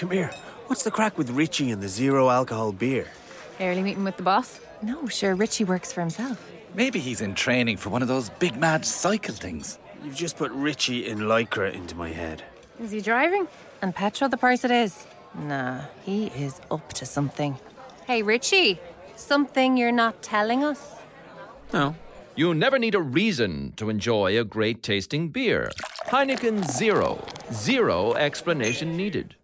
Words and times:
Come 0.00 0.12
here. 0.12 0.30
What's 0.68 0.82
the 0.82 0.90
crack 0.90 1.18
with 1.18 1.28
Richie 1.28 1.70
and 1.70 1.82
the 1.82 1.88
zero 1.88 2.30
alcohol 2.30 2.72
beer? 2.72 3.06
Early 3.60 3.82
meeting 3.82 4.02
with 4.02 4.16
the 4.16 4.22
boss? 4.22 4.58
No, 4.80 5.06
sure, 5.08 5.34
Richie 5.34 5.64
works 5.64 5.92
for 5.92 6.00
himself. 6.00 6.50
Maybe 6.72 6.98
he's 6.98 7.20
in 7.20 7.34
training 7.34 7.76
for 7.76 7.90
one 7.90 8.00
of 8.00 8.08
those 8.08 8.30
big 8.30 8.56
mad 8.56 8.86
cycle 8.86 9.34
things. 9.34 9.78
You've 10.02 10.14
just 10.14 10.38
put 10.38 10.52
Richie 10.52 11.06
in 11.06 11.18
Lycra 11.18 11.74
into 11.74 11.94
my 11.96 12.08
head. 12.08 12.42
Is 12.80 12.92
he 12.92 13.02
driving? 13.02 13.46
And 13.82 13.94
petrol 13.94 14.30
the 14.30 14.38
price 14.38 14.64
it 14.64 14.70
is? 14.70 15.06
Nah, 15.34 15.82
he 16.02 16.28
is 16.28 16.62
up 16.70 16.94
to 16.94 17.04
something. 17.04 17.58
Hey, 18.06 18.22
Richie. 18.22 18.80
Something 19.16 19.76
you're 19.76 19.92
not 19.92 20.22
telling 20.22 20.64
us? 20.64 20.94
No. 21.74 21.94
You 22.36 22.54
never 22.54 22.78
need 22.78 22.94
a 22.94 23.02
reason 23.02 23.74
to 23.76 23.90
enjoy 23.90 24.40
a 24.40 24.44
great 24.44 24.82
tasting 24.82 25.28
beer. 25.28 25.70
Heineken 26.06 26.64
Zero. 26.70 27.22
Zero 27.52 28.14
explanation 28.14 28.96
needed. 28.96 29.34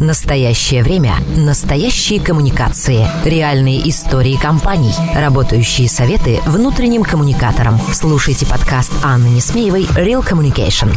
Настоящее 0.00 0.82
время. 0.82 1.12
Настоящие 1.36 2.20
коммуникации. 2.20 3.06
Реальные 3.22 3.86
истории 3.90 4.34
компаний. 4.36 4.94
Работающие 5.14 5.90
советы 5.90 6.40
внутренним 6.46 7.02
коммуникаторам. 7.02 7.78
Слушайте 7.92 8.46
подкаст 8.46 8.92
Анны 9.02 9.28
Несмеевой 9.28 9.84
«Real 9.84 10.26
Communication». 10.26 10.96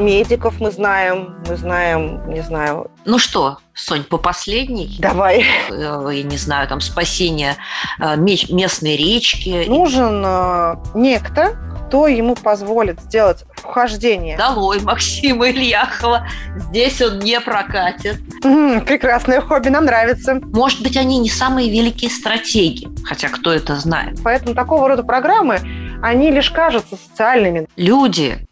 Медиков 0.00 0.60
мы 0.60 0.70
знаем, 0.70 1.36
мы 1.46 1.56
знаем, 1.56 2.28
не 2.30 2.40
знаю. 2.40 2.90
Ну 3.04 3.18
что, 3.18 3.58
Сонь, 3.74 4.04
по 4.04 4.18
последней? 4.18 4.96
Давай. 4.98 5.44
Э, 5.70 6.08
я 6.12 6.22
не 6.22 6.36
знаю, 6.36 6.68
там 6.68 6.80
спасение 6.80 7.56
э, 7.98 8.16
местной 8.16 8.96
речки. 8.96 9.66
Нужен 9.68 10.22
э, 10.24 10.76
некто, 10.94 11.56
кто 11.86 12.06
ему 12.06 12.34
позволит 12.34 13.00
сделать 13.00 13.44
вхождение. 13.54 14.36
Долой 14.36 14.80
Максима 14.80 15.50
Ильяхова. 15.50 16.26
Здесь 16.56 17.00
он 17.02 17.18
не 17.18 17.40
прокатит. 17.40 18.18
М-м, 18.44 18.84
прекрасное 18.84 19.40
хобби, 19.40 19.68
нам 19.68 19.84
нравится. 19.84 20.34
Может 20.34 20.82
быть, 20.82 20.96
они 20.96 21.18
не 21.18 21.28
самые 21.28 21.70
великие 21.70 22.10
стратеги, 22.10 22.88
хотя 23.04 23.28
кто 23.28 23.52
это 23.52 23.76
знает. 23.76 24.18
Поэтому 24.22 24.54
такого 24.54 24.88
рода 24.88 25.02
программы, 25.02 25.60
они 26.02 26.30
лишь 26.30 26.50
кажутся 26.50 26.96
социальными. 26.96 27.66
Люди 27.76 28.46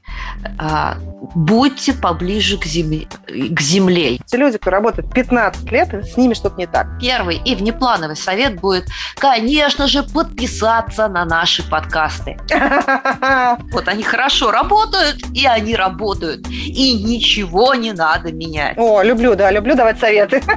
будьте 1.34 1.92
поближе 1.92 2.58
к 2.58 2.64
земле, 2.64 3.06
к 3.26 3.60
земле. 3.60 4.18
Те 4.26 4.36
люди, 4.36 4.58
кто 4.58 4.70
работает 4.70 5.12
15 5.12 5.70
лет, 5.70 5.92
с 5.92 6.16
ними 6.16 6.34
что-то 6.34 6.56
не 6.56 6.66
так. 6.66 6.86
Первый 7.00 7.40
и 7.44 7.54
внеплановый 7.54 8.16
совет 8.16 8.60
будет, 8.60 8.86
конечно 9.16 9.86
же, 9.86 10.02
подписаться 10.02 11.08
на 11.08 11.24
наши 11.24 11.68
подкасты. 11.68 12.38
Вот 13.72 13.88
они 13.88 14.02
хорошо 14.02 14.50
работают, 14.50 15.18
и 15.34 15.46
они 15.46 15.74
работают. 15.74 16.46
И 16.48 17.02
ничего 17.02 17.74
не 17.74 17.92
надо 17.92 18.32
менять. 18.32 18.76
О, 18.76 19.02
люблю, 19.02 19.34
да, 19.34 19.50
люблю 19.50 19.74
давать 19.74 19.98
советы. 19.98 20.42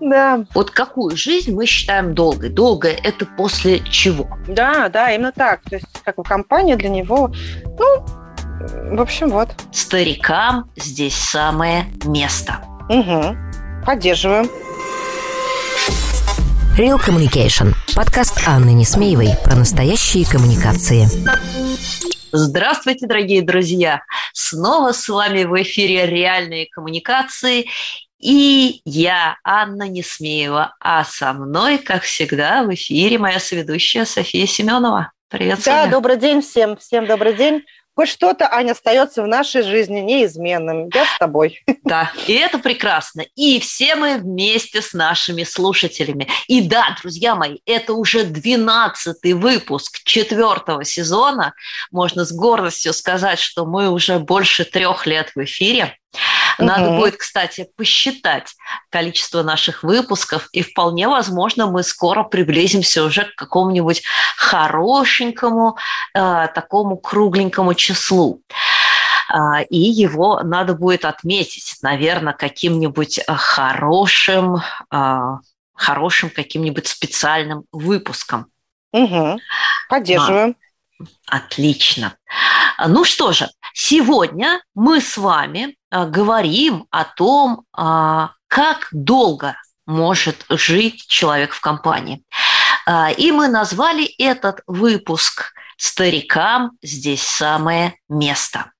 Да. 0.00 0.44
Вот 0.54 0.70
какую 0.70 1.16
жизнь 1.16 1.54
мы 1.54 1.66
считаем 1.66 2.14
долгой? 2.14 2.50
Долгая– 2.50 2.96
это 3.04 3.26
после 3.26 3.80
чего? 3.80 4.28
Да, 4.48 4.88
да, 4.88 5.12
именно 5.12 5.32
так. 5.32 5.62
То 5.62 5.76
есть, 5.76 5.86
как 6.02 6.16
бы 6.16 6.22
компания 6.22 6.76
для 6.76 6.88
него, 6.88 7.32
ну, 7.78 8.04
в 8.60 9.00
общем, 9.00 9.30
вот. 9.30 9.48
Старикам 9.72 10.70
здесь 10.76 11.16
самое 11.16 11.86
место. 12.04 12.60
Угу. 12.88 13.36
Поддерживаем. 13.84 14.48
Real 16.78 16.98
Communication. 16.98 17.74
Подкаст 17.94 18.42
Анны 18.46 18.70
Несмеевой 18.70 19.30
про 19.44 19.54
настоящие 19.54 20.26
коммуникации. 20.26 21.06
Здравствуйте, 22.32 23.06
дорогие 23.06 23.42
друзья! 23.42 24.02
Снова 24.32 24.90
с 24.90 25.08
вами 25.08 25.44
в 25.44 25.54
эфире 25.62 26.06
«Реальные 26.06 26.66
коммуникации». 26.68 27.66
И 28.18 28.80
я, 28.84 29.36
Анна 29.44 29.88
Несмеева, 29.88 30.74
а 30.80 31.04
со 31.04 31.32
мной, 31.32 31.78
как 31.78 32.02
всегда, 32.02 32.64
в 32.64 32.74
эфире 32.74 33.18
моя 33.18 33.38
соведущая 33.38 34.04
София 34.04 34.46
Семенова. 34.46 35.12
Привет, 35.28 35.60
Да, 35.64 35.82
Соня. 35.82 35.90
добрый 35.92 36.16
день 36.16 36.40
всем. 36.40 36.76
Всем 36.76 37.06
добрый 37.06 37.34
день. 37.34 37.62
Хоть 37.96 38.08
что-то, 38.08 38.52
Аня, 38.52 38.72
остается 38.72 39.22
в 39.22 39.28
нашей 39.28 39.62
жизни 39.62 40.00
неизменным. 40.00 40.88
Я 40.92 41.04
с 41.04 41.18
тобой. 41.18 41.62
Да, 41.84 42.10
и 42.26 42.32
это 42.32 42.58
прекрасно. 42.58 43.26
И 43.36 43.60
все 43.60 43.94
мы 43.94 44.16
вместе 44.16 44.80
с 44.80 44.94
нашими 44.94 45.44
слушателями. 45.44 46.28
И 46.46 46.62
да, 46.62 46.96
друзья 47.02 47.34
мои, 47.34 47.58
это 47.66 47.92
уже 47.92 48.24
12 48.24 49.34
выпуск 49.34 50.02
четвертого 50.02 50.82
сезона. 50.84 51.52
Можно 51.90 52.24
с 52.24 52.32
гордостью 52.32 52.94
сказать, 52.94 53.38
что 53.38 53.66
мы 53.66 53.90
уже 53.90 54.18
больше 54.18 54.64
трех 54.64 55.06
лет 55.06 55.30
в 55.34 55.44
эфире. 55.44 55.98
Надо 56.58 56.90
Мгм. 56.90 56.96
будет, 56.96 57.16
кстати, 57.16 57.68
посчитать 57.76 58.54
количество 58.90 59.42
наших 59.42 59.82
выпусков, 59.82 60.48
и 60.52 60.62
вполне 60.62 61.08
возможно, 61.08 61.66
мы 61.66 61.82
скоро 61.82 62.22
приблизимся 62.24 63.02
уже 63.04 63.24
к 63.24 63.34
какому-нибудь 63.34 64.02
хорошенькому, 64.36 65.76
э, 66.14 66.48
такому 66.54 66.96
кругленькому 66.96 67.74
числу. 67.74 68.42
А, 69.28 69.62
И 69.62 69.78
его 69.78 70.42
надо 70.42 70.74
будет 70.74 71.04
отметить, 71.04 71.76
наверное, 71.82 72.34
каким-нибудь 72.34 73.18
э, 73.18 73.22
хорошим, 73.34 74.62
а, 74.90 75.38
хорошим 75.74 76.30
каким-нибудь 76.30 76.86
специальным 76.86 77.64
выпуском. 77.72 78.46
Угу. 78.92 79.40
Поддерживаем. 79.88 80.56
Отлично. 81.26 82.16
Ну 82.86 83.04
что 83.04 83.32
же, 83.32 83.48
сегодня 83.74 84.62
мы 84.74 85.02
с 85.02 85.18
вами 85.18 85.76
а, 85.90 86.06
говорим 86.06 86.86
о 86.90 87.04
том, 87.04 87.64
а, 87.72 88.30
как 88.48 88.88
долго 88.92 89.56
может 89.84 90.46
жить 90.48 91.06
человек 91.08 91.52
в 91.52 91.60
компании. 91.60 92.22
А, 92.86 93.10
И 93.10 93.30
мы 93.32 93.48
назвали 93.48 94.06
этот 94.18 94.60
выпуск 94.66 95.52
«Старикам 95.76 96.72
здесь 96.82 97.22
самое 97.22 97.98
место». 98.08 98.70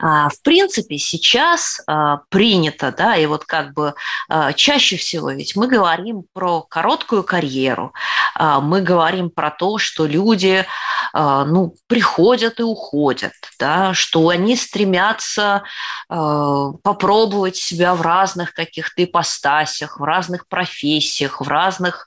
А, 0.00 0.28
В 0.28 0.42
принципе, 0.42 0.98
сейчас 0.98 1.80
а, 1.86 2.20
принято, 2.28 2.92
да, 2.96 3.16
и 3.16 3.26
вот 3.26 3.44
как 3.44 3.72
бы 3.74 3.94
а, 4.28 4.52
чаще 4.52 4.96
всего 4.96 5.30
ведь 5.30 5.56
мы 5.56 5.66
говорим 5.66 6.24
про 6.32 6.62
короткую 6.62 7.24
карьеру, 7.24 7.92
мы 8.38 8.82
говорим 8.82 9.30
про 9.30 9.50
то, 9.50 9.78
что 9.78 10.06
люди 10.06 10.64
ну, 11.12 11.74
приходят 11.88 12.60
и 12.60 12.62
уходят, 12.62 13.32
да, 13.58 13.94
что 13.94 14.28
они 14.28 14.56
стремятся 14.56 15.64
попробовать 16.08 17.56
себя 17.56 17.94
в 17.94 18.02
разных 18.02 18.54
каких-то 18.54 19.02
ипостасях, 19.02 19.98
в 19.98 20.04
разных 20.04 20.46
профессиях, 20.46 21.40
в 21.40 21.48
разных 21.48 22.06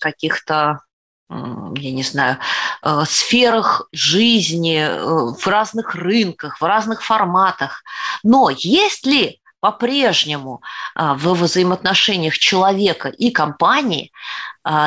каких-то 0.00 0.80
я 1.30 1.92
не 1.92 2.02
знаю, 2.02 2.38
э, 2.82 3.04
сферах 3.06 3.88
жизни, 3.92 4.78
э, 4.78 5.34
в 5.34 5.46
разных 5.46 5.94
рынках, 5.94 6.60
в 6.60 6.64
разных 6.64 7.02
форматах. 7.02 7.82
Но 8.22 8.50
есть 8.50 9.06
ли 9.06 9.40
по-прежнему 9.60 10.60
а, 10.94 11.14
в 11.14 11.32
взаимоотношениях 11.32 12.36
человека 12.36 13.08
и 13.08 13.30
компании 13.30 14.12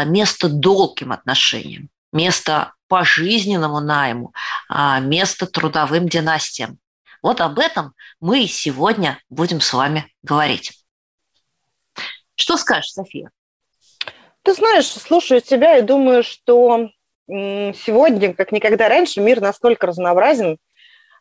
место 0.06 0.50
долгим 0.50 1.12
отношениям, 1.12 1.90
место 2.12 2.74
пожизненному 2.88 3.80
найму, 3.80 4.34
место 5.02 5.48
трудовым 5.48 6.08
династиям? 6.08 6.78
Вот 7.24 7.42
об 7.42 7.58
этом 7.58 7.94
мы 8.20 8.46
сегодня 8.46 9.20
будем 9.30 9.62
с 9.62 9.74
вами 9.74 10.14
говорить. 10.22 10.74
Что 12.36 12.56
скажешь, 12.56 12.92
София? 12.92 13.32
Ты 14.48 14.54
знаешь, 14.54 14.88
слушаю 14.88 15.42
тебя 15.42 15.78
и 15.78 15.82
думаю, 15.82 16.24
что 16.24 16.90
сегодня, 17.28 18.34
как 18.34 18.54
никогда 18.54 18.88
раньше, 18.88 19.20
мир 19.20 19.42
настолько 19.42 19.88
разнообразен, 19.88 20.58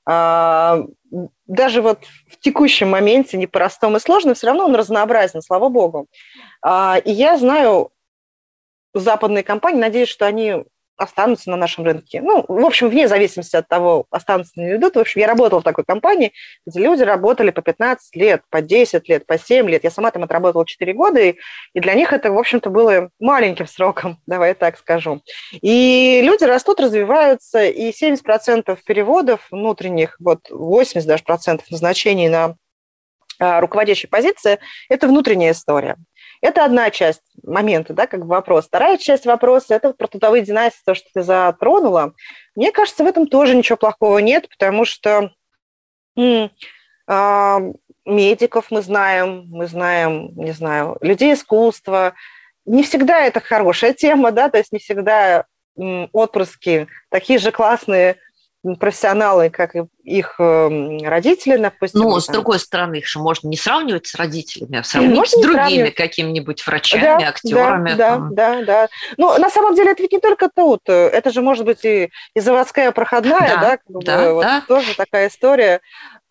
а, 0.09 0.85
даже 1.47 1.83
вот 1.83 2.05
в 2.31 2.39
текущем 2.39 2.89
моменте, 2.89 3.37
непростом 3.37 3.97
и 3.97 3.99
сложном, 3.99 4.35
все 4.37 4.47
равно 4.47 4.67
он 4.67 4.77
разнообразен, 4.77 5.43
слава 5.43 5.69
богу. 5.69 6.07
А, 6.63 6.99
И 7.05 7.11
я 7.11 7.37
знаю 7.37 7.91
западные 8.95 9.43
компании, 9.43 9.81
надеюсь, 9.81 10.09
что 10.09 10.25
они 10.25 10.65
останутся 10.97 11.51
на 11.51 11.57
нашем 11.57 11.85
рынке. 11.85 12.21
Ну, 12.21 12.45
в 12.49 12.65
общем, 12.65 12.89
вне 12.89 13.09
зависимости 13.09 13.57
от 13.57 13.69
того, 13.69 14.07
останутся 14.11 14.53
или 14.57 14.71
не 14.71 14.77
идут. 14.77 14.97
В 14.97 14.99
общем, 14.99 15.21
я 15.21 15.27
работала 15.27 15.61
в 15.61 15.65
такой 15.65 15.85
компании, 15.85 16.33
где 16.67 16.81
люди 16.81 17.03
работали 17.03 17.51
по 17.51 17.63
15 17.63 18.17
лет, 18.17 18.43
по 18.51 18.63
10 18.63 19.09
лет, 19.09 19.27
по 19.27 19.39
7 19.39 19.69
лет. 19.69 19.85
Я 19.85 19.91
сама 19.91 20.11
там 20.11 20.25
отработала 20.25 20.67
4 20.67 20.93
года, 20.95 21.21
и, 21.21 21.37
и 21.75 21.81
для 21.81 21.95
них 21.95 22.13
это, 22.13 22.33
в 22.33 22.39
общем-то, 22.39 22.71
было 22.71 23.11
маленьким 23.21 23.67
сроком, 23.67 24.19
давай 24.27 24.55
так 24.55 24.79
скажу. 24.79 25.23
И 25.53 26.21
люди 26.23 26.45
растут, 26.45 26.81
развиваются, 26.81 27.65
и 27.65 27.91
70% 27.91 28.79
переводов 28.85 29.47
внутренних, 29.51 30.17
вот 30.21 30.51
80 30.51 31.07
даже 31.07 31.23
процентов 31.25 31.71
назначений 31.71 32.29
на 32.29 32.57
а, 33.39 33.61
руководящей 33.61 34.09
позиции– 34.09 34.59
это 34.89 35.09
внутренняя 35.09 35.53
история. 35.53 35.97
Это 36.47 36.65
одна 36.65 36.91
часть 36.91 37.23
момента, 37.43 37.93
да, 37.93 38.07
как 38.07 38.21
бы 38.21 38.29
вопрос. 38.29 38.67
Вторая 38.67 38.99
часть 38.99 39.27
вопроса– 39.27 39.67
это 39.75 39.93
про 39.93 40.07
трудовые 40.07 40.45
династии, 40.45 40.81
то, 40.87 40.95
что 40.95 41.09
ты 41.13 41.25
затронула. 41.25 42.13
Мне 42.55 42.71
кажется, 42.71 43.03
в 43.03 43.07
этом 43.09 43.27
тоже 43.27 43.57
ничего 43.57 43.77
плохого 43.77 44.19
нет, 44.19 44.49
потому 44.49 44.85
что 44.85 45.33
м, 46.17 46.53
а, 47.09 47.59
медиков 48.05 48.71
мы 48.71 48.81
знаем, 48.81 49.47
мы 49.49 49.67
знаем, 49.67 50.37
не 50.37 50.53
знаю, 50.53 50.99
людей 51.01 51.35
искусства. 51.35 52.15
Не 52.65 52.85
всегда 52.85 53.23
это 53.23 53.41
хорошая 53.41 53.93
тема, 53.93 54.31
да, 54.31 54.49
то 54.49 54.59
есть 54.59 54.71
не 54.71 54.79
всегда 54.79 55.47
отпрыски 56.13 56.87
такие 57.11 57.41
же 57.41 57.51
классные 57.51 58.19
профессионалы, 58.75 59.51
как 59.51 59.75
их 60.03 60.35
эм, 60.39 60.99
родители, 61.03 61.57
допустим. 61.57 62.01
Ну, 62.01 62.19
с 62.19 62.27
другой 62.27 62.59
стороны, 62.59 62.97
их 62.97 63.07
же 63.07 63.19
можно 63.19 63.49
не 63.49 63.57
сравнивать 63.57 64.07
с 64.07 64.15
родителями, 64.17 64.79
а 64.79 64.85
сравнить 64.85 65.17
можно 65.17 65.39
с 65.39 65.43
другими 65.43 65.91
какими-нибудь 65.91 66.67
врачами, 66.67 67.03
да, 67.21 67.29
актерами. 67.29 67.95
Да, 67.95 68.19
да, 68.19 68.29
да, 68.31 68.63
да. 68.63 68.89
Ну, 69.17 69.39
на 69.39 69.51
самом 69.51 69.75
деле, 69.75 69.93
это 69.93 70.03
ведь 70.03 70.13
не 70.13 70.21
только 70.21 70.49
тут. 70.55 70.89
Это 70.89 71.31
же 71.31 71.43
может 71.43 71.65
быть 71.65 71.85
и, 71.85 72.11
и 72.35 72.41
заводская 72.41 72.91
проходная, 72.93 73.39
да, 73.39 73.57
да, 73.57 73.71
как 73.77 74.05
да, 74.05 74.25
бы, 74.25 74.35
вот 74.35 74.43
да. 74.43 74.63
тоже 74.67 74.97
такая 74.97 75.29
история. 75.29 75.81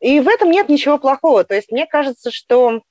И 0.02 0.20
в 0.20 0.28
этом 0.28 0.52
нет 0.52 0.68
ничего 0.68 0.98
плохого. 0.98 1.44
То 1.44 1.56
есть 1.56 1.72
мне 1.72 1.86
кажется, 1.86 2.32
что 2.32 2.82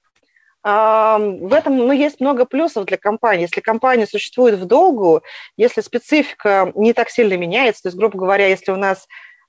в 0.64 1.52
этом 1.54 1.76
ну, 1.76 1.92
есть 1.92 2.20
много 2.20 2.46
плюсов 2.46 2.86
для 2.86 2.96
компании. 2.96 3.42
Если 3.42 3.60
компания 3.60 4.06
существует 4.06 4.54
в 4.54 4.64
долгу, 4.64 5.22
если 5.58 5.82
специфика 5.82 6.72
не 6.74 6.94
так 6.94 7.10
сильно 7.10 7.36
меняется, 7.36 7.82
то 7.82 7.88
есть, 7.88 7.98
грубо 7.98 8.18
говоря, 8.18 8.46
если 8.46 8.72
у 8.72 8.76
нас 8.76 9.06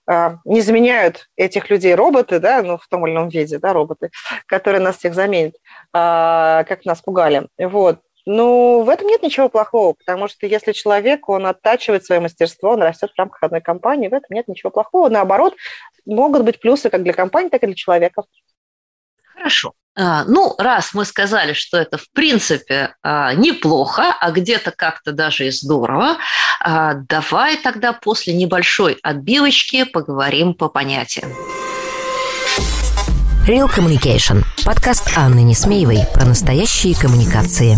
не 0.08 0.62
заменяют 0.62 1.30
этих 1.36 1.70
людей 1.70 1.96
роботы, 1.96 2.40
да, 2.40 2.62
ну, 2.62 2.78
в 2.78 2.88
том 2.88 3.06
или 3.08 3.14
ином 3.14 3.30
виде, 3.30 3.58
да, 3.58 3.74
роботы, 3.74 4.12
которые 4.46 4.82
нас 4.82 4.98
всех 4.98 5.16
заменят, 5.16 5.56
а, 5.94 6.64
как 6.66 6.86
нас 6.86 7.02
пугали. 7.02 7.48
Вот. 7.58 8.00
Ну, 8.28 8.82
в 8.82 8.90
этом 8.90 9.08
нет 9.08 9.22
ничего 9.22 9.50
плохого, 9.50 9.94
потому 9.94 10.28
что 10.28 10.48
если 10.48 10.72
человек, 10.72 11.30
он 11.30 11.46
оттачивает 11.46 12.06
свое 12.06 12.20
мастерство, 12.22 12.72
он 12.72 12.82
растет 12.82 13.12
в 13.12 13.20
рамках 13.20 13.44
одной 13.44 13.62
компании, 13.62 14.08
в 14.08 14.14
этом 14.14 14.36
нет 14.36 14.48
ничего 14.48 14.72
плохого. 14.72 15.10
Наоборот, 15.10 15.56
могут 16.06 16.44
быть 16.44 16.60
плюсы 16.60 16.90
как 16.90 17.04
для 17.04 17.14
компании, 17.14 17.50
так 17.50 17.64
и 17.64 17.68
для 17.68 17.76
человека. 17.76 18.24
Хорошо. 19.36 19.74
А, 19.98 20.26
ну, 20.26 20.56
раз 20.58 20.94
мы 20.94 21.06
сказали, 21.06 21.54
что 21.54 21.78
это 21.78 21.98
в 21.98 22.10
принципе 22.12 22.96
а, 23.02 23.34
неплохо, 23.34 24.14
а 24.20 24.32
где-то 24.32 24.72
как-то 24.72 25.14
даже 25.14 25.48
и 25.48 25.52
здорово, 25.52 26.18
а, 26.60 26.96
давай 27.08 27.56
тогда 27.56 27.94
после 27.94 28.34
небольшой 28.34 28.98
отбивочки 29.02 29.86
поговорим 29.86 30.54
по 30.54 30.68
понятиям. 30.68 31.32
Real 33.48 33.70
Communication. 33.74 34.44
Подкаст 34.66 35.12
Анны 35.16 35.42
Несмеевой 35.44 36.00
про 36.14 36.26
настоящие 36.26 36.96
коммуникации. 36.96 37.78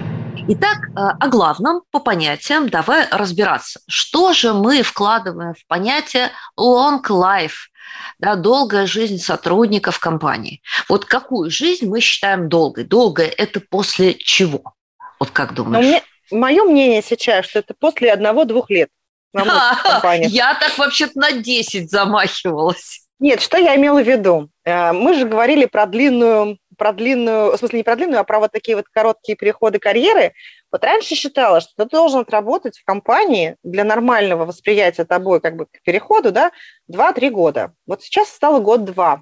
Итак, 0.47 0.89
э, 0.89 0.99
о 1.19 1.27
главном 1.27 1.83
по 1.91 1.99
понятиям 1.99 2.69
давай 2.69 3.07
разбираться. 3.11 3.79
Что 3.87 4.33
же 4.33 4.53
мы 4.53 4.81
вкладываем 4.81 5.53
в 5.53 5.65
понятие 5.67 6.31
long 6.59 7.01
life, 7.07 7.69
да, 8.19 8.35
долгая 8.35 8.87
жизнь 8.87 9.19
сотрудников 9.19 9.99
компании? 9.99 10.61
Вот 10.89 11.05
какую 11.05 11.51
жизнь 11.51 11.87
мы 11.87 11.99
считаем 11.99 12.49
долгой? 12.49 12.85
Долгая– 12.85 13.27
это 13.37 13.59
после 13.59 14.15
чего? 14.15 14.73
Вот 15.19 15.29
как 15.29 15.53
думаешь? 15.53 15.85
мне, 15.85 16.03
мое 16.31 16.63
мнение 16.63 17.03
сейчас, 17.03 17.45
что 17.45 17.59
это 17.59 17.75
после 17.77 18.11
одного-двух 18.11 18.69
лет. 18.69 18.89
Я 19.33 20.55
так 20.55 20.77
вообще-то 20.77 21.17
на 21.19 21.31
10 21.31 21.89
замахивалась. 21.89 23.01
Нет, 23.19 23.39
что 23.39 23.57
я 23.57 23.75
имела 23.75 24.01
в 24.01 24.07
виду? 24.07 24.49
Э, 24.65 24.93
мы 24.93 25.13
же 25.13 25.27
говорили 25.27 25.65
про 25.65 25.85
длинную 25.85 26.57
про 26.81 26.93
длинную, 26.93 27.51
в 27.51 27.57
смысле 27.57 27.77
не 27.77 27.83
про 27.83 27.95
длинную, 27.95 28.21
а 28.21 28.23
про 28.23 28.39
вот 28.39 28.51
такие 28.51 28.75
вот 28.75 28.87
короткие 28.91 29.35
переходы 29.35 29.77
карьеры. 29.77 30.33
Вот 30.71 30.83
раньше 30.83 31.13
считала, 31.13 31.61
что 31.61 31.71
ты 31.77 31.85
должен 31.85 32.21
отработать 32.21 32.79
в 32.79 32.83
компании 32.83 33.55
для 33.61 33.83
нормального 33.83 34.45
восприятия 34.45 35.05
тобой 35.05 35.41
как 35.41 35.57
бы 35.57 35.67
к 35.67 35.83
переходу, 35.83 36.31
да, 36.31 36.51
2-3 36.91 37.29
года. 37.29 37.73
Вот 37.85 38.01
сейчас 38.01 38.29
стало 38.29 38.59
год-два. 38.61 39.21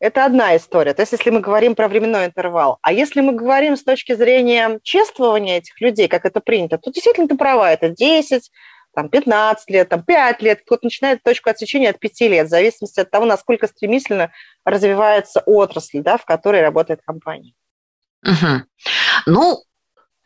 Это 0.00 0.24
одна 0.24 0.56
история. 0.56 0.94
То 0.94 1.02
есть, 1.02 1.12
если 1.12 1.28
мы 1.28 1.40
говорим 1.40 1.74
про 1.74 1.88
временной 1.88 2.24
интервал. 2.24 2.78
А 2.80 2.90
если 2.90 3.20
мы 3.20 3.34
говорим 3.34 3.76
с 3.76 3.84
точки 3.84 4.14
зрения 4.14 4.80
чествования 4.82 5.58
этих 5.58 5.78
людей, 5.82 6.08
как 6.08 6.24
это 6.24 6.40
принято, 6.40 6.78
то 6.78 6.90
действительно 6.90 7.28
ты 7.28 7.36
права, 7.36 7.70
это 7.70 7.90
10, 7.90 8.50
там, 8.98 9.08
15 9.10 9.70
лет, 9.70 9.88
там, 9.88 10.02
5 10.02 10.42
лет, 10.42 10.62
кто-то 10.62 10.86
начинает 10.86 11.22
точку 11.22 11.50
отсечения 11.50 11.90
от 11.90 12.00
5 12.00 12.20
лет, 12.22 12.46
в 12.48 12.50
зависимости 12.50 12.98
от 12.98 13.08
того, 13.08 13.26
насколько 13.26 13.68
стремительно 13.68 14.32
развивается 14.64 15.40
отрасль, 15.46 16.00
да, 16.00 16.18
в 16.18 16.24
которой 16.24 16.62
работает 16.62 17.00
компания. 17.06 17.54
Угу. 18.24 18.64
Ну, 19.26 19.62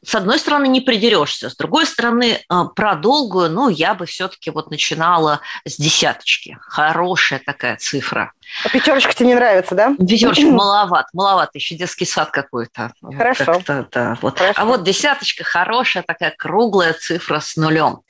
с 0.04 0.16
одной 0.16 0.38
стороны, 0.38 0.66
не 0.66 0.80
придерешься, 0.80 1.48
с 1.48 1.56
другой 1.56 1.86
стороны, 1.86 2.40
э, 2.48 2.64
про 2.74 2.96
долгую, 2.96 3.50
ну, 3.50 3.68
я 3.68 3.94
бы 3.94 4.06
все-таки 4.06 4.50
вот 4.50 4.68
начинала 4.70 5.40
с 5.64 5.76
десяточки. 5.76 6.58
Хорошая 6.60 7.40
такая 7.44 7.76
цифра. 7.76 8.32
А 8.64 8.68
пятерочка 8.68 9.14
тебе 9.14 9.28
не 9.28 9.34
нравится, 9.34 9.76
да? 9.76 9.94
Пятерочка 9.96 10.46
маловат, 10.50 11.06
маловат, 11.12 11.50
еще 11.54 11.76
детский 11.76 12.04
сад 12.04 12.30
какой-то. 12.30 12.92
Хорошо. 13.16 13.62
Да, 13.66 14.18
вот. 14.20 14.38
Хорошо. 14.38 14.60
А 14.60 14.64
вот 14.64 14.82
десяточка 14.82 15.44
хорошая, 15.44 16.02
такая 16.02 16.34
круглая 16.36 16.94
цифра 16.94 17.38
с 17.38 17.54
нулем. 17.56 18.00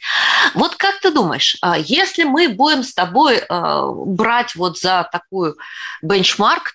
Вот 0.54 0.76
как 0.76 1.00
ты 1.00 1.10
думаешь, 1.10 1.56
а 1.62 1.78
если 1.78 2.24
мы 2.24 2.48
будем 2.48 2.82
с 2.82 2.94
тобой 2.94 3.38
э, 3.38 3.82
брать 4.06 4.54
вот 4.54 4.78
за 4.78 5.08
такую 5.10 5.56
бенчмарк, 6.02 6.74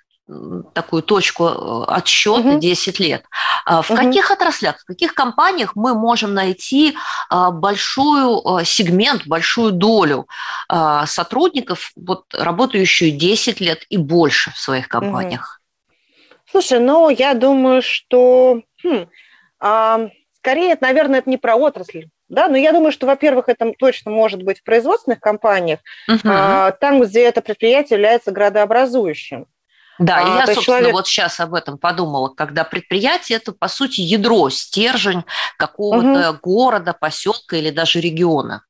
такую 0.73 1.03
точку 1.03 1.83
отсчета 1.87 2.49
угу. 2.49 2.59
10 2.59 2.99
лет. 2.99 3.23
А 3.65 3.81
в 3.81 3.89
угу. 3.89 3.97
каких 3.97 4.29
отраслях, 4.29 4.79
в 4.79 4.85
каких 4.85 5.13
компаниях 5.13 5.75
мы 5.75 5.93
можем 5.93 6.33
найти 6.33 6.97
а, 7.29 7.49
большую 7.49 8.45
а, 8.45 8.65
сегмент, 8.65 9.25
большую 9.25 9.71
долю 9.71 10.27
сотрудников, 11.05 11.91
вот, 11.95 12.25
работающую 12.33 13.11
10 13.11 13.61
лет 13.61 13.85
и 13.89 13.95
больше 13.95 14.51
в 14.51 14.57
своих 14.57 14.89
компаниях? 14.89 15.61
Слушай, 16.51 16.79
ну, 16.79 17.09
я 17.09 17.33
думаю, 17.33 17.81
что 17.81 18.61
хм, 18.83 19.07
а, 19.59 20.09
скорее, 20.37 20.77
наверное, 20.79 21.19
это 21.19 21.29
не 21.29 21.37
про 21.37 21.55
отрасль. 21.55 22.07
Да, 22.29 22.49
но 22.49 22.57
я 22.57 22.73
думаю, 22.73 22.91
что, 22.91 23.07
во-первых, 23.07 23.47
это 23.47 23.71
точно 23.77 24.11
может 24.11 24.43
быть 24.43 24.59
в 24.59 24.63
производственных 24.63 25.19
компаниях, 25.19 25.79
угу. 26.09 26.19
а, 26.25 26.71
там, 26.71 27.01
где 27.01 27.23
это 27.23 27.41
предприятие 27.41 27.97
является 27.97 28.31
градообразующим. 28.31 29.47
Да, 29.99 30.17
а, 30.17 30.21
и 30.21 30.25
я, 30.25 30.45
собственно, 30.45 30.63
человек... 30.79 30.93
вот 30.93 31.07
сейчас 31.07 31.39
об 31.39 31.53
этом 31.53 31.77
подумала, 31.77 32.29
когда 32.29 32.63
предприятие 32.63 33.37
это, 33.37 33.51
по 33.53 33.67
сути, 33.67 34.01
ядро, 34.01 34.49
стержень 34.49 35.23
какого-то 35.57 36.31
угу. 36.31 36.39
города, 36.41 36.93
поселка 36.93 37.55
или 37.55 37.69
даже 37.69 37.99
региона. 37.99 38.63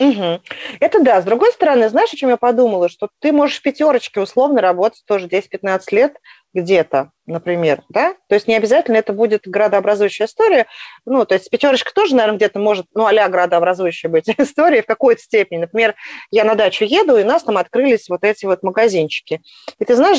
Угу. 0.00 0.40
Это 0.80 1.00
да. 1.00 1.20
С 1.20 1.24
другой 1.24 1.52
стороны, 1.52 1.88
знаешь, 1.88 2.12
о 2.12 2.16
чем 2.16 2.30
я 2.30 2.36
подумала? 2.36 2.88
Что 2.88 3.08
ты 3.20 3.32
можешь 3.32 3.58
в 3.58 3.62
пятерочке 3.62 4.20
условно 4.20 4.60
работать 4.60 5.04
тоже 5.06 5.26
10-15 5.26 5.80
лет, 5.92 6.16
где-то, 6.54 7.10
например, 7.26 7.82
да, 7.88 8.14
то 8.28 8.34
есть 8.34 8.46
не 8.46 8.54
обязательно 8.54 8.96
это 8.96 9.12
будет 9.12 9.42
градообразующая 9.46 10.26
история, 10.26 10.66
ну, 11.04 11.24
то 11.26 11.34
есть 11.34 11.50
пятерочка 11.50 11.92
тоже, 11.92 12.14
наверное, 12.14 12.36
где-то 12.36 12.60
может, 12.60 12.86
ну, 12.94 13.06
а-ля 13.06 13.28
градообразующая 13.28 14.08
быть 14.08 14.28
история 14.38 14.82
в 14.82 14.86
какой-то 14.86 15.20
степени. 15.20 15.58
Например, 15.58 15.94
я 16.30 16.44
на 16.44 16.54
дачу 16.54 16.84
еду, 16.84 17.16
и 17.16 17.24
у 17.24 17.26
нас 17.26 17.42
там 17.42 17.58
открылись 17.58 18.08
вот 18.08 18.22
эти 18.22 18.46
вот 18.46 18.62
магазинчики. 18.62 19.42
И 19.78 19.84
ты 19.84 19.96
знаешь, 19.96 20.18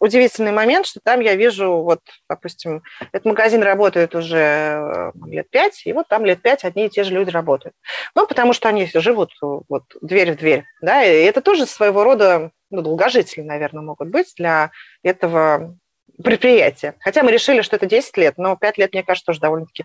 удивительный 0.00 0.52
момент, 0.52 0.86
что 0.86 1.00
там 1.02 1.20
я 1.20 1.36
вижу, 1.36 1.82
вот, 1.82 2.00
допустим, 2.28 2.82
этот 3.12 3.24
магазин 3.24 3.62
работает 3.62 4.14
уже 4.14 4.38
э, 4.38 5.12
лет 5.26 5.48
пять, 5.50 5.82
и 5.84 5.92
вот 5.92 6.08
там 6.08 6.24
лет 6.24 6.42
пять 6.42 6.64
одни 6.64 6.86
и 6.86 6.90
те 6.90 7.04
же 7.04 7.14
люди 7.14 7.30
работают. 7.30 7.74
Ну, 8.14 8.26
потому 8.26 8.52
что 8.52 8.68
они 8.68 8.90
живут 8.92 9.30
вот 9.40 9.84
дверь 10.02 10.32
в 10.32 10.36
дверь, 10.36 10.64
да, 10.82 11.04
и 11.04 11.22
это 11.24 11.40
тоже 11.40 11.66
своего 11.66 12.02
рода 12.02 12.50
ну, 12.70 12.82
долгожители, 12.82 13.42
наверное, 13.42 13.82
могут 13.82 14.08
быть 14.08 14.32
для 14.36 14.70
этого 15.02 15.76
предприятия. 16.22 16.94
Хотя 17.00 17.22
мы 17.22 17.30
решили, 17.32 17.62
что 17.62 17.76
это 17.76 17.86
10 17.86 18.16
лет, 18.16 18.34
но 18.38 18.56
5 18.56 18.78
лет, 18.78 18.92
мне 18.92 19.02
кажется, 19.02 19.26
тоже 19.26 19.40
довольно-таки 19.40 19.84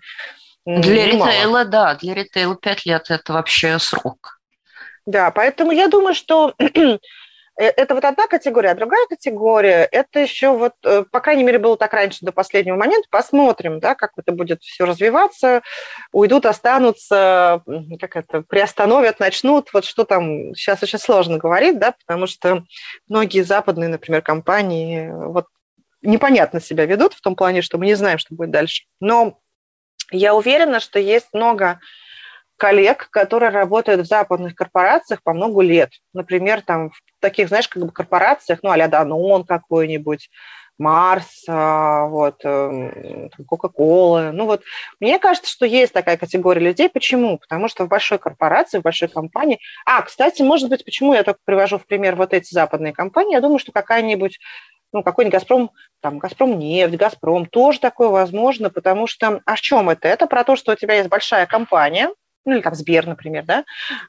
Для 0.65 1.07
немало. 1.11 1.29
ритейла, 1.29 1.65
да, 1.65 1.95
для 1.95 2.13
ритейла 2.13 2.55
5 2.55 2.85
лет– 2.85 3.05
это 3.09 3.33
вообще 3.33 3.79
срок. 3.79 4.39
Да, 5.05 5.31
поэтому 5.31 5.71
я 5.71 5.87
думаю, 5.87 6.13
что 6.13 6.53
это 7.57 7.95
вот 7.95 8.05
одна 8.05 8.27
категория, 8.27 8.71
а 8.71 8.75
другая 8.75 9.05
категория, 9.07 9.87
это 9.91 10.19
еще 10.19 10.55
вот, 10.55 10.73
э, 10.83 11.03
по 11.11 11.19
крайней 11.19 11.43
мере, 11.43 11.59
было 11.59 11.77
так 11.77 11.93
раньше 11.93 12.25
до 12.25 12.31
последнего 12.31 12.75
момента, 12.75 13.07
посмотрим, 13.11 13.79
да, 13.79 13.95
как 13.95 14.11
это 14.17 14.31
будет 14.31 14.61
все 14.63 14.85
развиваться, 14.85 15.61
уйдут, 16.11 16.45
останутся, 16.45 17.61
как 17.99 18.15
это, 18.15 18.41
приостановят, 18.41 19.19
начнут, 19.19 19.71
вот 19.73 19.85
что 19.85 20.05
там, 20.05 20.55
сейчас 20.55 20.81
очень 20.83 20.99
сложно 20.99 21.37
говорить, 21.37 21.77
да, 21.77 21.93
потому 22.05 22.27
что 22.27 22.63
многие 23.07 23.41
западные, 23.41 23.89
например, 23.89 24.21
компании, 24.21 25.09
вот 25.11 25.45
непонятно 26.01 26.59
себя 26.61 26.85
ведут 26.85 27.13
в 27.13 27.21
том 27.21 27.35
плане, 27.35 27.61
что 27.61 27.77
мы 27.77 27.85
не 27.85 27.95
знаем, 27.95 28.17
что 28.17 28.33
будет 28.33 28.51
дальше. 28.51 28.85
Но 28.99 29.39
я 30.11 30.35
уверена, 30.35 30.79
что 30.79 30.99
есть 30.99 31.27
много 31.33 31.79
коллег, 32.61 33.07
которые 33.09 33.49
работают 33.49 34.01
в 34.01 34.05
западных 34.05 34.53
корпорациях 34.53 35.23
по 35.23 35.33
много 35.33 35.63
лет. 35.63 35.89
Например, 36.13 36.61
там 36.61 36.91
в 36.91 37.01
таких, 37.19 37.47
знаешь, 37.47 37.67
как 37.67 37.83
бы 37.83 37.91
корпорациях, 37.91 38.59
ну, 38.61 38.69
а-ля 38.69 38.87
Данон 38.87 39.45
какой-нибудь, 39.45 40.29
Марс, 40.77 41.43
а, 41.49 42.05
вот, 42.05 42.45
эм, 42.45 43.31
Кока-Кола. 43.47 44.29
Ну 44.31 44.45
вот, 44.45 44.61
мне 44.99 45.17
кажется, 45.17 45.51
что 45.51 45.65
есть 45.65 45.91
такая 45.91 46.17
категория 46.17 46.61
людей. 46.61 46.87
Почему? 46.87 47.39
Потому 47.39 47.67
что 47.67 47.85
в 47.85 47.87
большой 47.87 48.19
корпорации, 48.19 48.77
в 48.77 48.83
большой 48.83 49.07
компании... 49.07 49.57
А, 49.87 50.03
кстати, 50.03 50.43
может 50.43 50.69
быть, 50.69 50.85
почему 50.85 51.15
я 51.15 51.23
только 51.23 51.39
привожу 51.43 51.79
в 51.79 51.87
пример 51.87 52.15
вот 52.15 52.31
эти 52.31 52.53
западные 52.53 52.93
компании? 52.93 53.33
Я 53.33 53.41
думаю, 53.41 53.57
что 53.57 53.71
какая-нибудь 53.71 54.37
ну, 54.93 55.03
какой-нибудь 55.03 55.33
«Газпром», 55.33 55.71
там, 56.01 56.19
«Газпром» 56.19 56.59
нефть, 56.59 56.97
«Газпром», 56.97 57.45
тоже 57.45 57.79
такое 57.79 58.09
возможно, 58.09 58.69
потому 58.69 59.07
что, 59.07 59.41
а 59.45 59.55
в 59.55 59.61
чем 59.61 59.89
это? 59.89 60.07
Это 60.09 60.27
про 60.27 60.43
то, 60.43 60.57
что 60.57 60.73
у 60.73 60.75
тебя 60.75 60.95
есть 60.95 61.07
большая 61.07 61.45
компания, 61.45 62.09
ну 62.45 62.55
или 62.55 62.61
там 62.61 62.75
Сбер, 62.75 63.07
например, 63.07 63.43
да, 63.45 63.63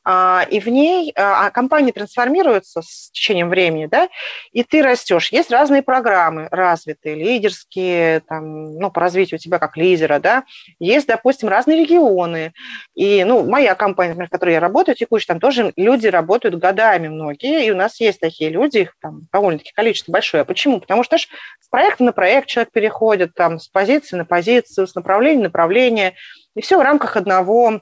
а, 0.04 0.46
и 0.50 0.60
в 0.60 0.68
ней 0.68 1.12
а, 1.16 1.46
а 1.46 1.50
компания 1.50 1.92
трансформируется 1.92 2.82
с 2.82 3.10
течением 3.10 3.48
времени, 3.48 3.86
да, 3.86 4.08
и 4.52 4.62
ты 4.62 4.82
растешь. 4.82 5.32
Есть 5.32 5.50
разные 5.50 5.82
программы 5.82 6.48
развитые, 6.50 7.16
лидерские, 7.16 8.20
там, 8.20 8.76
ну, 8.78 8.90
по 8.90 9.00
развитию 9.00 9.38
тебя 9.38 9.58
как 9.58 9.76
лидера, 9.76 10.18
да, 10.18 10.44
есть, 10.78 11.06
допустим, 11.06 11.48
разные 11.48 11.80
регионы, 11.80 12.52
и, 12.94 13.24
ну, 13.24 13.44
моя 13.44 13.74
компания, 13.74 14.10
например, 14.10 14.28
в 14.28 14.32
которой 14.32 14.54
я 14.54 14.60
работаю, 14.60 14.94
текущая, 14.94 15.28
там 15.28 15.40
тоже 15.40 15.72
люди 15.76 16.06
работают 16.06 16.58
годами 16.58 17.08
многие, 17.08 17.66
и 17.66 17.70
у 17.70 17.76
нас 17.76 18.00
есть 18.00 18.20
такие 18.20 18.50
люди, 18.50 18.78
их 18.78 18.96
там 19.00 19.28
довольно-таки 19.32 19.72
количество 19.72 20.12
большое. 20.12 20.44
Почему? 20.44 20.80
Потому 20.80 21.02
что, 21.02 21.16
знаешь, 21.16 21.28
с 21.60 21.68
проекта 21.68 22.04
на 22.04 22.12
проект 22.12 22.48
человек 22.48 22.72
переходит, 22.72 23.34
там, 23.34 23.58
с 23.58 23.68
позиции 23.68 24.16
на 24.16 24.24
позицию, 24.24 24.86
с 24.86 24.94
направления 24.94 25.38
на 25.38 25.44
направление, 25.44 26.14
и 26.54 26.60
все 26.60 26.78
в 26.78 26.82
рамках 26.82 27.16
одного 27.16 27.80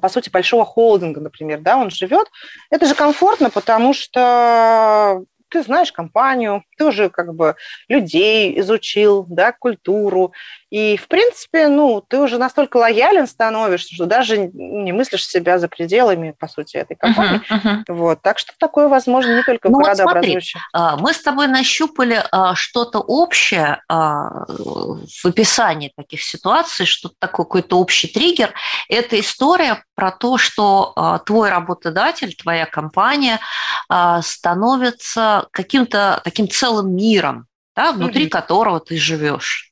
по 0.00 0.08
сути, 0.08 0.30
большого 0.30 0.64
холдинга, 0.64 1.20
например, 1.20 1.60
да, 1.60 1.76
он 1.76 1.90
живет, 1.90 2.28
это 2.70 2.86
же 2.86 2.94
комфортно, 2.94 3.50
потому 3.50 3.94
что 3.94 5.24
ты 5.48 5.62
знаешь 5.62 5.92
компанию, 5.92 6.64
ты 6.76 6.84
уже 6.84 7.08
как 7.08 7.34
бы 7.34 7.56
людей 7.88 8.58
изучил, 8.60 9.26
да, 9.28 9.52
культуру, 9.52 10.32
и, 10.70 10.96
в 10.96 11.06
принципе, 11.06 11.68
ну, 11.68 12.02
ты 12.06 12.18
уже 12.18 12.38
настолько 12.38 12.78
лоялен 12.78 13.28
становишься, 13.28 13.94
что 13.94 14.06
даже 14.06 14.38
не 14.38 14.92
мыслишь 14.92 15.26
себя 15.26 15.58
за 15.58 15.68
пределами, 15.68 16.34
по 16.36 16.48
сути, 16.48 16.76
этой 16.76 16.96
компании. 16.96 17.40
Uh-huh, 17.48 17.62
uh-huh. 17.62 17.94
Вот, 17.94 18.22
так 18.22 18.38
что 18.38 18.52
такое 18.58 18.88
возможно 18.88 19.36
не 19.36 19.42
только 19.44 19.68
ну, 19.68 19.78
в 19.78 19.82
городообразующих. 19.82 20.60
Вот 20.72 20.80
смотри, 20.80 21.02
мы 21.02 21.14
с 21.14 21.22
тобой 21.22 21.46
нащупали 21.46 22.22
а, 22.32 22.54
что-то 22.56 22.98
общее 22.98 23.80
а, 23.88 24.44
в 24.48 25.24
описании 25.24 25.92
таких 25.96 26.22
ситуаций, 26.22 26.84
что-то 26.84 27.14
такой 27.18 27.44
какой-то 27.44 27.78
общий 27.78 28.08
триггер. 28.08 28.52
Это 28.88 29.20
история 29.20 29.84
про 29.94 30.10
то, 30.10 30.36
что 30.36 30.92
а, 30.96 31.20
твой 31.20 31.50
работодатель, 31.50 32.34
твоя 32.34 32.66
компания 32.66 33.38
становится 34.22 35.46
каким-то 35.52 36.20
таким 36.24 36.48
целым 36.48 36.96
миром, 36.96 37.46
да, 37.76 37.92
внутри 37.92 38.26
mm-hmm. 38.26 38.30
которого 38.30 38.80
ты 38.80 38.96
живешь. 38.96 39.70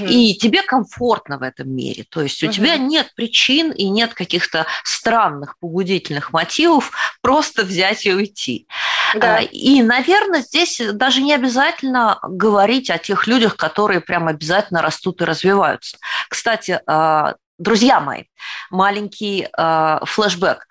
Mm-hmm. 0.00 0.08
И 0.08 0.34
тебе 0.38 0.62
комфортно 0.62 1.38
в 1.38 1.42
этом 1.42 1.70
мире. 1.70 2.04
То 2.08 2.22
есть 2.22 2.42
у 2.42 2.46
mm-hmm. 2.46 2.52
тебя 2.52 2.76
нет 2.78 3.14
причин 3.14 3.70
и 3.70 3.88
нет 3.90 4.14
каких-то 4.14 4.66
странных 4.82 5.58
побудительных 5.58 6.32
мотивов 6.32 6.92
просто 7.20 7.64
взять 7.64 8.06
и 8.06 8.14
уйти. 8.14 8.66
Да. 9.14 9.36
А, 9.36 9.40
и, 9.42 9.82
наверное, 9.82 10.40
здесь 10.40 10.80
даже 10.94 11.20
не 11.20 11.34
обязательно 11.34 12.18
говорить 12.22 12.88
о 12.88 12.96
тех 12.96 13.26
людях, 13.26 13.56
которые 13.56 14.00
прям 14.00 14.28
обязательно 14.28 14.80
растут 14.80 15.20
и 15.20 15.26
развиваются. 15.26 15.98
Кстати, 16.30 16.80
а, 16.86 17.34
друзья 17.58 18.00
мои, 18.00 18.24
маленький 18.70 19.46
э, 19.56 19.98
флешбэк. 20.04 20.66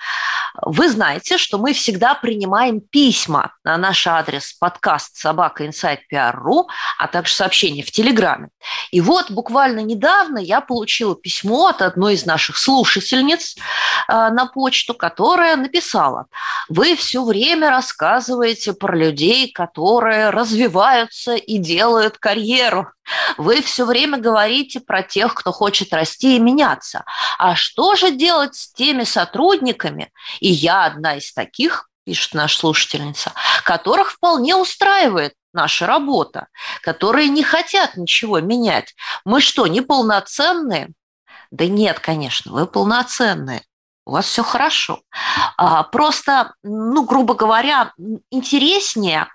Вы 0.62 0.90
знаете, 0.90 1.38
что 1.38 1.58
мы 1.58 1.74
всегда 1.74 2.14
принимаем 2.14 2.82
письма 2.82 3.54
на 3.64 3.78
наш 3.78 4.06
адрес 4.08 4.54
подкаст 4.54 5.16
собака 5.16 5.66
inside.pr.ru, 5.66 6.66
а 6.98 7.08
также 7.08 7.34
сообщения 7.34 7.84
в 7.84 7.92
Телеграме. 7.92 8.50
И 8.92 9.02
вот 9.02 9.32
буквально 9.32 9.80
недавно 9.80 10.40
я 10.40 10.62
получила 10.62 11.16
письмо 11.16 11.68
от 11.68 11.82
одной 11.82 12.16
из 12.16 12.26
наших 12.26 12.58
слушательниц 12.58 13.56
э, 13.56 13.62
на 14.12 14.46
почту, 14.48 14.94
которая 14.94 15.56
написала, 15.56 16.26
вы 16.68 16.96
все 16.96 17.24
время 17.24 17.70
рассказываете 17.70 18.74
про 18.74 18.96
людей, 18.96 19.52
которые 19.52 20.30
развиваются 20.30 21.36
и 21.36 21.58
делают 21.58 22.18
карьеру. 22.18 22.88
Вы 23.38 23.62
все 23.62 23.86
время 23.86 24.18
говорите 24.18 24.80
про 24.80 25.04
тех, 25.04 25.34
кто 25.34 25.52
хочет 25.52 25.94
расти 25.94 26.36
и 26.36 26.40
меняться. 26.40 27.04
А 27.38 27.56
что 27.56 27.96
же 27.96 28.12
делать 28.12 28.56
с 28.56 28.72
теми 28.74 29.04
сотрудниками, 29.04 30.12
и 30.42 30.50
я 30.50 30.86
одна 30.86 31.16
из 31.16 31.32
таких, 31.32 31.88
пишет 32.04 32.34
наша 32.34 32.58
слушательница, 32.58 33.32
которых 33.64 34.12
вполне 34.12 34.56
устраивает 34.56 35.34
наша 35.54 35.86
работа, 35.86 36.48
которые 36.82 37.30
не 37.30 37.44
хотят 37.44 37.96
ничего 37.96 38.40
менять. 38.40 38.96
Мы 39.24 39.40
что, 39.40 39.68
неполноценные? 39.68 40.90
Да 41.52 41.68
нет, 41.68 42.00
конечно, 42.00 42.52
вы 42.52 42.66
полноценные. 42.66 43.64
У 44.06 44.12
вас 44.12 44.26
все 44.26 44.44
хорошо. 44.44 45.02
А, 45.58 45.84
просто, 45.84 46.54
ну, 46.64 47.06
грубо 47.06 47.36
говоря, 47.36 47.94
интереснее 48.32 49.28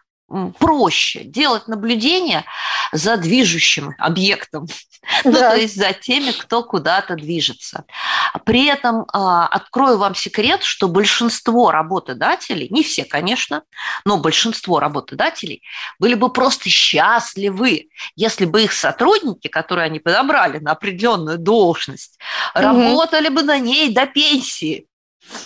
проще 0.59 1.25
делать 1.25 1.69
наблюдение 1.69 2.45
за 2.93 3.17
движущим 3.17 3.95
объектом, 3.99 4.67
да. 4.67 4.75
ну, 5.31 5.33
то 5.33 5.57
есть 5.57 5.77
за 5.77 5.93
теми, 5.93 6.33
кто 6.33 6.65
куда-то 6.65 7.15
движется. 7.15 7.85
При 8.45 8.67
этом 8.67 9.07
а, 9.13 9.47
открою 9.47 9.99
вам 9.99 10.15
секрет, 10.15 10.65
что 10.65 10.89
большинство 10.89 11.71
работодателей, 11.71 12.69
не 12.71 12.83
все, 12.83 13.05
конечно, 13.05 13.63
но 14.05 14.19
большинство 14.19 14.81
работодателей 14.81 15.63
были 15.99 16.15
бы 16.15 16.33
просто 16.33 16.69
счастливы, 16.69 17.89
если 18.17 18.45
бы 18.47 18.65
их 18.65 18.73
сотрудники, 18.73 19.49
которые 19.49 19.87
они 19.87 20.01
подобрали 20.01 20.59
на 20.59 20.73
определенную 20.73 21.39
должность, 21.39 22.19
угу. 22.55 22.63
работали 22.63 23.29
бы 23.29 23.43
на 23.43 23.59
ней 23.59 23.93
до 23.93 24.07
пенсии. 24.07 24.87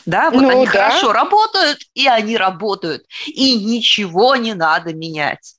Да, 0.06 0.30
вот 0.30 0.42
ну, 0.42 0.50
они 0.50 0.66
да. 0.66 0.72
хорошо 0.72 1.12
работают, 1.12 1.78
и 1.94 2.06
они 2.06 2.36
работают, 2.36 3.04
и 3.26 3.64
ничего 3.64 4.36
не 4.36 4.54
надо 4.54 4.94
менять. 4.94 5.56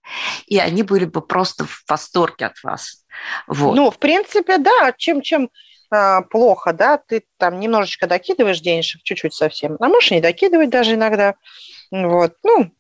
И 0.48 0.58
они 0.58 0.84
были 0.84 1.06
бы 1.06 1.22
просто 1.22 1.66
в 1.66 1.84
восторге 1.88 2.48
от 2.48 2.64
вас. 2.64 3.04
Вот. 3.48 3.76
Ну, 3.76 3.92
в 3.92 3.98
принципе, 3.98 4.58
да, 4.58 4.94
чем, 4.98 5.22
чем 5.22 5.50
а, 5.90 6.22
плохо, 6.22 6.74
да, 6.74 6.98
ты 6.98 7.24
там 7.38 7.60
немножечко 7.60 8.08
докидываешь 8.08 8.62
денежек, 8.62 9.04
чуть-чуть 9.04 9.34
совсем, 9.34 9.78
а 9.80 9.88
можешь 9.88 10.12
не 10.12 10.22
докидывать 10.22 10.70
даже 10.70 10.94
иногда. 10.94 11.36
Вот, 11.92 12.36
ну, 12.44 12.72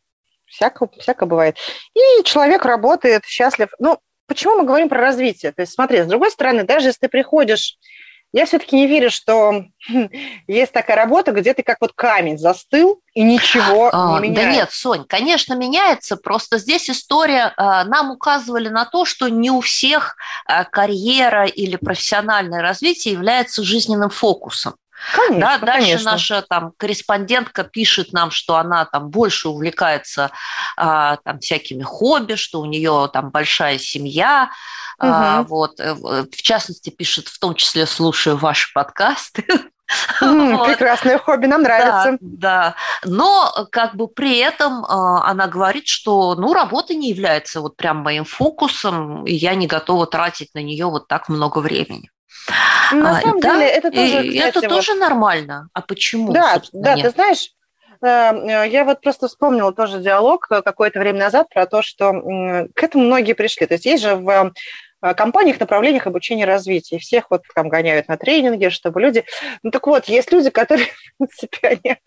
всяко, 0.45 0.87
всяко 0.97 1.25
бывает. 1.25 1.57
И 1.93 2.23
человек 2.23 2.65
работает 2.65 3.25
счастлив. 3.25 3.69
Ну, 3.79 3.99
почему 4.27 4.57
мы 4.57 4.65
говорим 4.65 4.89
про 4.89 4.99
развитие? 4.99 5.51
То 5.51 5.61
есть, 5.61 5.73
смотри, 5.73 6.01
с 6.01 6.07
другой 6.07 6.31
стороны, 6.31 6.63
даже 6.63 6.87
если 6.87 7.01
ты 7.01 7.09
приходишь 7.09 7.77
я 8.33 8.45
все-таки 8.45 8.75
не 8.75 8.87
верю, 8.87 9.11
что 9.11 9.65
есть 10.47 10.71
такая 10.71 10.95
работа, 10.95 11.31
где 11.31 11.53
ты 11.53 11.63
как 11.63 11.77
вот 11.81 11.91
камень 11.93 12.37
застыл 12.37 13.01
и 13.13 13.23
ничего 13.23 13.89
а, 13.91 14.19
не 14.19 14.29
меняется. 14.29 14.43
Да 14.45 14.51
нет, 14.51 14.71
Сонь, 14.71 15.05
конечно, 15.07 15.53
меняется. 15.53 16.15
Просто 16.15 16.57
здесь 16.57 16.89
история 16.89 17.53
а, 17.57 17.83
нам 17.83 18.11
указывали 18.11 18.69
на 18.69 18.85
то, 18.85 19.05
что 19.05 19.27
не 19.27 19.51
у 19.51 19.59
всех 19.61 20.15
а, 20.45 20.63
карьера 20.63 21.45
или 21.45 21.75
профессиональное 21.75 22.61
развитие 22.61 23.13
является 23.13 23.63
жизненным 23.63 24.09
фокусом. 24.09 24.75
Конечно, 25.15 25.39
да, 25.39 25.57
дальше 25.65 25.87
конечно. 25.87 26.11
наша 26.11 26.41
там 26.43 26.73
корреспондентка 26.77 27.63
пишет 27.63 28.13
нам, 28.13 28.31
что 28.31 28.55
она 28.55 28.85
там 28.85 29.09
больше 29.09 29.49
увлекается 29.49 30.31
а, 30.77 31.17
там 31.17 31.39
всякими 31.39 31.83
хобби, 31.83 32.35
что 32.35 32.61
у 32.61 32.65
нее 32.65 33.09
там 33.11 33.31
большая 33.31 33.77
семья, 33.77 34.49
Угу. 35.01 35.09
А, 35.09 35.43
вот, 35.43 35.79
э, 35.79 35.95
в 35.95 36.41
частности, 36.43 36.91
пишет, 36.91 37.27
в 37.27 37.39
том 37.39 37.55
числе 37.55 37.87
слушаю 37.87 38.37
ваши 38.37 38.71
подкасты. 38.73 39.43
Mm, 40.21 40.55
вот. 40.55 40.67
Прекрасное 40.69 41.17
хобби, 41.17 41.47
нам 41.47 41.63
нравится. 41.63 42.17
Да, 42.21 42.47
да, 42.71 42.75
но 43.03 43.67
как 43.73 43.93
бы 43.93 44.07
при 44.07 44.37
этом 44.37 44.85
она 44.85 45.47
говорит, 45.47 45.85
что 45.85 46.33
ну, 46.35 46.53
работа 46.53 46.93
не 46.93 47.09
является 47.09 47.59
вот 47.59 47.75
прям 47.75 47.97
моим 47.97 48.23
фокусом, 48.23 49.25
и 49.25 49.33
я 49.33 49.53
не 49.53 49.67
готова 49.67 50.07
тратить 50.07 50.53
на 50.53 50.59
нее 50.59 50.85
вот 50.85 51.09
так 51.09 51.27
много 51.27 51.59
времени. 51.59 52.09
На 52.91 53.17
а, 53.17 53.21
самом 53.21 53.39
да, 53.39 53.55
деле 53.55 53.67
это 53.67 53.91
тоже, 53.91 54.29
кстати, 54.29 54.37
это 54.37 54.59
вот... 54.61 54.69
тоже 54.69 54.93
нормально. 54.95 55.69
А 55.73 55.81
почему? 55.81 56.31
Да, 56.31 56.61
да, 56.73 56.95
нет? 56.95 57.05
ты 57.05 57.11
знаешь, 57.11 57.49
э, 58.01 58.69
я 58.69 58.83
вот 58.85 59.01
просто 59.01 59.27
вспомнила 59.27 59.73
тоже 59.73 59.99
диалог 59.99 60.47
какое-то 60.47 60.99
время 60.99 61.19
назад 61.19 61.47
про 61.49 61.65
то, 61.65 61.81
что 61.81 62.11
к 62.73 62.83
этому 62.83 63.05
многие 63.05 63.33
пришли. 63.33 63.65
То 63.65 63.75
есть 63.75 63.85
есть 63.85 64.03
же 64.03 64.15
в 64.15 64.27
Э, 64.29 64.51
компаниях, 65.01 65.59
направлениях 65.59 66.07
обучения 66.07 66.43
и 66.43 66.45
развития. 66.45 66.99
Всех 66.99 67.25
вот 67.29 67.43
там 67.55 67.69
гоняют 67.69 68.07
на 68.07 68.17
тренинги, 68.17 68.69
чтобы 68.69 69.01
люди... 69.01 69.25
Ну 69.63 69.71
так 69.71 69.87
вот, 69.87 70.05
есть 70.05 70.31
люди, 70.31 70.49
которые, 70.49 70.87
в 71.15 71.17
принципе, 71.17 71.67
они, 71.67 71.97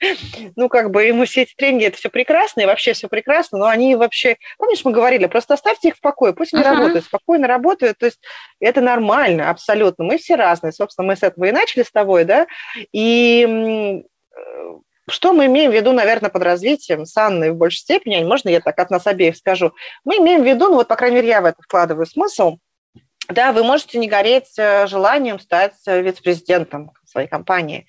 ну 0.56 0.68
как 0.68 0.90
бы 0.90 1.04
ему 1.04 1.24
все 1.24 1.42
эти 1.42 1.54
тренинги, 1.54 1.86
это 1.86 1.96
все 1.96 2.08
прекрасно, 2.08 2.60
и 2.60 2.66
вообще 2.66 2.92
все 2.92 3.08
прекрасно, 3.08 3.58
но 3.58 3.66
они 3.66 3.96
вообще... 3.96 4.36
Помнишь, 4.58 4.84
мы 4.84 4.92
говорили, 4.92 5.26
просто 5.26 5.54
оставьте 5.54 5.88
их 5.88 5.96
в 5.96 6.00
покое, 6.00 6.32
пусть 6.32 6.54
они 6.54 6.62
uh-huh. 6.62 6.76
работают, 6.76 7.04
спокойно 7.04 7.48
работают, 7.48 7.98
то 7.98 8.06
есть 8.06 8.20
это 8.60 8.80
нормально, 8.80 9.50
абсолютно. 9.50 10.04
Мы 10.04 10.18
все 10.18 10.36
разные, 10.36 10.72
собственно, 10.72 11.06
мы 11.06 11.16
с 11.16 11.22
этого 11.22 11.44
и 11.46 11.52
начали 11.52 11.82
с 11.82 11.90
тобой, 11.90 12.24
да, 12.24 12.46
и 12.92 14.02
что 15.08 15.32
мы 15.32 15.46
имеем 15.46 15.70
в 15.70 15.74
виду, 15.74 15.92
наверное, 15.92 16.30
под 16.30 16.42
развитием 16.42 17.04
с 17.04 17.16
Анной 17.16 17.50
в 17.50 17.56
большей 17.56 17.80
степени, 17.80 18.24
можно 18.24 18.48
я 18.48 18.60
так 18.60 18.78
от 18.78 18.90
нас 18.90 19.06
обеих 19.06 19.36
скажу, 19.36 19.72
мы 20.04 20.16
имеем 20.16 20.42
в 20.42 20.46
виду, 20.46 20.68
ну 20.68 20.76
вот, 20.76 20.88
по 20.88 20.96
крайней 20.96 21.16
мере, 21.16 21.28
я 21.28 21.40
в 21.42 21.44
это 21.44 21.62
вкладываю 21.62 22.06
смысл, 22.06 22.58
да, 23.28 23.52
вы 23.52 23.64
можете 23.64 23.98
не 23.98 24.08
гореть 24.08 24.58
э, 24.58 24.86
желанием 24.86 25.38
стать 25.38 25.74
э, 25.86 26.02
вице-президентом 26.02 26.92
своей 27.06 27.28
компании. 27.28 27.86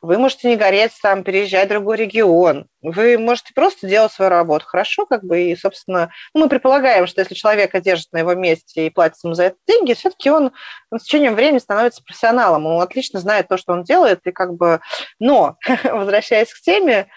Вы 0.00 0.16
можете 0.16 0.48
не 0.48 0.56
гореть 0.56 0.92
там, 1.02 1.24
переезжать 1.24 1.66
в 1.66 1.70
другой 1.70 1.96
регион. 1.96 2.68
Вы 2.82 3.18
можете 3.18 3.52
просто 3.52 3.88
делать 3.88 4.12
свою 4.12 4.28
работу 4.28 4.64
хорошо, 4.64 5.06
как 5.06 5.24
бы, 5.24 5.42
и, 5.42 5.56
собственно, 5.56 6.12
ну, 6.34 6.42
мы 6.42 6.48
предполагаем, 6.48 7.08
что 7.08 7.20
если 7.20 7.34
человека 7.34 7.80
держит 7.80 8.12
на 8.12 8.18
его 8.18 8.34
месте 8.34 8.86
и 8.86 8.90
платит 8.90 9.16
ему 9.24 9.34
за 9.34 9.44
это 9.44 9.56
деньги, 9.66 9.94
все-таки 9.94 10.30
он 10.30 10.52
с 10.96 11.02
течением 11.02 11.34
времени 11.34 11.58
становится 11.58 12.04
профессионалом. 12.04 12.66
Он 12.66 12.80
отлично 12.80 13.18
знает 13.18 13.48
то, 13.48 13.56
что 13.56 13.72
он 13.72 13.82
делает, 13.82 14.20
и 14.24 14.30
как 14.30 14.54
бы... 14.54 14.80
Но, 15.18 15.56
возвращаясь 15.84 16.54
к 16.54 16.60
теме, 16.60 17.08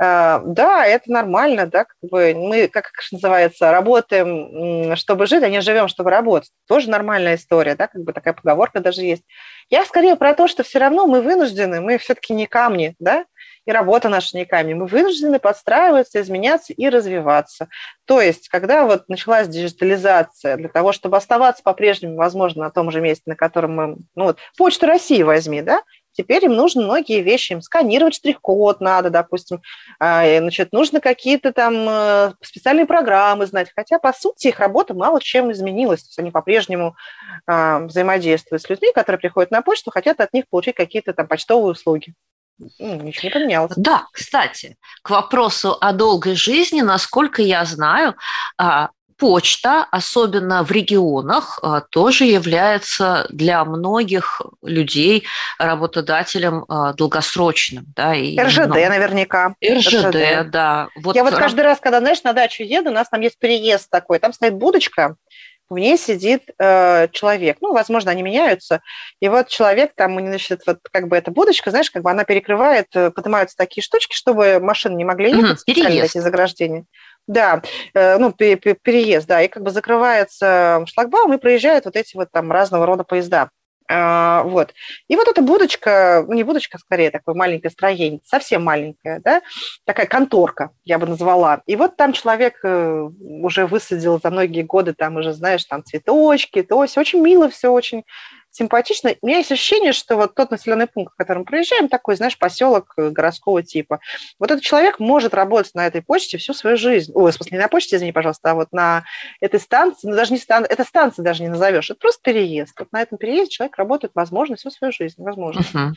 да, 0.00 0.86
это 0.86 1.12
нормально, 1.12 1.66
да, 1.66 1.84
как 1.84 1.96
бы 2.00 2.32
мы, 2.34 2.68
как 2.68 2.90
называется, 3.12 3.70
работаем, 3.70 4.96
чтобы 4.96 5.26
жить, 5.26 5.42
а 5.42 5.50
не 5.50 5.60
живем, 5.60 5.88
чтобы 5.88 6.08
работать. 6.08 6.50
Тоже 6.66 6.88
нормальная 6.88 7.34
история, 7.34 7.74
да, 7.74 7.86
как 7.86 8.02
бы 8.02 8.14
такая 8.14 8.32
поговорка 8.32 8.80
даже 8.80 9.02
есть. 9.02 9.24
Я 9.68 9.84
скорее 9.84 10.16
про 10.16 10.32
то, 10.32 10.48
что 10.48 10.62
все 10.62 10.78
равно 10.78 11.06
мы 11.06 11.20
вынуждены, 11.20 11.82
мы 11.82 11.98
все-таки 11.98 12.32
не 12.32 12.46
камни, 12.46 12.94
да, 12.98 13.26
и 13.66 13.72
работа 13.72 14.08
наша 14.08 14.36
не 14.38 14.46
камни. 14.46 14.72
Мы 14.72 14.86
вынуждены 14.86 15.38
подстраиваться, 15.38 16.20
изменяться 16.20 16.72
и 16.72 16.88
развиваться. 16.88 17.68
То 18.06 18.20
есть, 18.20 18.48
когда 18.48 18.86
вот 18.86 19.04
началась 19.08 19.48
диджитализация, 19.48 20.56
для 20.56 20.68
того, 20.68 20.92
чтобы 20.92 21.18
оставаться 21.18 21.62
по-прежнему, 21.62 22.16
возможно, 22.16 22.64
на 22.64 22.70
том 22.70 22.90
же 22.90 23.02
месте, 23.02 23.24
на 23.26 23.36
котором 23.36 23.76
мы, 23.76 23.96
ну 24.16 24.24
вот, 24.24 24.38
Почту 24.56 24.86
России 24.86 25.22
возьми, 25.22 25.60
да, 25.60 25.82
Теперь 26.20 26.44
им 26.44 26.52
нужно 26.52 26.82
многие 26.82 27.22
вещи, 27.22 27.52
им 27.52 27.62
сканировать 27.62 28.14
штрих-код 28.14 28.82
надо, 28.82 29.08
допустим, 29.08 29.62
а, 29.98 30.22
значит, 30.38 30.70
нужно 30.70 31.00
какие-то 31.00 31.50
там 31.50 31.88
э, 31.88 32.32
специальные 32.42 32.84
программы 32.84 33.46
знать, 33.46 33.72
хотя, 33.74 33.98
по 33.98 34.12
сути, 34.12 34.48
их 34.48 34.60
работа 34.60 34.92
мало 34.92 35.18
чем 35.18 35.50
изменилась, 35.50 36.02
то 36.02 36.08
есть 36.08 36.18
они 36.18 36.30
по-прежнему 36.30 36.94
а, 37.46 37.78
взаимодействуют 37.78 38.60
с 38.60 38.68
людьми, 38.68 38.92
которые 38.94 39.18
приходят 39.18 39.50
на 39.50 39.62
почту, 39.62 39.90
хотят 39.90 40.20
от 40.20 40.34
них 40.34 40.44
получить 40.50 40.74
какие-то 40.74 41.14
там 41.14 41.26
почтовые 41.26 41.72
услуги. 41.72 42.12
Ну, 42.78 42.96
ничего 42.96 43.28
не 43.28 43.30
поменялось. 43.30 43.72
Да, 43.76 44.08
кстати, 44.12 44.76
к 45.02 45.08
вопросу 45.08 45.78
о 45.80 45.94
долгой 45.94 46.34
жизни, 46.34 46.82
насколько 46.82 47.40
я 47.40 47.64
знаю, 47.64 48.14
а, 48.58 48.90
почта, 49.20 49.86
особенно 49.90 50.64
в 50.64 50.72
регионах, 50.72 51.58
а, 51.62 51.82
тоже 51.82 52.24
является 52.24 53.26
для 53.28 53.64
многих 53.64 54.40
людей 54.62 55.24
работодателем 55.58 56.64
а, 56.68 56.94
долгосрочным. 56.94 57.84
Да, 57.94 58.14
и 58.14 58.38
РЖД 58.40 58.66
много... 58.66 58.88
наверняка. 58.88 59.54
РЖД, 59.64 60.06
РЖД. 60.06 60.50
да. 60.50 60.88
Вот 60.96 61.14
Я 61.14 61.22
вот 61.22 61.34
каждый 61.34 61.60
раз, 61.60 61.78
когда, 61.80 62.00
знаешь, 62.00 62.22
на 62.22 62.32
дачу 62.32 62.62
еду, 62.62 62.90
у 62.90 62.94
нас 62.94 63.08
там 63.10 63.20
есть 63.20 63.38
переезд 63.38 63.90
такой, 63.90 64.18
там 64.18 64.32
стоит 64.32 64.54
будочка, 64.54 65.16
в 65.70 65.78
ней 65.78 65.96
сидит 65.96 66.50
э, 66.58 67.08
человек. 67.12 67.58
Ну, 67.60 67.72
возможно, 67.72 68.10
они 68.10 68.22
меняются. 68.22 68.80
И 69.20 69.28
вот 69.28 69.48
человек 69.48 69.92
там, 69.94 70.18
значит, 70.18 70.62
вот 70.66 70.78
как 70.90 71.06
бы 71.06 71.16
эта 71.16 71.30
будочка, 71.30 71.70
знаешь, 71.70 71.90
как 71.92 72.02
бы 72.02 72.10
она 72.10 72.24
перекрывает, 72.24 72.88
э, 72.94 73.10
поднимаются 73.10 73.56
такие 73.56 73.82
штучки, 73.82 74.14
чтобы 74.14 74.58
машины 74.58 74.96
не 74.96 75.04
могли 75.04 75.30
ехать, 75.30 75.52
угу, 75.52 75.58
специально 75.58 76.02
эти 76.02 76.18
заграждения. 76.18 76.86
Да, 77.30 77.62
э, 77.94 78.18
ну, 78.18 78.32
переезд, 78.32 79.28
да, 79.28 79.40
и 79.40 79.46
как 79.46 79.62
бы 79.62 79.70
закрывается 79.70 80.84
шлагбаум, 80.88 81.32
и 81.32 81.38
проезжают 81.38 81.84
вот 81.84 81.94
эти 81.94 82.16
вот 82.16 82.28
там 82.32 82.50
разного 82.50 82.86
рода 82.86 83.04
поезда. 83.04 83.50
А, 83.88 84.42
вот. 84.42 84.74
И 85.06 85.14
вот 85.14 85.28
эта 85.28 85.40
будочка, 85.40 86.24
ну, 86.26 86.34
не 86.34 86.42
будочка, 86.42 86.78
скорее, 86.78 87.12
такое 87.12 87.36
маленькое 87.36 87.70
строение, 87.70 88.20
совсем 88.24 88.64
маленькое, 88.64 89.20
да, 89.20 89.42
такая 89.84 90.06
конторка, 90.06 90.70
я 90.84 90.98
бы 90.98 91.06
назвала. 91.06 91.62
И 91.66 91.76
вот 91.76 91.96
там 91.96 92.12
человек 92.12 92.58
э, 92.64 93.08
уже 93.20 93.64
высадил 93.66 94.20
за 94.20 94.30
многие 94.30 94.62
годы, 94.62 94.92
там 94.92 95.14
уже, 95.14 95.32
знаешь, 95.32 95.64
там 95.66 95.84
цветочки, 95.84 96.64
то 96.64 96.82
есть 96.82 96.98
очень 96.98 97.20
мило 97.20 97.48
все, 97.48 97.70
очень 97.70 98.02
симпатично. 98.50 99.14
У 99.20 99.26
меня 99.26 99.38
есть 99.38 99.52
ощущение, 99.52 99.92
что 99.92 100.16
вот 100.16 100.34
тот 100.34 100.50
населенный 100.50 100.86
пункт, 100.86 101.14
в 101.14 101.16
котором 101.16 101.44
проезжаем, 101.44 101.88
такой, 101.88 102.16
знаешь, 102.16 102.38
поселок 102.38 102.92
э, 102.96 103.10
городского 103.10 103.62
типа. 103.62 104.00
Вот 104.38 104.50
этот 104.50 104.64
человек 104.64 104.98
может 104.98 105.34
работать 105.34 105.74
на 105.74 105.86
этой 105.86 106.02
почте 106.02 106.38
всю 106.38 106.52
свою 106.54 106.76
жизнь. 106.76 107.12
Ой, 107.14 107.30
в 107.30 107.34
смысле, 107.34 107.58
не 107.58 107.62
на 107.62 107.68
почте, 107.68 107.96
извини, 107.96 108.12
пожалуйста, 108.12 108.50
а 108.50 108.54
вот 108.54 108.72
на 108.72 109.04
этой 109.40 109.60
станции, 109.60 110.08
ну, 110.08 110.16
даже 110.16 110.32
не 110.32 110.38
стан... 110.38 110.64
это 110.68 110.84
станция 110.84 111.22
даже 111.22 111.42
не 111.42 111.48
назовешь, 111.48 111.90
это 111.90 111.98
просто 112.00 112.20
переезд. 112.22 112.78
Вот 112.78 112.92
на 112.92 113.02
этом 113.02 113.18
переезде 113.18 113.50
человек 113.50 113.76
работает, 113.76 114.12
возможно, 114.14 114.56
всю 114.56 114.70
свою 114.70 114.92
жизнь, 114.92 115.22
возможно. 115.22 115.60
Угу. 115.60 115.94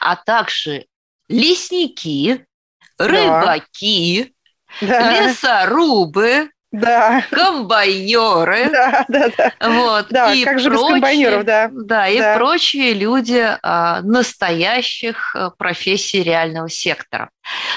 А 0.00 0.16
также 0.16 0.86
лесники, 1.28 2.46
рыбаки, 2.98 4.34
да. 4.80 5.20
лесорубы, 5.20 6.50
да. 6.72 7.24
комбайнеры. 7.30 8.70
Да, 8.70 9.04
да, 9.08 9.30
да. 9.36 9.52
Вот. 9.60 10.06
Да, 10.10 10.32
и 10.32 10.44
как 10.44 10.58
же 10.58 10.68
прочие, 10.68 10.86
без 10.86 10.92
комбайнеров, 10.92 11.44
да. 11.44 11.70
Да, 11.72 12.08
и 12.08 12.18
да. 12.18 12.36
прочие 12.36 12.94
люди 12.94 13.56
а, 13.62 14.02
настоящих 14.02 15.34
а, 15.34 15.50
профессий 15.50 16.22
реального 16.22 16.68
сектора. 16.68 17.30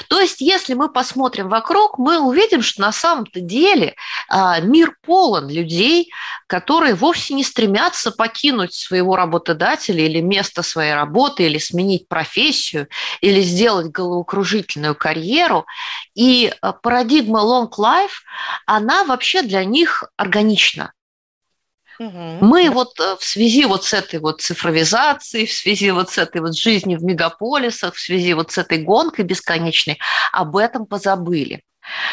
То 0.08 0.20
есть, 0.20 0.40
если 0.40 0.74
мы 0.74 0.90
посмотрим 0.90 1.48
вокруг, 1.48 1.98
мы 1.98 2.18
увидим, 2.18 2.62
что 2.62 2.80
на 2.82 2.92
самом-то 2.92 3.40
деле 3.40 3.94
а, 4.28 4.60
мир 4.60 4.96
полон 5.02 5.48
людей, 5.48 6.10
которые 6.46 6.94
вовсе 6.94 7.34
не 7.34 7.44
стремятся 7.44 8.10
покинуть 8.10 8.74
своего 8.74 9.16
работодателя 9.16 10.04
или 10.04 10.20
место 10.20 10.62
своей 10.62 10.94
работы, 10.94 11.44
или 11.44 11.58
сменить 11.58 12.08
профессию, 12.08 12.88
или 13.20 13.40
сделать 13.40 13.86
головокружительную 13.86 14.94
карьеру. 14.94 15.66
И 16.14 16.52
а, 16.60 16.72
парадигма 16.72 17.40
long 17.40 17.70
life, 17.78 18.22
она 18.66 19.04
вообще 19.04 19.42
для 19.42 19.64
них 19.64 20.04
органична. 20.16 20.92
Мы 21.98 22.70
вот 22.70 22.98
э, 23.00 23.16
в 23.18 23.24
связи 23.24 23.64
вот 23.64 23.84
с 23.84 23.92
этой 23.92 24.18
вот 24.18 24.40
цифровизацией, 24.40 25.46
в 25.46 25.52
связи 25.52 25.90
вот 25.90 26.10
с 26.10 26.18
этой 26.18 26.40
вот 26.40 26.56
жизнью 26.56 26.98
в 26.98 27.04
мегаполисах, 27.04 27.94
в 27.94 28.00
связи 28.00 28.34
вот 28.34 28.52
с 28.52 28.58
этой 28.58 28.78
гонкой 28.78 29.24
бесконечной, 29.24 29.98
об 30.32 30.56
этом 30.56 30.86
позабыли. 30.86 31.62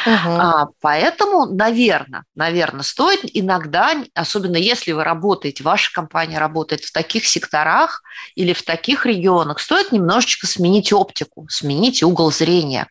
Угу. 0.05 0.29
А, 0.29 0.67
поэтому, 0.81 1.45
наверное, 1.45 2.23
наверное, 2.35 2.83
стоит 2.83 3.21
иногда, 3.23 3.93
особенно 4.15 4.57
если 4.57 4.91
вы 4.91 5.03
работаете, 5.03 5.63
ваша 5.63 5.93
компания 5.93 6.39
работает 6.39 6.83
в 6.83 6.91
таких 6.91 7.25
секторах 7.25 8.01
или 8.35 8.53
в 8.53 8.63
таких 8.63 9.05
регионах, 9.05 9.59
стоит 9.59 9.91
немножечко 9.91 10.47
сменить 10.47 10.91
оптику, 10.91 11.47
сменить 11.49 12.01
угол 12.01 12.31
зрения. 12.31 12.87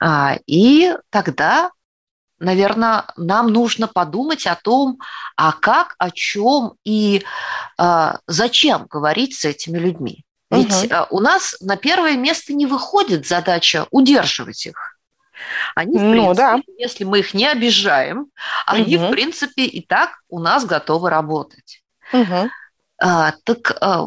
А, 0.00 0.38
и 0.46 0.94
тогда 1.10 1.70
наверное, 2.42 3.04
нам 3.16 3.48
нужно 3.48 3.86
подумать 3.86 4.46
о 4.46 4.56
том, 4.56 4.98
а 5.36 5.52
как, 5.52 5.94
о 5.98 6.10
чем 6.10 6.74
и 6.84 7.24
э, 7.78 8.12
зачем 8.26 8.86
говорить 8.90 9.34
с 9.34 9.44
этими 9.44 9.78
людьми. 9.78 10.24
Ведь 10.50 10.84
угу. 10.84 11.06
у 11.10 11.20
нас 11.20 11.56
на 11.60 11.76
первое 11.76 12.16
место 12.16 12.52
не 12.52 12.66
выходит 12.66 13.26
задача 13.26 13.86
удерживать 13.90 14.66
их. 14.66 14.98
Они, 15.74 15.98
в 15.98 16.02
ну, 16.02 16.12
принципе, 16.12 16.34
да. 16.34 16.60
если 16.76 17.04
мы 17.04 17.20
их 17.20 17.32
не 17.32 17.46
обижаем, 17.46 18.26
они, 18.66 18.96
угу. 18.96 19.06
в 19.06 19.10
принципе, 19.10 19.64
и 19.64 19.84
так 19.84 20.10
у 20.28 20.38
нас 20.38 20.66
готовы 20.66 21.08
работать. 21.10 21.82
Угу. 22.12 22.50
А, 23.00 23.32
так 23.44 23.76
а, 23.80 24.06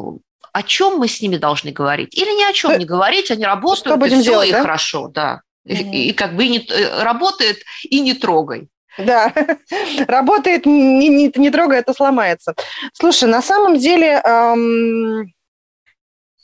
о 0.52 0.62
чем 0.62 0.98
мы 0.98 1.08
с 1.08 1.20
ними 1.20 1.36
должны 1.36 1.72
говорить? 1.72 2.16
Или 2.16 2.30
ни 2.38 2.48
о 2.48 2.52
чем 2.52 2.70
э, 2.70 2.78
не 2.78 2.84
говорить, 2.84 3.30
они 3.30 3.44
работают, 3.44 4.02
и 4.06 4.08
все, 4.08 4.22
делать, 4.22 4.48
и 4.48 4.52
да? 4.52 4.62
хорошо, 4.62 5.08
да. 5.08 5.40
И, 5.66 6.10
и 6.10 6.12
как 6.12 6.36
бы 6.36 6.46
не, 6.46 6.58
э, 6.58 7.02
работает 7.02 7.58
и 7.82 8.00
не 8.00 8.14
трогай. 8.14 8.68
Да, 8.98 9.32
работает, 10.06 10.64
не, 10.64 11.08
не, 11.08 11.32
не 11.34 11.50
трогай, 11.50 11.80
это 11.80 11.92
сломается. 11.92 12.54
Слушай, 12.92 13.28
на 13.28 13.42
самом 13.42 13.76
деле 13.76 14.22
эм, 14.24 15.34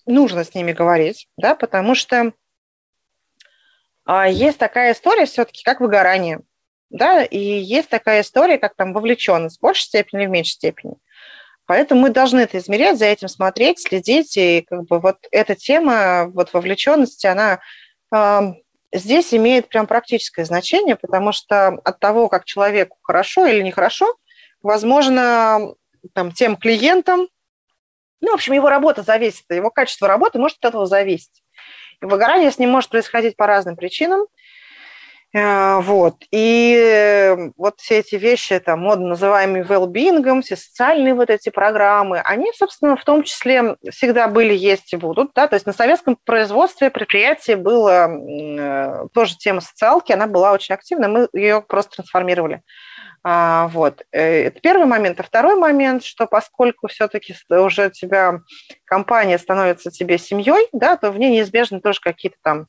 нужно 0.07 0.45
с 0.45 0.55
ними 0.55 0.73
говорить, 0.73 1.29
да, 1.37 1.55
потому 1.55 1.95
что 1.95 2.33
э, 4.09 4.25
есть 4.31 4.59
такая 4.59 4.93
история 4.93 5.27
все-таки, 5.27 5.63
как 5.63 5.81
выгорание, 5.81 6.41
да, 6.91 7.23
и 7.23 7.39
есть 7.39 7.89
такая 7.89 8.23
история, 8.23 8.59
как 8.59 8.75
там 8.75 8.93
вовлеченность 8.93 9.59
в 9.59 9.63
большей 9.63 9.85
степени 9.85 10.23
или 10.23 10.29
в 10.29 10.33
меньшей 10.33 10.53
степени. 10.53 10.97
Поэтому 11.67 12.03
мы 12.03 12.11
должны 12.11 12.41
это 12.41 12.59
измерять, 12.59 12.99
за 12.99 13.07
этим 13.07 13.29
смотреть, 13.29 13.81
следить, 13.81 14.37
и 14.37 14.67
как 14.69 14.85
бы 14.85 14.99
вот 14.99 15.19
эта 15.31 15.55
тема 15.55 16.27
вот 16.35 16.53
вовлеченности, 16.53 17.27
она 17.29 17.61
здесь 18.93 19.33
имеет 19.35 19.69
прям 19.69 19.87
практическое 19.87 20.45
значение, 20.45 20.97
потому 20.97 21.33
что 21.33 21.69
от 21.69 21.99
того, 21.99 22.29
как 22.29 22.45
человеку 22.45 22.99
хорошо 23.03 23.47
или 23.47 23.63
нехорошо, 23.63 24.15
возможно, 24.63 25.75
там, 26.13 26.33
тем 26.33 26.57
клиентам, 26.57 27.29
ну, 28.21 28.31
в 28.31 28.35
общем, 28.35 28.53
его 28.53 28.69
работа 28.69 29.03
зависит, 29.03 29.45
его 29.51 29.71
качество 29.71 30.07
работы 30.07 30.39
может 30.39 30.59
от 30.59 30.67
этого 30.67 30.87
зависеть. 30.87 31.43
И 32.01 32.07
выгорание 32.07 32.51
с 32.51 32.59
ним 32.59 32.71
может 32.71 32.91
происходить 32.91 33.37
по 33.37 33.47
разным 33.47 33.77
причинам. 33.77 34.27
Э, 35.35 35.81
вот. 35.81 36.17
И 36.31 37.37
вот 37.57 37.81
все 37.81 37.99
эти 37.99 38.17
вещи, 38.17 38.59
там, 38.59 38.81
модно 38.81 39.09
называемые 39.09 39.65
well-being, 39.65 40.43
все 40.43 40.57
социальные 40.57 41.15
вот 41.15 41.31
эти 41.31 41.49
программы, 41.49 42.21
они, 42.21 42.53
собственно, 42.55 42.97
в 42.97 43.05
том 43.05 43.23
числе 43.23 43.77
всегда 43.91 44.29
были, 44.29 44.55
есть 44.55 44.93
и 44.93 44.97
будут. 44.97 45.33
Да? 45.35 45.49
То 45.49 45.55
есть 45.55 45.67
на 45.67 45.73
советском 45.73 46.19
производстве 46.25 46.91
предприятия 46.91 47.57
было 47.57 48.09
э, 48.09 49.07
тоже 49.15 49.37
тема 49.39 49.61
социалки, 49.61 50.13
она 50.13 50.27
была 50.27 50.53
очень 50.53 50.75
активна, 50.75 51.09
мы 51.09 51.29
ее 51.33 51.63
просто 51.63 51.97
трансформировали. 51.97 52.63
А, 53.25 53.69
вот. 53.69 54.03
Э, 54.13 54.47
это 54.47 54.61
первый 54.61 54.87
момент. 54.87 55.21
А 55.21 55.23
второй 55.23 55.55
момент, 55.55 56.05
что 56.05 56.27
поскольку 56.27 56.89
все-таки 56.89 57.35
уже 57.49 57.91
тебя 57.91 58.41
компания 58.85 59.39
становится 59.39 59.91
тебе 59.91 60.19
семьей, 60.19 60.69
да, 60.73 60.97
то 60.97 61.11
в 61.11 61.19
ней 61.19 61.31
неизбежно 61.31 61.81
тоже 61.81 62.01
какие-то 62.01 62.37
там 62.43 62.67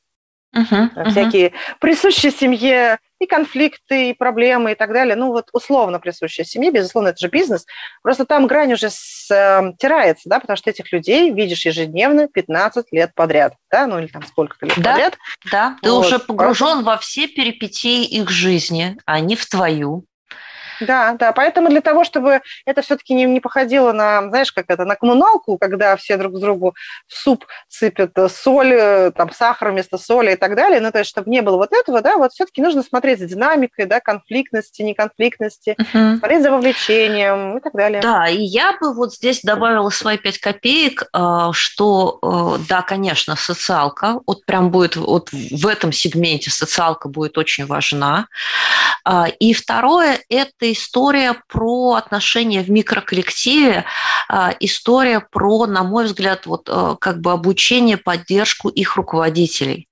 uh-huh, 0.56 1.10
всякие 1.10 1.48
uh-huh. 1.48 1.54
присущие 1.80 2.32
семье 2.32 3.00
и 3.20 3.26
конфликты, 3.26 4.10
и 4.10 4.13
проблемы, 4.13 4.74
и 4.74 4.76
так 4.76 4.92
далее. 4.92 5.16
Ну, 5.16 5.30
вот 5.30 5.50
условно 5.54 6.00
присущие 6.00 6.46
семье, 6.46 6.72
безусловно, 6.72 7.10
это 7.10 7.20
же 7.20 7.30
бизнес. 7.30 7.66
Просто 8.02 8.26
там 8.26 8.48
грань 8.48 8.74
уже 8.74 8.89
стирается, 8.89 10.30
да, 10.30 10.39
потому 10.39 10.58
что 10.58 10.70
этих 10.70 10.92
людей 10.92 11.32
видишь 11.32 11.66
ежедневно 11.66 12.28
15 12.28 12.88
лет 12.92 13.12
подряд, 13.16 13.56
да, 13.72 13.88
ну 13.88 14.00
или 14.00 14.08
там 14.08 14.24
сколько-то 14.24 14.66
лет 14.66 14.78
да, 14.78 14.92
подряд. 14.92 15.18
Да, 15.52 15.78
ты 15.82 15.92
вот. 15.92 16.06
уже 16.06 16.20
погружен 16.20 16.84
во 16.84 16.98
все 16.98 17.28
перипетии 17.28 18.04
их 18.04 18.30
жизни, 18.30 18.98
а 19.06 19.20
не 19.20 19.36
в 19.36 19.46
твою. 19.46 20.06
Да, 20.80 21.16
да, 21.20 21.32
поэтому 21.32 21.70
для 21.70 21.82
того, 21.82 22.04
чтобы 22.04 22.42
это 22.66 22.82
все-таки 22.82 23.14
не, 23.14 23.26
не 23.26 23.40
походило 23.40 23.92
на, 23.92 24.30
знаешь, 24.30 24.52
как 24.52 24.66
это, 24.68 24.86
на 24.86 24.96
коммуналку, 24.96 25.58
когда 25.58 25.96
все 25.96 26.18
друг 26.18 26.36
с 26.38 26.40
другу 26.40 26.76
в 27.08 27.14
суп 27.14 27.46
сыпят 27.68 28.12
соль, 28.32 28.74
э, 28.74 29.12
там, 29.12 29.32
сахар 29.32 29.72
вместо 29.72 29.98
соли 29.98 30.34
и 30.34 30.36
так 30.36 30.56
далее, 30.56 30.80
ну, 30.80 30.92
то 30.92 31.00
есть, 31.00 31.10
чтобы 31.10 31.30
не 31.30 31.42
было 31.42 31.58
вот 31.58 31.74
этого, 31.74 32.02
да, 32.02 32.18
вот 32.18 32.32
все-таки 32.34 32.62
нужно 32.62 32.84
смотреть 32.84 33.20
за 33.20 33.26
динамикой, 33.26 33.86
да, 33.86 34.00
конфликтности, 34.00 34.82
неконфликтности, 34.82 35.76
uh-huh. 35.80 36.18
смотреть 36.18 36.44
за 36.44 36.52
вовлечением 36.52 37.58
и 37.58 37.62
так 37.62 37.74
далее. 37.74 38.02
Да, 38.02 38.28
и 38.28 38.42
я 38.42 38.78
бы 38.80 38.94
вот 38.94 39.14
здесь 39.14 39.42
добавила 39.42 39.90
свои 39.90 40.18
пять 40.18 40.40
копеек, 40.40 41.04
э, 41.14 41.50
что, 41.54 42.58
э, 42.60 42.64
да, 42.68 42.82
конечно, 42.82 43.36
социалка, 43.36 44.20
вот 44.26 44.46
прям 44.46 44.70
будет, 44.70 44.96
вот 44.96 45.30
в 45.32 45.68
этом 45.68 45.92
сегменте 45.92 46.50
социалка 46.50 47.10
будет 47.10 47.38
очень 47.38 47.66
важна. 47.66 48.28
А, 49.06 49.28
и 49.28 49.54
второе– 49.54 50.20
это 50.30 50.62
история 50.71 51.36
про 51.47 51.93
отношения 51.93 52.62
в 52.62 52.69
микроколлективе, 52.69 53.86
а, 54.30 54.54
история 54.60 55.19
про, 55.19 55.65
на 55.65 55.84
мой 55.84 56.06
взгляд, 56.06 56.45
вот 56.45 56.69
э, 56.69 56.95
как 56.99 57.19
бы 57.19 57.32
обучение, 57.32 57.97
поддержку 57.97 58.69
их 58.69 58.95
руководителей. 58.95 59.89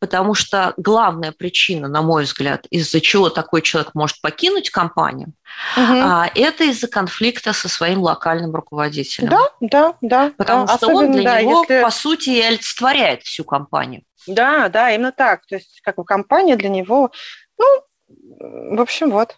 Потому 0.00 0.34
что 0.34 0.74
главная 0.76 1.32
причина, 1.32 1.88
на 1.88 2.02
мой 2.02 2.24
взгляд, 2.24 2.66
из-за 2.70 3.00
чего 3.00 3.30
такой 3.30 3.62
человек 3.62 3.94
может 3.94 4.20
покинуть 4.20 4.70
компанию, 4.70 5.32
угу. 5.76 5.94
это 6.34 6.64
из-за 6.64 6.86
конфликта 6.86 7.52
со 7.52 7.68
своим 7.68 8.02
локальным 8.02 8.54
руководителем. 8.54 9.30
Да, 9.30 9.48
да, 9.60 9.94
да. 10.02 10.32
Потому 10.36 10.66
да. 10.66 10.76
что 10.76 10.88
он 10.88 11.12
для 11.12 11.22
да, 11.22 11.40
него, 11.40 11.62
если... 11.62 11.82
по 11.82 11.90
сути, 11.90 12.30
и 12.30 12.40
олицетворяет 12.42 13.22
всю 13.22 13.44
компанию. 13.44 14.02
Да, 14.26 14.68
да, 14.68 14.90
именно 14.90 15.12
так. 15.12 15.46
То 15.46 15.56
есть, 15.56 15.80
как 15.82 15.96
бы 15.96 16.04
компания 16.04 16.56
для 16.56 16.68
него, 16.68 17.10
ну, 17.58 18.76
в 18.76 18.80
общем, 18.80 19.10
вот. 19.10 19.36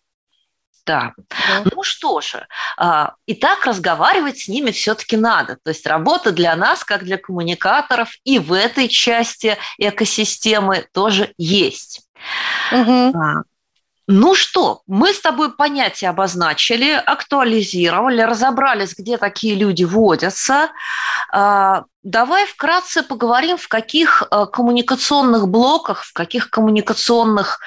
Да. 0.88 1.12
да. 1.28 1.70
Ну 1.70 1.82
что 1.82 2.22
же, 2.22 2.46
а, 2.78 3.14
и 3.26 3.34
так 3.34 3.66
разговаривать 3.66 4.38
с 4.38 4.48
ними 4.48 4.70
все-таки 4.70 5.18
надо. 5.18 5.58
То 5.62 5.68
есть 5.68 5.86
работа 5.86 6.32
для 6.32 6.56
нас, 6.56 6.82
как 6.82 7.04
для 7.04 7.18
коммуникаторов, 7.18 8.08
и 8.24 8.38
в 8.38 8.54
этой 8.54 8.88
части 8.88 9.58
экосистемы 9.76 10.86
тоже 10.94 11.34
есть. 11.36 12.08
Угу. 12.72 13.12
Ну 14.10 14.34
что, 14.34 14.80
мы 14.86 15.12
с 15.12 15.20
тобой 15.20 15.54
понятия 15.54 16.08
обозначили, 16.08 16.92
актуализировали, 16.92 18.22
разобрались, 18.22 18.94
где 18.96 19.18
такие 19.18 19.54
люди 19.54 19.84
водятся. 19.84 20.70
А, 21.30 21.84
давай 22.02 22.46
вкратце 22.46 23.02
поговорим, 23.02 23.58
в 23.58 23.68
каких 23.68 24.22
коммуникационных 24.54 25.48
блоках, 25.48 26.04
в 26.04 26.14
каких 26.14 26.48
коммуникационных, 26.48 27.60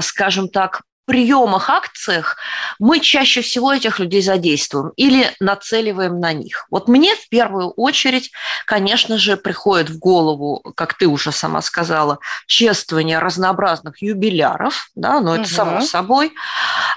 скажем 0.00 0.48
так, 0.48 0.82
приемах, 1.06 1.70
акциях 1.70 2.36
мы 2.78 3.00
чаще 3.00 3.42
всего 3.42 3.72
этих 3.72 3.98
людей 3.98 4.22
задействуем 4.22 4.92
или 4.96 5.32
нацеливаем 5.40 6.20
на 6.20 6.32
них. 6.32 6.66
Вот 6.70 6.88
мне 6.88 7.14
в 7.14 7.28
первую 7.28 7.70
очередь, 7.70 8.30
конечно 8.66 9.18
же, 9.18 9.36
приходит 9.36 9.90
в 9.90 9.98
голову, 9.98 10.60
как 10.76 10.94
ты 10.94 11.06
уже 11.06 11.32
сама 11.32 11.62
сказала, 11.62 12.18
чествование 12.46 13.18
разнообразных 13.18 14.02
юбиляров, 14.02 14.90
да, 14.94 15.20
но 15.20 15.34
это 15.34 15.44
угу. 15.44 15.50
само 15.50 15.80
собой. 15.80 16.32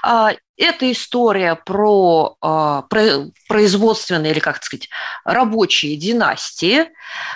А, 0.02 0.32
это 0.56 0.90
история 0.90 1.54
про, 1.54 2.36
а, 2.40 2.82
про 2.82 3.26
производственные 3.48 4.32
или, 4.32 4.40
как 4.40 4.62
сказать, 4.62 4.88
рабочие 5.24 5.96
династии. 5.96 6.86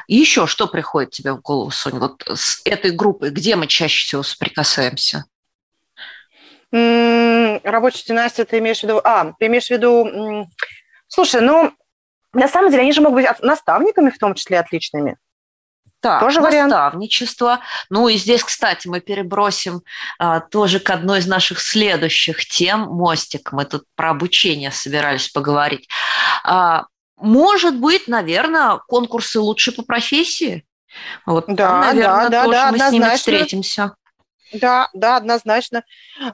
еще 0.09 0.47
что 0.47 0.67
приходит 0.67 1.11
тебе 1.11 1.33
в 1.33 1.41
голову, 1.41 1.71
Соня, 1.71 2.01
вот 2.01 2.25
с 2.27 2.61
этой 2.65 2.91
группой, 2.91 3.31
где 3.31 3.57
мы 3.57 3.69
чаще 3.69 4.05
всего 4.05 4.23
соприкасаемся? 4.23 5.25
Рабочая 6.73 8.05
династия, 8.07 8.45
ты 8.45 8.59
имеешь 8.59 8.81
в 8.81 8.85
виду... 8.85 9.01
А, 9.05 9.33
ты 9.39 9.47
имеешь 9.47 9.67
в 9.67 9.71
виду... 9.71 10.47
Слушай, 11.07 11.43
ну, 11.43 11.73
на 12.33 12.49
самом 12.49 12.71
деле, 12.71 12.83
они 12.83 12.93
же 12.93 13.03
могут 13.03 13.23
быть 13.23 13.41
наставниками 13.43 14.11
в 14.11 14.19
том 14.19 14.35
числе 14.35 14.59
отличными. 14.59 15.17
Так, 16.01 16.21
тоже 16.21 16.41
наставничество. 16.41 17.45
Вариант. 17.45 17.63
Ну 17.89 18.09
и 18.09 18.17
здесь, 18.17 18.43
кстати, 18.43 18.89
мы 18.89 19.01
перебросим 19.01 19.83
а, 20.19 20.41
тоже 20.41 20.81
к 20.81 20.91
одной 20.91 21.21
из 21.21 21.29
наших 21.29 21.61
следующих 21.61 22.45
тем, 22.45 22.81
мостик. 22.81 23.53
Мы 23.53 23.65
тут 23.67 23.85
про 23.95 24.11
обучение 24.11 24.73
собирались 24.73 25.29
поговорить. 25.29 25.89
А, 26.43 26.87
может 27.17 27.79
быть, 27.79 28.09
наверное, 28.09 28.81
конкурсы 28.89 29.39
лучше 29.39 29.71
по 29.71 29.83
профессии. 29.83 30.65
Вот, 31.25 31.45
да, 31.47 31.81
наверное, 31.81 32.29
да, 32.29 32.45
тоже 32.45 32.57
да, 32.57 32.65
мы 32.65 32.77
однозначно. 32.77 32.89
с 32.89 32.93
ними 32.93 33.17
встретимся. 33.17 33.95
Да, 34.53 34.89
да, 34.93 35.17
однозначно. 35.17 35.83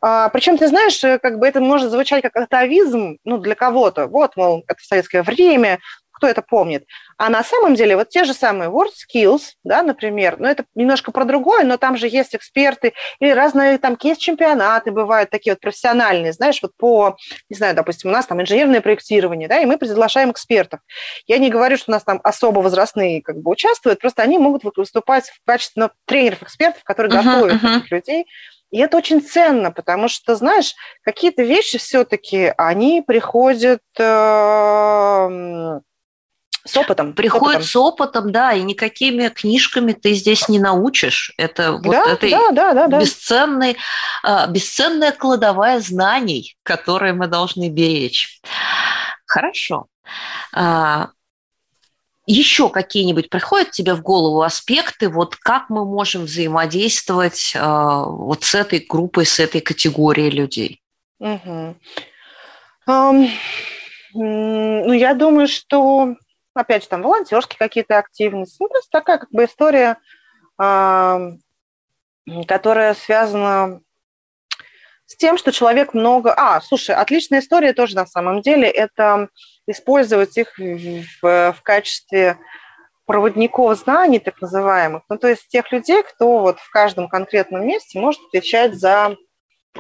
А, 0.01 0.29
причем, 0.31 0.59
ты 0.59 0.69
знаешь, 0.69 1.03
э, 1.05 1.19
как 1.19 1.39
бы 1.39 1.47
это 1.47 1.61
может 1.61 1.91
звучать 1.91 2.23
как 2.23 2.37
атовизм, 2.37 3.19
ну, 3.25 3.39
для 3.39 3.55
кого-то. 3.55 4.07
Вот, 4.07 4.37
мол, 4.37 4.65
это 4.67 4.83
советское 4.83 5.23
время, 5.23 5.79
кто 6.19 6.27
это 6.27 6.43
помнит. 6.43 6.85
А 7.17 7.31
на 7.31 7.45
самом 7.45 7.77
деле 7.77 7.97
вот 7.97 8.09
те 8.09 8.25
же 8.25 8.35
самые 8.35 8.71
Word 8.71 8.91
Skills, 8.91 9.53
да, 9.63 9.83
например, 9.83 10.37
ну 10.39 10.49
это 10.49 10.65
немножко 10.75 11.13
про 11.13 11.25
другое, 11.25 11.65
но 11.65 11.77
там 11.77 11.97
же 11.97 12.09
есть 12.09 12.35
эксперты 12.35 12.93
или 13.21 13.31
разные 13.31 13.79
там 13.79 13.97
кейс-чемпионаты 13.97 14.91
бывают 14.91 15.31
такие 15.31 15.53
вот 15.53 15.61
профессиональные, 15.61 16.33
знаешь, 16.33 16.59
вот 16.61 16.73
по, 16.77 17.17
не 17.49 17.57
знаю, 17.57 17.77
допустим, 17.77 18.11
у 18.11 18.13
нас 18.13 18.27
там 18.27 18.43
инженерное 18.43 18.81
проектирование, 18.81 19.49
да, 19.49 19.61
и 19.61 19.65
мы 19.65 19.79
приглашаем 19.79 20.33
экспертов. 20.33 20.81
Я 21.27 21.39
не 21.39 21.51
говорю, 21.51 21.77
что 21.77 21.93
у 21.93 21.95
нас 21.95 22.03
там 22.03 22.21
особо 22.25 22.61
возрастные 22.61 23.23
как 23.23 23.37
бы 23.37 23.53
участвуют, 23.53 24.01
просто 24.01 24.23
они 24.23 24.39
могут 24.39 24.65
выступать 24.77 25.29
в 25.29 25.39
качестве 25.47 25.85
ну, 25.85 25.91
тренеров-экспертов, 26.07 26.83
которые 26.83 27.13
uh-huh, 27.13 27.25
готовят 27.25 27.63
uh-huh. 27.63 27.79
этих 27.79 27.91
людей. 27.93 28.27
И 28.71 28.81
это 28.81 28.99
очень 28.99 29.23
ценно, 29.23 29.71
потому 29.71 30.09
что, 30.09 30.35
знаешь, 30.37 30.75
какие-то 31.03 31.43
вещи 31.43 31.79
все-таки, 31.79 32.53
они 32.59 33.03
приходят 33.07 33.81
э, 33.99 35.81
с 36.69 36.77
опытом. 36.77 37.13
Приходит 37.15 37.65
с 37.65 37.75
опытом. 37.77 38.23
с 38.23 38.23
опытом, 38.23 38.33
да, 38.33 38.53
и 38.53 38.63
никакими 38.63 39.29
книжками 39.29 39.93
ты 39.93 40.13
здесь 40.15 40.49
не 40.49 40.59
научишь. 40.59 41.33
Это 41.37 41.73
вот 41.73 41.93
да, 41.93 42.05
этой 42.13 42.31
да, 42.31 42.51
да, 42.51 42.75
да, 42.75 42.87
да. 42.89 43.01
Бесценной, 43.01 43.77
а, 44.23 44.47
бесценная 44.47 45.13
кладовая 45.13 45.81
знаний, 45.81 46.57
которые 46.63 47.13
мы 47.13 47.27
должны 47.27 47.69
беречь. 47.69 48.41
Хорошо. 49.27 49.87
А, 50.53 51.09
еще 52.27 52.69
какие-нибудь 52.69 53.31
приходят 53.31 53.71
тебе 53.71 53.95
в 53.95 54.03
голову 54.03 54.43
аспекты, 54.43 55.09
вот 55.09 55.37
как 55.37 55.71
мы 55.71 55.85
можем 55.85 56.25
взаимодействовать 56.25 57.55
а, 57.57 58.05
вот 58.05 58.45
с 58.45 58.55
этой 58.55 58.85
группой, 58.87 59.25
с 59.25 59.41
этой 59.41 59.61
категорией 59.61 60.31
людей? 60.31 60.83
Угу. 61.21 61.77
Um, 62.89 63.29
ну, 64.15 64.93
я 64.93 65.15
думаю, 65.15 65.47
что 65.47 66.17
опять 66.59 66.83
же, 66.83 66.89
там 66.89 67.03
волонтерские 67.03 67.59
какие-то 67.59 67.99
активности. 67.99 68.57
Ну, 68.61 68.69
просто 68.69 68.91
такая 68.91 69.19
как 69.19 69.31
бы 69.31 69.45
история, 69.45 69.97
которая 72.47 72.95
связана 72.95 73.81
с 75.07 75.17
тем, 75.17 75.39
что 75.39 75.53
человек 75.53 75.95
много... 75.95 76.35
А, 76.37 76.61
слушай, 76.61 76.95
отличная 76.95 77.41
история 77.41 77.73
тоже 77.73 77.97
на 77.97 78.07
самом 78.07 78.43
деле. 78.43 78.69
Это 78.69 79.29
использовать 79.67 80.37
их 80.37 80.59
в, 80.59 81.23
в 81.23 81.63
качестве 81.63 82.39
проводников 83.09 83.79
знаний, 83.79 84.19
так 84.19 84.39
называемых, 84.43 85.03
ну, 85.09 85.17
то 85.17 85.29
есть 85.29 85.49
тех 85.49 85.73
людей, 85.73 86.03
кто 86.03 86.41
вот 86.41 86.61
в 86.61 86.71
каждом 86.71 87.09
конкретном 87.09 87.67
месте 87.67 87.99
может 87.99 88.21
отвечать 88.29 88.75
за 88.75 89.17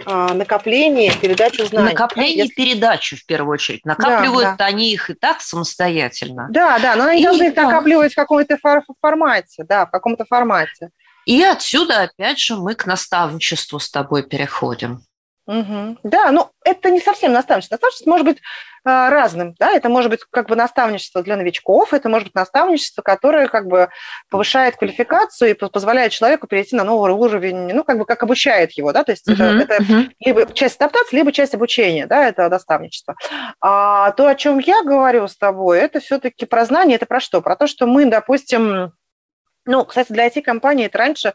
накопление, 0.07 1.13
передачу 1.21 1.67
знаний. 1.67 1.91
Накопление 1.91 2.47
и 2.47 2.49
передачу, 2.49 3.17
в 3.17 3.27
первую 3.27 3.55
очередь. 3.55 3.85
Накапливают 3.85 4.51
да, 4.51 4.57
да. 4.57 4.65
они 4.67 4.93
их 4.93 5.11
и 5.11 5.15
так 5.15 5.41
самостоятельно. 5.41 6.49
Да, 6.51 6.79
да, 6.79 6.97
но 6.97 7.05
они 7.05 7.23
и, 7.23 7.25
должны 7.25 7.49
их 7.49 7.55
да. 7.55 7.65
накапливать 7.65 8.13
в 8.13 8.17
каком-то 8.17 8.59
формате, 9.01 9.65
да, 9.69 9.87
в 9.87 9.91
каком-то 9.91 10.25
формате. 10.25 10.91
И 11.27 11.43
отсюда, 11.43 12.03
опять 12.03 12.39
же, 12.39 12.57
мы 12.57 12.75
к 12.75 12.87
наставничеству 12.87 13.79
с 13.79 13.91
тобой 13.91 14.23
переходим. 14.23 15.03
Угу. 15.49 15.97
Да, 16.03 16.31
ну 16.31 16.51
это 16.63 16.91
не 16.91 17.01
совсем 17.01 17.33
наставничество. 17.33 17.77
Наставничество 17.77 18.11
может 18.11 18.27
быть 18.27 18.37
э, 18.37 18.41
разным, 18.85 19.55
да, 19.59 19.73
это 19.73 19.89
может 19.89 20.11
быть 20.11 20.21
как 20.31 20.47
бы 20.47 20.57
наставничество 20.57 21.23
для 21.23 21.37
новичков, 21.37 21.95
это 21.95 22.11
может 22.11 22.29
быть 22.29 22.35
наставничество, 22.35 23.01
которое 23.01 23.49
как 23.49 23.67
бы 23.67 23.89
повышает 24.29 24.77
квалификацию 24.77 25.51
и 25.51 25.55
позволяет 25.55 26.13
человеку 26.13 26.47
перейти 26.49 26.77
на 26.77 26.85
новый 26.85 27.13
уровень, 27.13 27.73
ну 27.73 27.83
как 27.83 27.97
бы 27.97 28.05
как 28.05 28.23
обучает 28.23 28.73
его, 28.73 28.93
да, 28.93 29.05
то 29.05 29.13
есть 29.13 29.27
угу, 29.27 29.43
это, 29.43 29.73
это 29.73 29.83
угу. 29.83 30.03
либо 30.21 30.53
часть 30.53 30.77
адаптации, 30.77 31.17
либо 31.17 31.33
часть 31.33 31.55
обучения, 31.55 32.07
да, 32.07 32.29
это 32.29 32.47
наставничество. 32.51 33.17
А 33.63 34.11
то, 34.11 34.29
о 34.29 34.35
чем 34.35 34.59
я 34.59 34.83
говорю 34.83 35.29
с 35.29 35.37
тобой, 35.39 35.79
это 35.79 36.01
все-таки 36.01 36.45
про 36.45 36.67
знание, 36.67 36.97
это 36.97 37.07
про 37.07 37.21
что? 37.21 37.41
Про 37.41 37.57
то, 37.57 37.67
что 37.67 37.87
мы, 37.87 38.05
допустим, 38.05 38.93
ну, 39.65 39.85
кстати, 39.85 40.13
для 40.13 40.27
IT-компании 40.27 40.87
это 40.87 40.99
раньше 40.99 41.35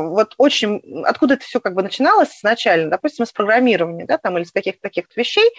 вот 0.00 0.34
очень, 0.38 0.82
откуда 1.04 1.34
это 1.34 1.44
все 1.44 1.60
как 1.60 1.74
бы 1.74 1.82
начиналось 1.82 2.36
изначально, 2.36 2.90
допустим, 2.90 3.24
с 3.26 3.32
программирования, 3.32 4.04
да, 4.04 4.18
там, 4.18 4.36
или 4.36 4.44
с 4.44 4.52
каких-то 4.52 4.82
таких 4.82 5.04
вещей. 5.16 5.50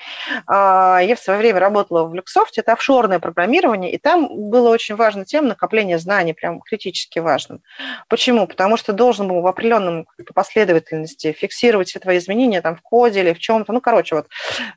А, 0.45 0.99
я 1.01 1.15
в 1.15 1.19
свое 1.19 1.39
время 1.39 1.59
работала 1.59 2.03
в 2.03 2.13
Люксофте, 2.13 2.61
это 2.61 2.73
офшорное 2.73 3.19
программирование, 3.19 3.91
и 3.91 3.97
там 3.97 4.49
было 4.49 4.69
очень 4.69 4.95
важно 4.95 5.25
тем 5.25 5.47
накопление 5.47 5.97
знаний, 5.99 6.33
прям 6.33 6.61
критически 6.61 7.19
важным. 7.19 7.61
Почему? 8.07 8.47
Потому 8.47 8.77
что 8.77 8.93
должен 8.93 9.27
был 9.27 9.41
в 9.41 9.47
определенном 9.47 10.07
последовательности 10.33 11.31
фиксировать 11.31 11.89
все 11.89 11.99
твои 11.99 12.17
изменения 12.17 12.61
там 12.61 12.75
в 12.75 12.81
коде 12.81 13.21
или 13.21 13.33
в 13.33 13.39
чем-то, 13.39 13.73
ну, 13.73 13.81
короче, 13.81 14.15
вот 14.15 14.27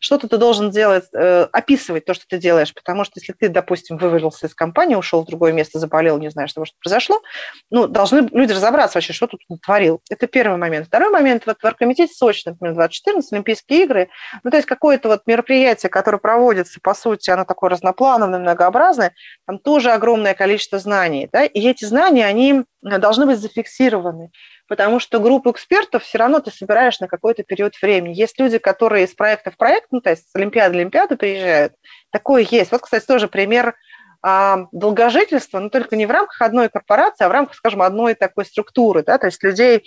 что-то 0.00 0.28
ты 0.28 0.38
должен 0.38 0.70
делать, 0.70 1.04
э, 1.12 1.46
описывать 1.52 2.04
то, 2.04 2.14
что 2.14 2.26
ты 2.26 2.38
делаешь, 2.38 2.74
потому 2.74 3.04
что 3.04 3.20
если 3.20 3.32
ты, 3.32 3.48
допустим, 3.48 3.98
вывалился 3.98 4.46
из 4.46 4.54
компании, 4.54 4.94
ушел 4.94 5.22
в 5.22 5.26
другое 5.26 5.52
место, 5.52 5.78
заболел, 5.78 6.18
не 6.18 6.30
знаешь 6.30 6.52
того, 6.52 6.64
что 6.64 6.76
произошло, 6.80 7.20
ну, 7.70 7.86
должны 7.86 8.28
люди 8.32 8.52
разобраться 8.52 8.98
вообще, 8.98 9.09
вообще, 9.10 9.12
что 9.12 9.26
тут 9.26 9.40
творил. 9.62 10.00
Это 10.10 10.26
первый 10.26 10.56
момент. 10.56 10.86
Второй 10.86 11.10
момент, 11.10 11.44
вот 11.46 11.58
в 11.60 11.64
Оргкомитете 11.64 12.12
Сочи, 12.12 12.42
например, 12.46 12.74
2014, 12.74 13.32
Олимпийские 13.32 13.82
игры, 13.84 14.10
ну, 14.42 14.50
то 14.50 14.56
есть 14.56 14.68
какое-то 14.68 15.08
вот 15.08 15.22
мероприятие, 15.26 15.90
которое 15.90 16.18
проводится, 16.18 16.80
по 16.82 16.94
сути, 16.94 17.30
оно 17.30 17.44
такое 17.44 17.70
разноплановое, 17.70 18.38
многообразное, 18.38 19.12
там 19.46 19.58
тоже 19.58 19.90
огромное 19.90 20.34
количество 20.34 20.78
знаний, 20.78 21.28
да, 21.32 21.44
и 21.44 21.60
эти 21.68 21.84
знания, 21.84 22.26
они 22.26 22.64
должны 22.82 23.26
быть 23.26 23.38
зафиксированы, 23.38 24.30
потому 24.66 25.00
что 25.00 25.18
группу 25.18 25.50
экспертов 25.50 26.04
все 26.04 26.18
равно 26.18 26.40
ты 26.40 26.50
собираешь 26.50 26.98
на 27.00 27.08
какой-то 27.08 27.42
период 27.42 27.74
времени. 27.82 28.14
Есть 28.14 28.38
люди, 28.40 28.58
которые 28.58 29.04
из 29.04 29.14
проекта 29.14 29.50
в 29.50 29.56
проект, 29.56 29.88
ну, 29.90 30.00
то 30.00 30.10
есть 30.10 30.30
с 30.30 30.34
Олимпиады 30.34 30.74
в 30.74 30.78
Олимпиаду 30.78 31.16
приезжают, 31.16 31.74
такое 32.10 32.46
есть. 32.48 32.72
Вот, 32.72 32.80
кстати, 32.80 33.04
тоже 33.04 33.28
пример 33.28 33.74
а, 34.22 34.66
долгожительство, 34.72 35.58
но 35.58 35.68
только 35.68 35.96
не 35.96 36.06
в 36.06 36.10
рамках 36.10 36.40
одной 36.42 36.68
корпорации, 36.68 37.24
а 37.24 37.28
в 37.28 37.32
рамках, 37.32 37.56
скажем, 37.56 37.82
одной 37.82 38.14
такой 38.14 38.44
структуры, 38.44 39.02
да, 39.02 39.18
то 39.18 39.26
есть 39.26 39.42
людей, 39.42 39.84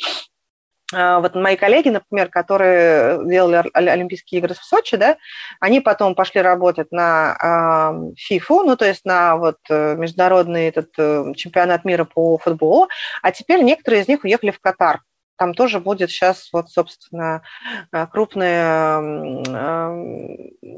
а, 0.93 1.19
вот 1.19 1.36
мои 1.36 1.56
коллеги, 1.56 1.89
например, 1.89 2.30
которые 2.30 3.19
делали 3.28 3.63
Олимпийские 3.74 4.39
игры 4.39 4.54
в 4.54 4.63
Сочи, 4.63 4.98
да, 4.98 5.17
они 5.60 5.82
потом 5.82 6.15
пошли 6.15 6.41
работать 6.41 6.91
на 6.91 7.93
ФИФУ, 8.17 8.63
ну, 8.63 8.76
то 8.76 8.86
есть 8.86 9.06
на 9.06 9.38
вот 9.38 9.58
э, 9.69 9.96
международный 9.96 10.67
этот 10.67 10.89
э, 10.98 11.34
чемпионат 11.36 11.86
мира 11.86 12.06
по 12.06 12.38
футболу, 12.38 12.89
а 13.22 13.32
теперь 13.32 13.62
некоторые 13.62 14.04
из 14.04 14.08
них 14.08 14.24
уехали 14.24 14.52
в 14.52 14.60
Катар 14.60 15.02
там 15.38 15.54
тоже 15.54 15.80
будет 15.80 16.10
сейчас 16.10 16.50
вот, 16.54 16.69
собственно, 16.69 17.41
э, 17.91 18.08
крупное 18.08 19.43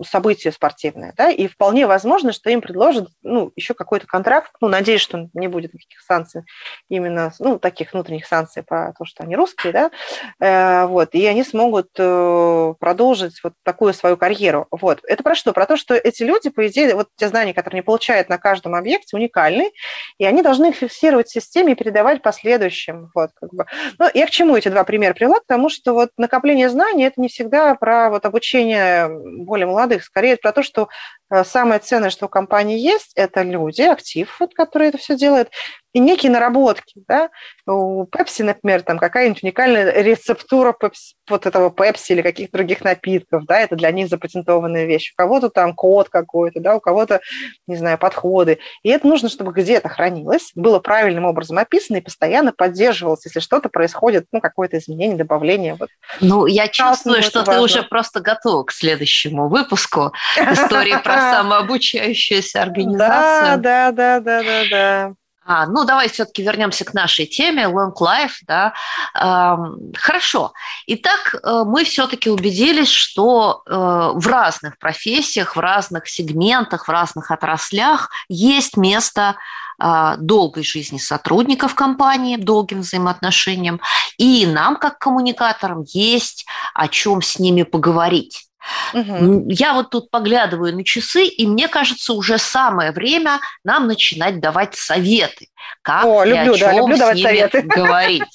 событие 0.04 0.52
спортивное, 0.52 1.14
да, 1.18 1.30
и 1.30 1.48
вполне 1.48 1.88
возможно, 1.88 2.32
что 2.32 2.50
им 2.50 2.62
предложат, 2.62 3.10
ну, 3.24 3.52
еще 3.56 3.74
какой-то 3.74 4.08
контракт, 4.08 4.52
ну, 4.62 4.68
надеюсь, 4.68 5.02
что 5.02 5.30
не 5.34 5.48
будет 5.48 5.74
никаких 5.74 6.02
санкций 6.02 6.44
именно, 6.90 7.32
ну, 7.40 7.60
таких 7.60 7.94
внутренних 7.94 8.26
санкций 8.26 8.64
по 8.64 8.94
то, 8.98 9.06
что 9.06 9.24
они 9.24 9.36
русские, 9.36 9.74
да, 9.74 9.92
э, 10.40 10.86
вот, 10.88 11.14
и 11.14 11.26
они 11.26 11.44
смогут 11.44 11.90
э, 11.98 12.74
продолжить 12.80 13.44
вот 13.44 13.54
такую 13.64 13.94
свою 13.94 14.18
карьеру, 14.18 14.68
вот. 14.72 15.00
Это 15.08 15.24
про 15.24 15.36
что? 15.36 15.54
Про 15.54 15.66
то, 15.66 15.78
что 15.78 15.96
эти 15.96 16.24
люди, 16.24 16.50
по 16.50 16.68
идее, 16.68 16.96
вот 16.96 17.10
те 17.16 17.28
знания, 17.28 17.54
которые 17.54 17.80
они 17.80 17.86
получают 17.86 18.30
на 18.30 18.38
каждом 18.38 18.76
объекте, 18.76 19.16
уникальны, 19.16 19.72
и 20.18 20.26
они 20.26 20.42
должны 20.42 20.70
их 20.70 20.76
фиксировать 20.76 21.28
в 21.28 21.34
системе 21.34 21.74
и 21.74 21.76
передавать 21.76 22.22
последующим, 22.22 23.12
вот, 23.14 23.32
как 23.36 23.54
бы. 23.54 23.66
Ну, 24.00 24.10
я 24.14 24.26
к 24.26 24.32
чему 24.32 24.55
почему 24.56 24.58
эти 24.58 24.68
два 24.70 24.84
примера 24.84 25.14
привела? 25.14 25.40
Потому 25.40 25.70
что 25.70 25.94
вот 25.94 26.10
накопление 26.18 26.70
знаний– 26.70 27.04
это 27.06 27.20
не 27.20 27.28
всегда 27.28 27.76
про 27.76 28.10
вот 28.10 28.26
обучение 28.26 29.10
более 29.44 29.68
молодых, 29.68 30.04
скорее 30.04 30.34
это 30.34 30.42
про 30.42 30.52
то, 30.54 30.64
что 30.64 30.88
э, 31.30 31.44
самое 31.44 31.80
ценное, 31.80 32.10
что 32.10 32.26
у 32.26 32.30
компании 32.30 32.80
есть, 32.80 33.12
это 33.16 33.42
люди, 33.42 33.82
актив, 33.82 34.34
вот, 34.40 34.54
которые 34.54 34.90
это 34.90 34.98
все 34.98 35.16
делают, 35.16 35.50
и 35.96 36.00
некие 36.00 36.30
наработки. 36.30 37.04
Да? 37.08 37.30
У 37.66 38.04
Pepsi, 38.04 38.44
например, 38.44 38.82
там 38.82 39.00
какая-нибудь 39.00 39.42
уникальная 39.44 40.02
рецептура 40.02 40.76
Pepsi, 40.78 41.14
вот 41.30 41.46
этого 41.46 41.70
Pepsi 41.70 42.10
или 42.10 42.22
каких-то 42.22 42.58
других 42.58 42.84
напитков, 42.84 43.46
да, 43.46 43.62
это 43.62 43.78
для 43.78 43.92
них 43.92 44.10
запатентованная 44.10 44.86
вещь. 44.86 45.14
У 45.14 45.16
кого-то 45.16 45.50
там 45.50 45.74
код 45.74 46.10
какой-то, 46.10 46.60
да, 46.60 46.76
у 46.76 46.82
кого-то, 46.82 47.22
не 47.66 47.78
знаю, 47.78 47.98
подходы. 47.98 48.60
И 48.84 48.90
это 48.90 49.08
нужно, 49.08 49.30
чтобы 49.30 49.54
где-то 49.54 49.88
хранилось, 49.88 50.52
было 50.54 50.80
правильным 50.80 51.24
образом 51.24 51.60
описано 51.60 51.98
и 51.98 52.02
постоянно 52.02 52.52
поддерживалось, 52.52 53.24
если 53.24 53.40
что-то 53.40 53.70
происходит, 53.70 54.26
ну, 54.34 54.42
какое-то 54.42 54.78
изменение, 54.78 55.16
добавление. 55.16 55.76
Вот. 55.80 55.88
Ну, 56.20 56.46
я 56.46 56.68
чувствую, 56.68 57.24
что 57.24 57.44
ты 57.44 57.58
уже 57.62 57.84
просто 57.84 58.20
готов 58.20 58.66
к 58.66 58.72
следующему 58.72 59.48
выпуску 59.48 60.12
истории 60.36 61.02
про 61.02 61.32
самообучающуюся 61.32 62.64
организацию. 62.64 63.62
Да, 63.62 63.92
да, 63.92 63.92
да, 63.92 64.20
да, 64.20 64.44
да, 64.44 64.64
да. 64.70 65.16
А, 65.48 65.68
ну, 65.68 65.86
давай 65.86 66.10
все-таки 66.10 66.42
вернемся 66.42 66.86
к 66.86 66.96
нашей 66.96 67.28
теме, 67.28 67.66
long 67.66 67.94
life, 68.02 68.38
да. 68.48 68.74
Эм, 69.14 69.94
хорошо. 69.96 70.54
Итак, 70.88 71.36
э, 71.36 71.64
мы 71.64 71.84
все-таки 71.84 72.32
убедились, 72.32 72.90
что 72.90 73.62
э, 73.68 73.72
в 74.16 74.26
разных 74.28 74.80
профессиях, 74.80 75.56
в 75.56 75.60
разных 75.60 76.08
сегментах, 76.08 76.88
в 76.88 76.92
разных 76.92 77.30
отраслях 77.30 78.10
есть 78.28 78.76
место 78.76 79.36
э, 79.80 80.16
долгой 80.18 80.64
жизни 80.64 80.98
сотрудников 80.98 81.76
компании, 81.76 82.38
долгим 82.38 82.80
взаимоотношениям, 82.80 83.80
и 84.18 84.48
нам, 84.48 84.78
как 84.78 84.98
коммуникаторам, 84.98 85.84
есть 85.88 86.48
о 86.74 86.88
чем 86.88 87.22
с 87.22 87.38
ними 87.38 87.62
поговорить. 87.62 88.48
Угу. 88.94 89.46
Я 89.50 89.74
вот 89.74 89.90
тут 89.90 90.10
поглядываю 90.10 90.76
на 90.76 90.84
часы, 90.84 91.26
и 91.26 91.46
мне 91.46 91.68
кажется, 91.68 92.14
уже 92.14 92.38
самое 92.38 92.92
время 92.92 93.40
нам 93.64 93.88
начинать 93.88 94.40
давать 94.40 94.76
советы, 94.76 95.48
как 95.82 96.06
О, 96.06 96.24
люблю, 96.24 96.54
и 96.54 96.56
о 96.56 96.58
чем 96.58 96.68
да, 96.68 96.74
люблю 96.74 96.98
давать 96.98 97.22
советы. 97.22 97.62
говорить. 97.62 98.24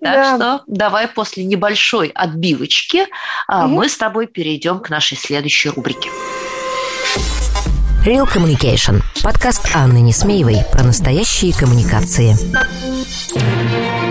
Так 0.00 0.36
что 0.36 0.62
давай 0.66 1.08
после 1.08 1.44
небольшой 1.44 2.08
отбивочки 2.08 3.06
мы 3.48 3.88
с 3.88 3.96
тобой 3.96 4.28
перейдем 4.28 4.78
к 4.80 4.88
нашей 4.88 5.16
следующей 5.16 5.70
рубрике. 5.70 6.10
Real 8.04 8.26
Communication. 8.26 9.02
Подкаст 9.22 9.68
Анны 9.74 9.98
Несмеевой 9.98 10.64
про 10.72 10.82
настоящие 10.84 11.52
коммуникации. 11.52 12.34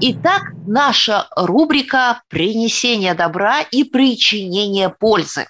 Итак, 0.00 0.42
наша 0.66 1.28
рубрика 1.36 2.22
«Принесение 2.28 3.14
добра 3.14 3.60
и 3.60 3.84
причинение 3.84 4.88
пользы». 4.88 5.46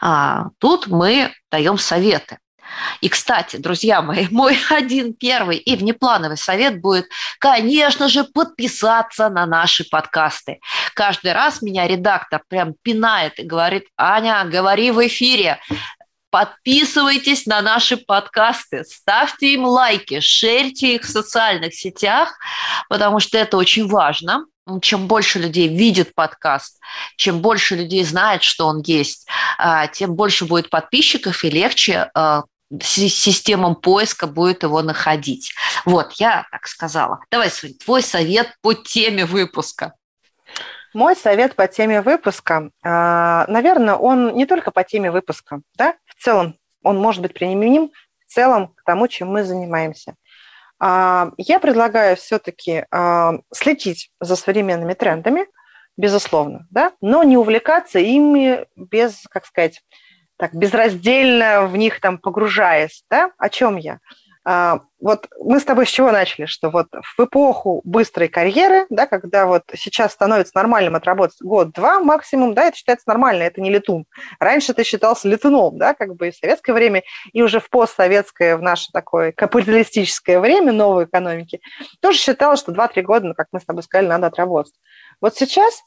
А, 0.00 0.46
тут 0.58 0.88
мы 0.88 1.32
даем 1.50 1.78
советы. 1.78 2.38
И, 3.00 3.08
кстати, 3.08 3.56
друзья 3.56 4.02
мои, 4.02 4.26
мой 4.30 4.58
один 4.70 5.14
первый 5.14 5.58
и 5.58 5.76
внеплановый 5.76 6.36
совет 6.36 6.80
будет, 6.80 7.06
конечно 7.38 8.08
же, 8.08 8.24
подписаться 8.24 9.28
на 9.28 9.46
наши 9.46 9.84
подкасты. 9.88 10.60
Каждый 10.94 11.32
раз 11.32 11.62
меня 11.62 11.86
редактор 11.86 12.42
прям 12.48 12.74
пинает 12.82 13.38
и 13.38 13.44
говорит, 13.44 13.84
Аня, 13.96 14.44
говори 14.44 14.90
в 14.90 15.06
эфире. 15.06 15.58
Подписывайтесь 16.32 17.44
на 17.44 17.60
наши 17.60 17.98
подкасты, 17.98 18.84
ставьте 18.84 19.52
им 19.52 19.66
лайки, 19.66 20.20
шерьте 20.20 20.94
их 20.94 21.02
в 21.02 21.10
социальных 21.10 21.74
сетях, 21.74 22.38
потому 22.88 23.20
что 23.20 23.36
это 23.36 23.58
очень 23.58 23.86
важно. 23.86 24.46
Чем 24.80 25.08
больше 25.08 25.38
людей 25.38 25.68
видит 25.68 26.14
подкаст, 26.14 26.80
чем 27.18 27.40
больше 27.40 27.76
людей 27.76 28.02
знает, 28.04 28.42
что 28.42 28.66
он 28.66 28.80
есть, 28.80 29.26
а, 29.58 29.88
тем 29.88 30.14
больше 30.14 30.46
будет 30.46 30.70
подписчиков 30.70 31.44
и 31.44 31.50
легче 31.50 32.10
а, 32.14 32.44
системам 32.80 33.74
поиска 33.74 34.26
будет 34.26 34.62
его 34.62 34.80
находить. 34.80 35.52
Вот, 35.84 36.12
я 36.12 36.46
так 36.50 36.66
сказала. 36.66 37.20
Давай, 37.30 37.50
Сонь, 37.50 37.74
твой 37.74 38.02
совет 38.02 38.54
по 38.62 38.72
теме 38.72 39.26
выпуска. 39.26 39.92
Мой 40.94 41.16
совет 41.16 41.56
по 41.56 41.66
теме 41.66 42.02
выпуска, 42.02 42.70
а, 42.84 43.46
наверное, 43.48 43.94
он 43.94 44.34
не 44.34 44.44
только 44.44 44.70
по 44.70 44.84
теме 44.84 45.10
выпуска, 45.10 45.62
да, 45.76 45.94
в 46.04 46.22
целом 46.22 46.56
он 46.82 46.98
может 46.98 47.22
быть 47.22 47.32
применим 47.32 47.90
в 48.26 48.32
целом 48.32 48.68
к 48.68 48.82
тому, 48.84 49.08
чем 49.08 49.28
мы 49.28 49.44
занимаемся. 49.44 50.16
А, 50.78 51.30
я 51.38 51.60
предлагаю 51.60 52.16
все-таки 52.16 52.84
а, 52.90 53.38
следить 53.52 54.10
за 54.20 54.36
современными 54.36 54.92
трендами, 54.92 55.46
безусловно, 55.96 56.66
да, 56.70 56.92
но 57.00 57.22
не 57.22 57.38
увлекаться 57.38 57.98
ими 57.98 58.66
без, 58.76 59.22
как 59.30 59.46
сказать, 59.46 59.82
так 60.36 60.54
безраздельно 60.54 61.66
в 61.66 61.76
них 61.76 62.00
там 62.00 62.18
погружаясь, 62.18 63.04
да, 63.08 63.30
о 63.38 63.48
чем 63.48 63.76
я? 63.76 64.00
А, 64.44 64.80
вот 65.00 65.28
мы 65.38 65.60
с 65.60 65.64
тобой 65.64 65.86
с 65.86 65.90
чего 65.90 66.10
начали, 66.10 66.46
что 66.46 66.70
вот 66.70 66.88
в 66.90 67.20
эпоху 67.20 67.80
быстрой 67.84 68.28
карьеры, 68.28 68.86
да, 68.90 69.06
когда 69.06 69.46
вот 69.46 69.62
сейчас 69.74 70.12
становится 70.12 70.52
нормальным 70.56 70.96
отработать 70.96 71.40
год-два 71.40 72.00
максимум, 72.00 72.52
да, 72.52 72.64
это 72.64 72.76
считается 72.76 73.08
нормально, 73.08 73.44
это 73.44 73.60
не 73.60 73.70
летун. 73.70 74.04
Раньше 74.40 74.74
ты 74.74 74.82
считался 74.82 75.28
летуном, 75.28 75.78
да, 75.78 75.94
как 75.94 76.16
бы 76.16 76.28
и 76.28 76.30
в 76.32 76.36
советское 76.36 76.72
время, 76.72 77.04
и 77.32 77.42
уже 77.42 77.60
в 77.60 77.70
постсоветское, 77.70 78.56
в 78.56 78.62
наше 78.62 78.90
такое 78.92 79.30
капиталистическое 79.30 80.40
время 80.40 80.72
новой 80.72 81.04
экономики, 81.04 81.60
тоже 82.00 82.18
считалось, 82.18 82.58
что 82.58 82.72
2-3 82.72 83.02
года, 83.02 83.26
ну, 83.28 83.34
как 83.34 83.46
мы 83.52 83.60
с 83.60 83.64
тобой 83.64 83.84
сказали, 83.84 84.06
надо 84.08 84.26
отработать. 84.26 84.74
Вот 85.20 85.36
сейчас 85.36 85.82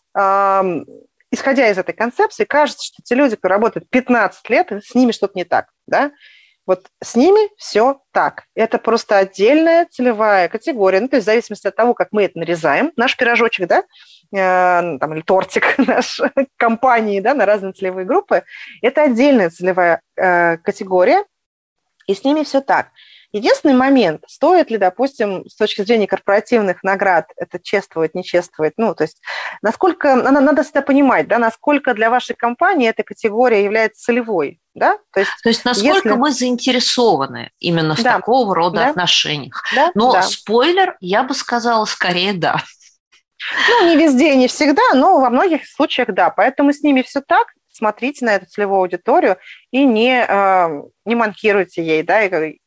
исходя 1.31 1.67
из 1.69 1.77
этой 1.77 1.93
концепции, 1.93 2.45
кажется, 2.45 2.85
что 2.85 3.03
те 3.03 3.15
люди, 3.15 3.35
которые 3.35 3.57
работают 3.57 3.89
15 3.89 4.49
лет, 4.49 4.71
с 4.71 4.95
ними 4.95 5.11
что-то 5.11 5.33
не 5.35 5.43
так, 5.43 5.67
да, 5.87 6.11
вот 6.65 6.88
с 7.04 7.15
ними 7.15 7.49
все 7.58 8.01
так. 8.12 8.43
Это 8.56 8.78
просто 8.78 9.17
отдельная 9.17 9.88
целевая 9.89 10.47
категория. 10.49 10.99
Ну, 10.99 11.08
то 11.08 11.17
есть 11.17 11.25
в 11.25 11.30
зависимости 11.30 11.67
от 11.67 11.75
того, 11.75 11.93
как 11.93 12.10
мы 12.12 12.23
это 12.23 12.39
нарезаем, 12.39 12.91
наш 12.95 13.15
пирожочек, 13.15 13.67
да, 13.67 13.84
э, 14.32 14.97
там, 14.97 15.13
или 15.13 15.21
тортик 15.21 15.78
нашей 15.78 16.32
компании, 16.58 17.19
да, 17.19 17.34
на 17.34 17.45
разные 17.45 17.73
целевые 17.73 18.06
группы, 18.06 18.43
это 18.82 19.04
отдельная 19.04 19.49
целевая 19.49 20.01
э, 20.15 20.58
категория, 20.58 21.23
и 22.08 22.13
с 22.13 22.23
ними 22.23 22.43
все 22.43 22.62
так. 22.62 22.88
Единственный 23.31 23.73
момент, 23.73 24.23
стоит 24.27 24.71
ли, 24.71 24.77
допустим, 24.77 25.45
с 25.47 25.55
точки 25.55 25.81
зрения 25.81 26.07
корпоративных 26.07 26.83
наград 26.83 27.27
это 27.35 27.59
чествовать, 27.59 28.15
не 28.15 28.23
чествовать, 28.23 28.73
ну, 28.77 28.95
то 28.95 29.03
есть 29.03 29.21
насколько, 29.61 30.15
надо, 30.15 30.39
надо 30.39 30.63
всегда 30.63 30.81
понимать, 30.81 31.27
да, 31.27 31.38
насколько 31.38 31.93
для 31.93 32.09
вашей 32.09 32.35
компании 32.35 32.89
эта 32.89 33.03
категория 33.03 33.63
является 33.63 34.03
целевой, 34.03 34.59
да? 34.73 34.97
То 35.13 35.21
есть, 35.21 35.31
то 35.43 35.49
есть 35.49 35.65
насколько 35.65 36.09
если... 36.09 36.19
мы 36.19 36.31
заинтересованы 36.31 37.51
именно 37.59 37.95
в 37.95 38.03
да. 38.03 38.13
такого 38.13 38.55
рода 38.55 38.77
да. 38.77 38.89
отношениях. 38.89 39.63
Да. 39.75 39.91
Но 39.95 40.13
да. 40.13 40.21
спойлер, 40.21 40.97
я 40.99 41.23
бы 41.23 41.33
сказала, 41.33 41.85
скорее 41.85 42.33
да. 42.33 42.61
Ну, 43.69 43.88
не 43.89 43.97
везде 43.97 44.35
не 44.35 44.47
всегда, 44.47 44.81
но 44.93 45.19
во 45.19 45.29
многих 45.29 45.67
случаях 45.67 46.13
да. 46.13 46.29
Поэтому 46.29 46.73
с 46.73 46.81
ними 46.81 47.01
все 47.01 47.21
так 47.21 47.47
смотрите 47.75 48.25
на 48.25 48.35
эту 48.35 48.45
целевую 48.47 48.79
аудиторию 48.81 49.38
и 49.71 49.85
не, 49.85 50.25
э, 50.27 50.81
не 51.05 51.15
манкируйте 51.15 51.85
ей, 51.85 52.03
да, 52.03 52.23
и 52.23 52.57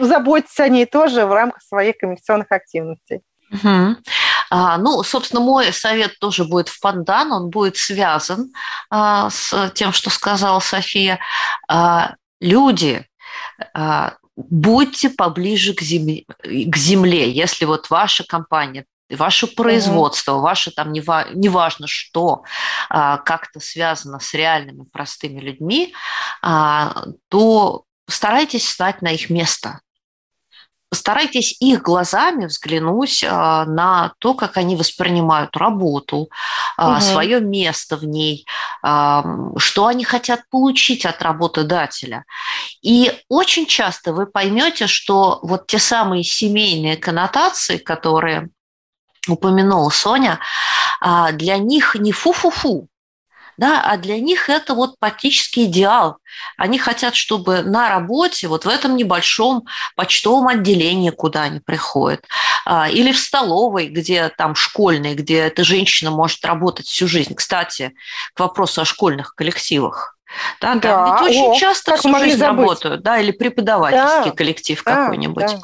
заботьтесь 0.00 0.60
о 0.60 0.68
ней 0.68 0.86
тоже 0.86 1.26
в 1.26 1.32
рамках 1.32 1.62
своих 1.62 1.96
коммуникационных 1.98 2.50
активностей. 2.50 3.20
Угу. 3.52 3.96
А, 4.50 4.78
ну, 4.78 5.02
собственно, 5.02 5.40
мой 5.40 5.72
совет 5.72 6.18
тоже 6.18 6.44
будет 6.44 6.68
в 6.68 6.80
пандан, 6.80 7.32
он 7.32 7.50
будет 7.50 7.76
связан 7.76 8.52
а, 8.90 9.30
с 9.30 9.70
тем, 9.74 9.92
что 9.92 10.10
сказала 10.10 10.60
София. 10.60 11.18
А, 11.68 12.14
люди, 12.40 13.06
а, 13.74 14.14
будьте 14.36 15.10
поближе 15.10 15.74
к 15.74 15.82
земле, 15.82 16.24
к 16.42 16.76
земле, 16.76 17.30
если 17.30 17.64
вот 17.64 17.90
ваша 17.90 18.24
компания 18.24 18.86
ваше 19.16 19.46
производство, 19.46 20.34
угу. 20.34 20.42
ваше 20.42 20.70
там 20.70 20.92
неважно 20.92 21.34
не 21.34 21.48
важно 21.48 21.86
что 21.86 22.44
а, 22.88 23.18
как-то 23.18 23.60
связано 23.60 24.20
с 24.20 24.34
реальными 24.34 24.84
простыми 24.92 25.40
людьми, 25.40 25.94
а, 26.42 27.04
то 27.28 27.84
старайтесь 28.08 28.68
стать 28.68 29.02
на 29.02 29.10
их 29.10 29.30
место. 29.30 29.80
Постарайтесь 30.88 31.56
их 31.60 31.82
глазами 31.82 32.46
взглянуть 32.46 33.24
а, 33.24 33.64
на 33.64 34.12
то, 34.18 34.34
как 34.34 34.56
они 34.56 34.74
воспринимают 34.74 35.56
работу, 35.56 36.30
угу. 36.78 37.00
свое 37.00 37.40
место 37.40 37.96
в 37.96 38.04
ней, 38.04 38.46
что 38.82 39.86
они 39.86 40.04
хотят 40.04 40.40
получить 40.50 41.04
от 41.04 41.20
работодателя. 41.22 42.24
И 42.82 43.12
очень 43.28 43.66
часто 43.66 44.12
вы 44.12 44.26
поймете, 44.26 44.86
что 44.86 45.38
вот 45.42 45.66
те 45.66 45.78
самые 45.78 46.24
семейные 46.24 46.96
коннотации, 46.96 47.76
которые 47.76 48.48
упомянула 49.28 49.90
Соня, 49.90 50.40
а, 51.00 51.32
для 51.32 51.58
них 51.58 51.94
не 51.94 52.12
фу-фу-фу, 52.12 52.88
да, 53.56 53.82
а 53.84 53.98
для 53.98 54.18
них 54.18 54.48
это 54.48 54.74
вот 54.74 54.98
практически 54.98 55.60
идеал. 55.66 56.16
Они 56.56 56.78
хотят, 56.78 57.14
чтобы 57.14 57.62
на 57.62 57.90
работе, 57.90 58.48
вот 58.48 58.64
в 58.64 58.68
этом 58.68 58.96
небольшом 58.96 59.66
почтовом 59.96 60.48
отделении, 60.48 61.10
куда 61.10 61.42
они 61.42 61.60
приходят, 61.60 62.24
а, 62.64 62.88
или 62.88 63.12
в 63.12 63.18
столовой, 63.18 63.88
где 63.88 64.30
там 64.30 64.54
школьный, 64.54 65.14
где 65.14 65.40
эта 65.40 65.62
женщина 65.62 66.10
может 66.10 66.42
работать 66.44 66.86
всю 66.86 67.06
жизнь. 67.06 67.34
Кстати, 67.34 67.92
к 68.32 68.40
вопросу 68.40 68.80
о 68.80 68.84
школьных 68.86 69.34
коллективах. 69.34 70.16
Да, 70.60 70.74
да. 70.76 70.80
Там 70.80 71.04
ведь 71.04 71.30
очень 71.30 71.50
О, 71.50 71.58
часто 71.58 71.96
всю 71.96 72.16
жизнь 72.18 72.38
забыть. 72.38 72.60
работают, 72.60 73.02
да, 73.02 73.18
или 73.18 73.32
преподавательский 73.32 74.30
да, 74.30 74.36
коллектив 74.36 74.82
да, 74.84 74.94
какой-нибудь, 74.94 75.46
да, 75.46 75.60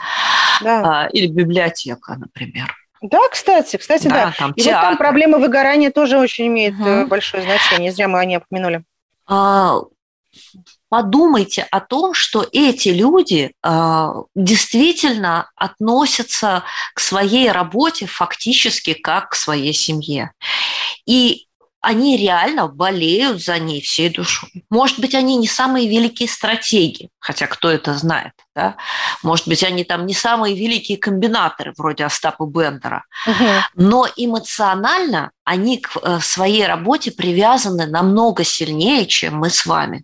да. 0.61 1.03
А, 1.05 1.07
или 1.07 1.29
библиотека, 1.29 2.17
например. 2.17 2.75
Да, 3.11 3.19
кстати, 3.31 3.77
кстати, 3.77 4.09
да. 4.09 4.27
да. 4.27 4.35
Там 4.37 4.53
и 4.53 4.63
театр. 4.63 4.81
вот 4.81 4.89
там 4.89 4.99
проблема 4.99 5.39
выгорания 5.39 5.91
тоже 5.91 6.19
очень 6.19 6.49
имеет 6.49 6.75
угу. 6.75 7.07
большое 7.07 7.43
значение. 7.43 7.93
Зря 7.93 8.09
мы 8.09 8.19
о 8.19 8.25
ней 8.25 8.39
упомянули. 8.39 8.83
А, 9.27 9.81
подумайте 10.89 11.67
о 11.71 11.81
том, 11.81 12.15
что 12.15 12.47
эти 12.53 12.89
люди 12.89 13.53
а, 13.63 14.15
действительно 14.35 15.51
относятся 15.57 16.65
к 16.95 17.01
своей 17.01 17.51
работе 17.51 18.07
фактически 18.07 18.95
как 18.95 19.31
к 19.31 19.35
своей 19.35 19.73
семье. 19.73 20.33
И 21.07 21.47
они 21.87 22.17
реально 22.17 22.67
болеют 22.67 23.41
за 23.41 23.61
ней 23.61 23.81
всей 23.81 24.09
душой. 24.09 24.65
Может 24.71 24.99
быть, 24.99 25.15
они 25.15 25.37
не 25.37 25.47
самые 25.47 25.89
великие 25.89 26.29
стратеги, 26.29 27.11
хотя 27.21 27.47
кто 27.47 27.71
это 27.71 27.95
знает, 27.95 28.33
да? 28.57 28.75
Может 29.23 29.47
быть, 29.47 29.63
они 29.63 29.85
там 29.85 30.05
не 30.05 30.13
самые 30.13 30.57
великие 30.57 30.99
комбинаторы, 30.99 31.73
вроде 31.79 32.05
Остапа 32.05 32.45
Бендера. 32.45 33.05
Угу. 33.29 33.45
Но 33.77 34.09
эмоционально 34.17 35.31
они 35.45 35.79
к 35.79 35.97
э, 36.03 36.19
своей 36.21 36.67
работе 36.67 37.13
привязаны 37.13 37.87
намного 37.87 38.43
сильнее, 38.43 39.07
чем 39.07 39.37
мы 39.37 39.49
с 39.49 39.65
вами. 39.65 40.03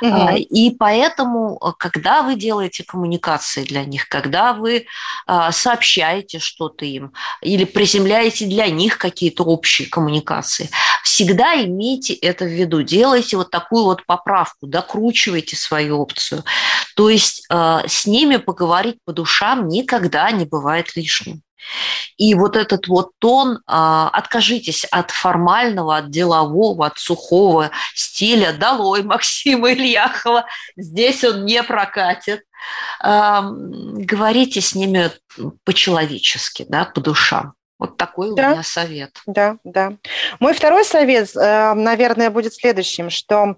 Угу. 0.00 0.36
И 0.36 0.70
поэтому, 0.78 1.58
э, 1.60 1.72
когда 1.78 2.22
вы 2.22 2.36
делаете 2.36 2.84
коммуникации 2.84 3.64
для 3.64 3.84
них, 3.84 4.08
когда 4.08 4.52
вы 4.52 4.86
а, 5.26 5.50
сообщаете 5.52 6.38
что-то 6.38 6.84
им 6.84 7.12
или 7.40 7.64
приземляете 7.64 8.46
для 8.46 8.68
них 8.68 8.98
какие-то 8.98 9.44
общие 9.44 9.88
коммуникации, 9.88 10.70
всегда 11.02 11.54
имейте 11.64 12.14
это 12.14 12.44
в 12.44 12.48
виду. 12.48 12.82
Делайте 12.82 13.36
вот 13.36 13.50
такую 13.50 13.84
вот 13.84 14.06
поправку, 14.06 14.66
докручивайте 14.66 15.56
свою 15.56 15.98
опцию. 16.00 16.44
То 16.94 17.10
есть 17.10 17.44
а, 17.50 17.82
с 17.86 18.06
ними 18.06 18.36
поговорить 18.36 18.98
по 19.04 19.12
душам 19.12 19.68
никогда 19.68 20.30
не 20.30 20.44
бывает 20.44 20.94
лишним. 20.96 21.42
И 22.16 22.34
вот 22.34 22.56
этот 22.56 22.88
вот 22.88 23.12
тон, 23.18 23.60
а, 23.66 24.08
откажитесь 24.08 24.84
от 24.86 25.10
формального, 25.10 25.96
от 25.96 26.10
делового, 26.10 26.86
от 26.86 26.98
сухого 26.98 27.70
стиля. 27.94 28.52
Долой 28.52 29.02
Максима 29.02 29.72
Ильяхова, 29.72 30.46
здесь 30.76 31.24
он 31.24 31.44
не 31.44 31.62
прокатит. 31.62 32.44
Говорите 33.00 34.60
с 34.60 34.74
ними 34.74 35.12
по-человечески, 35.64 36.66
да, 36.68 36.84
по 36.84 37.00
душам. 37.00 37.54
Вот 37.78 37.96
такой 37.96 38.34
да, 38.34 38.48
у 38.48 38.50
меня 38.52 38.62
совет. 38.62 39.20
Да, 39.26 39.56
да. 39.62 39.92
Мой 40.40 40.52
второй 40.52 40.84
совет, 40.84 41.34
э, 41.36 41.74
наверное, 41.74 42.30
будет 42.30 42.54
следующим, 42.54 43.08
что 43.08 43.56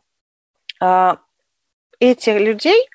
э, 0.80 1.16
этих 2.00 2.34
людей 2.34 2.86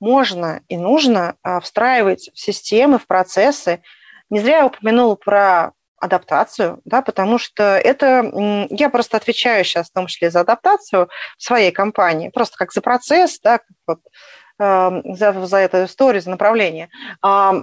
можно 0.00 0.60
и 0.68 0.76
нужно 0.76 1.36
э, 1.42 1.60
встраивать 1.60 2.30
в 2.34 2.38
системы, 2.38 2.98
в 2.98 3.06
процессы, 3.06 3.82
не 4.30 4.40
зря 4.40 4.58
я 4.58 4.66
упомянула 4.66 5.14
про 5.14 5.72
адаптацию, 5.98 6.80
да, 6.84 7.02
потому 7.02 7.38
что 7.38 7.62
это, 7.62 8.66
я 8.70 8.90
просто 8.90 9.16
отвечаю 9.16 9.64
сейчас 9.64 9.88
в 9.88 9.92
том 9.92 10.06
числе 10.06 10.30
за 10.30 10.40
адаптацию 10.40 11.08
в 11.38 11.42
своей 11.42 11.72
компании, 11.72 12.28
просто 12.28 12.56
как 12.58 12.72
за 12.72 12.82
процесс, 12.82 13.40
да, 13.40 13.60
вот, 13.86 14.00
э, 14.58 15.02
за, 15.04 15.46
за 15.46 15.56
эту 15.56 15.84
историю, 15.84 16.20
за 16.20 16.30
направление. 16.30 16.90
Э, 17.24 17.62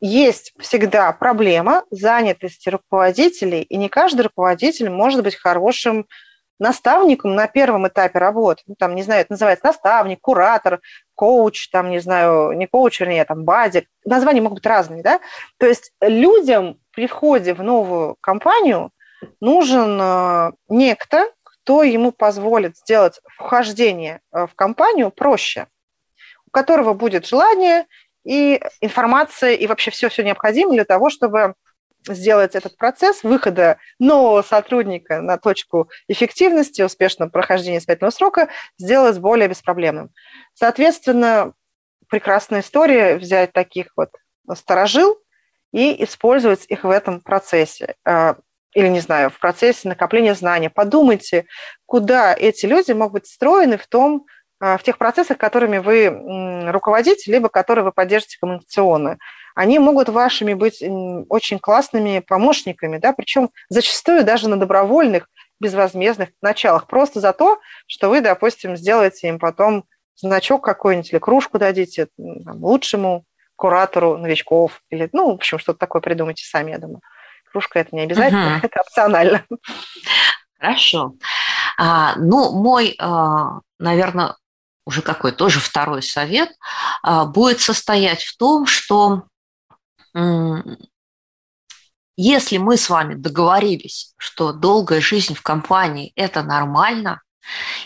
есть 0.00 0.52
всегда 0.58 1.10
проблема 1.12 1.84
занятости 1.90 2.68
руководителей, 2.68 3.62
и 3.62 3.76
не 3.76 3.88
каждый 3.88 4.22
руководитель 4.22 4.90
может 4.90 5.22
быть 5.22 5.36
хорошим 5.36 6.06
наставником 6.58 7.34
на 7.34 7.46
первом 7.48 7.88
этапе 7.88 8.18
работы. 8.18 8.62
Ну, 8.66 8.74
там, 8.78 8.94
не 8.94 9.02
знаю, 9.02 9.22
это 9.22 9.32
называется 9.32 9.66
наставник, 9.66 10.20
куратор, 10.20 10.80
коуч, 11.16 11.68
там, 11.70 11.90
не 11.90 11.98
знаю, 11.98 12.52
не 12.52 12.66
коуч, 12.66 13.00
вернее, 13.00 13.24
там, 13.24 13.44
бадик. 13.44 13.88
Названия 14.04 14.40
могут 14.40 14.58
быть 14.58 14.66
разные, 14.66 15.02
да? 15.02 15.20
То 15.58 15.66
есть 15.66 15.92
людям 16.00 16.78
при 16.92 17.08
входе 17.08 17.54
в 17.54 17.62
новую 17.62 18.16
компанию 18.20 18.90
нужен 19.40 19.98
э, 20.00 20.52
некто, 20.68 21.26
кто 21.42 21.82
ему 21.82 22.12
позволит 22.12 22.76
сделать 22.76 23.20
вхождение 23.36 24.20
э, 24.32 24.46
в 24.46 24.54
компанию 24.54 25.10
проще, 25.10 25.66
у 26.46 26.50
которого 26.50 26.92
будет 26.92 27.26
желание 27.26 27.86
и 28.24 28.60
информация, 28.80 29.54
и 29.54 29.66
вообще 29.66 29.90
все-все 29.90 30.22
необходимое 30.22 30.76
для 30.76 30.84
того, 30.84 31.10
чтобы 31.10 31.54
сделать 32.08 32.54
этот 32.54 32.76
процесс 32.76 33.22
выхода 33.22 33.78
нового 33.98 34.42
сотрудника 34.42 35.20
на 35.20 35.38
точку 35.38 35.90
эффективности, 36.08 36.82
успешного 36.82 37.30
прохождения 37.30 37.78
испытательного 37.78 38.10
срока 38.10 38.48
сделать 38.78 39.18
более 39.18 39.48
беспроблемным. 39.48 40.10
Соответственно, 40.54 41.52
прекрасная 42.08 42.60
история 42.60 43.16
взять 43.16 43.52
таких 43.52 43.88
вот 43.96 44.10
сторожил 44.54 45.18
и 45.72 46.04
использовать 46.04 46.66
их 46.68 46.84
в 46.84 46.90
этом 46.90 47.20
процессе 47.20 47.96
а, 48.04 48.36
или, 48.74 48.88
не 48.88 49.00
знаю, 49.00 49.30
в 49.30 49.38
процессе 49.38 49.88
накопления 49.88 50.34
знаний. 50.34 50.68
Подумайте, 50.68 51.46
куда 51.86 52.34
эти 52.34 52.66
люди 52.66 52.92
могут 52.92 53.12
быть 53.12 53.26
встроены 53.26 53.78
в 53.78 53.86
том, 53.86 54.26
а, 54.60 54.76
в 54.78 54.82
тех 54.82 54.98
процессах, 54.98 55.38
которыми 55.38 55.78
вы 55.78 56.70
руководите, 56.70 57.30
либо 57.30 57.48
которые 57.48 57.84
вы 57.84 57.92
поддержите 57.92 58.38
коммуникационно 58.38 59.18
они 59.56 59.78
могут 59.78 60.10
вашими 60.10 60.52
быть 60.52 60.82
очень 61.28 61.58
классными 61.58 62.20
помощниками, 62.20 62.98
да, 62.98 63.14
причем 63.14 63.50
зачастую 63.70 64.22
даже 64.22 64.48
на 64.48 64.58
добровольных, 64.58 65.28
безвозмездных 65.58 66.28
началах, 66.42 66.86
просто 66.86 67.20
за 67.20 67.32
то, 67.32 67.58
что 67.86 68.10
вы, 68.10 68.20
допустим, 68.20 68.76
сделаете 68.76 69.28
им 69.28 69.38
потом 69.38 69.84
значок 70.14 70.62
какой-нибудь 70.62 71.10
или 71.10 71.18
кружку 71.18 71.58
дадите 71.58 72.08
там, 72.18 72.62
лучшему 72.62 73.24
куратору 73.56 74.18
новичков, 74.18 74.82
или, 74.90 75.08
ну, 75.14 75.30
в 75.30 75.34
общем, 75.36 75.58
что-то 75.58 75.78
такое 75.78 76.02
придумайте 76.02 76.44
сами, 76.44 76.72
я 76.72 76.78
думаю. 76.78 77.00
Кружка 77.50 77.80
это 77.80 77.96
не 77.96 78.02
обязательно, 78.02 78.58
uh-huh. 78.58 78.60
это 78.66 78.80
опционально. 78.80 79.46
Хорошо. 80.60 81.14
А, 81.78 82.14
ну, 82.16 82.52
мой, 82.52 82.94
а, 82.98 83.60
наверное, 83.78 84.36
уже 84.84 85.00
какой 85.00 85.32
тоже 85.32 85.60
второй 85.60 86.02
совет 86.02 86.50
а, 87.02 87.24
будет 87.24 87.60
состоять 87.60 88.22
в 88.22 88.36
том, 88.36 88.66
что 88.66 89.24
если 92.16 92.56
мы 92.56 92.76
с 92.76 92.88
вами 92.88 93.14
договорились, 93.14 94.14
что 94.16 94.52
долгая 94.52 95.00
жизнь 95.00 95.34
в 95.34 95.42
компании– 95.42 96.12
это 96.16 96.42
нормально, 96.42 97.20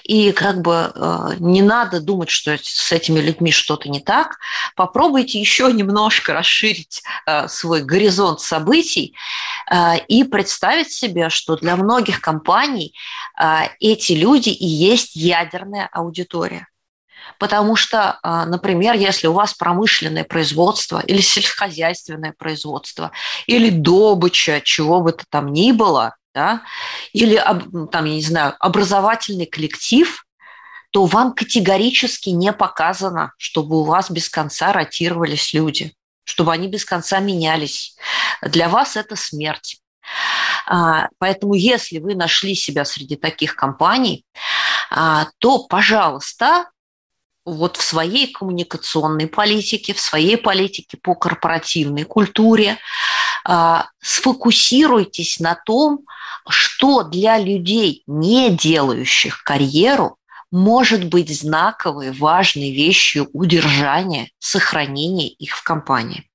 и 0.04 0.32
как 0.32 0.62
бы 0.62 0.92
э, 0.94 1.28
не 1.38 1.62
надо 1.62 2.00
думать, 2.00 2.30
что 2.30 2.56
с 2.56 2.92
этими 2.92 3.20
людьми 3.20 3.52
что-то 3.52 3.88
не 3.88 4.00
так. 4.00 4.38
Попробуйте 4.74 5.38
еще 5.38 5.72
немножко 5.72 6.32
расширить 6.32 7.02
э, 7.26 7.48
свой 7.48 7.82
горизонт 7.82 8.40
событий 8.40 9.14
э, 9.70 9.98
и 10.08 10.24
представить 10.24 10.92
себе, 10.92 11.28
что 11.28 11.56
для 11.56 11.76
многих 11.76 12.20
компаний 12.20 12.94
эти 13.80 14.12
люди 14.12 14.50
и 14.50 14.66
есть 14.66 15.16
ядерная 15.16 15.88
аудитория. 15.92 16.69
Потому 17.38 17.76
что, 17.76 18.18
а, 18.22 18.46
например, 18.46 18.94
если 18.94 19.26
у 19.26 19.32
вас 19.32 19.54
промышленное 19.54 20.24
производство 20.24 21.00
или 21.00 21.20
сельскохозяйственное 21.20 22.34
производство, 22.36 23.12
или 23.46 23.70
добыча, 23.70 24.60
чего 24.62 25.00
бы 25.00 25.12
то 25.12 25.24
там 25.28 25.52
ни 25.52 25.72
было, 25.72 26.16
да, 26.34 26.62
или, 27.12 27.42
там, 27.90 28.04
я 28.04 28.14
не 28.14 28.22
знаю, 28.22 28.54
образовательный 28.60 29.46
коллектив, 29.46 30.24
то 30.90 31.04
вам 31.06 31.32
категорически 31.32 32.30
не 32.30 32.52
показано, 32.52 33.32
чтобы 33.36 33.80
у 33.80 33.84
вас 33.84 34.10
без 34.10 34.28
конца 34.28 34.72
ротировались 34.72 35.54
люди, 35.54 35.94
чтобы 36.24 36.52
они 36.52 36.68
без 36.68 36.84
конца 36.84 37.20
менялись. 37.20 37.96
Для 38.42 38.68
вас 38.68 38.96
это 38.96 39.16
смерть. 39.16 39.80
А, 40.66 41.08
поэтому 41.18 41.54
если 41.54 41.98
вы 41.98 42.14
нашли 42.14 42.54
себя 42.54 42.84
среди 42.84 43.16
таких 43.16 43.54
компаний, 43.54 44.24
а, 44.90 45.26
то, 45.38 45.66
пожалуйста, 45.66 46.66
вот 47.54 47.76
в 47.76 47.82
своей 47.82 48.32
коммуникационной 48.32 49.26
политике, 49.26 49.94
в 49.94 50.00
своей 50.00 50.36
политике 50.36 50.96
по 50.96 51.14
корпоративной 51.14 52.04
культуре 52.04 52.78
а, 53.44 53.86
сфокусируйтесь 54.00 55.40
на 55.40 55.54
том, 55.54 56.00
что 56.48 57.02
для 57.02 57.38
людей, 57.38 58.02
не 58.06 58.50
делающих 58.50 59.42
карьеру, 59.44 60.16
может 60.50 61.04
быть 61.04 61.30
знаковой, 61.36 62.12
важной 62.12 62.72
вещью 62.72 63.28
удержания, 63.32 64.30
сохранения 64.38 65.28
их 65.28 65.56
в 65.56 65.62
компании. 65.62 66.28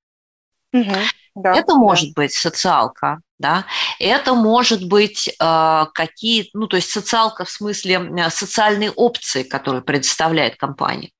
Угу, 0.72 0.94
да, 1.36 1.52
Это 1.52 1.68
да. 1.68 1.74
может 1.74 2.14
быть 2.14 2.32
социалка, 2.32 3.20
да, 3.38 3.66
это 3.98 4.34
может 4.34 4.84
быть 4.88 5.28
э, 5.28 5.86
какие, 5.92 6.50
ну, 6.54 6.66
то 6.66 6.76
есть 6.76 6.90
социалка 6.90 7.44
в 7.44 7.50
смысле 7.50 8.30
социальные 8.30 8.90
опции, 8.90 9.42
которые 9.42 9.82
предоставляет 9.82 10.56
компания. 10.56 11.10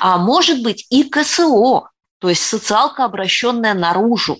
А 0.00 0.16
может 0.16 0.62
быть 0.62 0.86
и 0.90 1.04
КСО, 1.04 1.90
то 2.18 2.28
есть 2.28 2.42
социалка, 2.42 3.04
обращенная 3.04 3.74
наружу, 3.74 4.38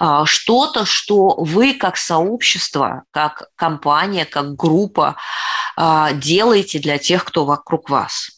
э, 0.00 0.22
что-то, 0.24 0.86
что 0.86 1.36
вы 1.36 1.74
как 1.74 1.96
сообщество, 1.96 3.04
как 3.10 3.48
компания, 3.54 4.24
как 4.24 4.54
группа 4.54 5.16
э, 5.76 6.08
делаете 6.14 6.78
для 6.78 6.98
тех, 6.98 7.24
кто 7.24 7.44
вокруг 7.44 7.90
вас. 7.90 8.37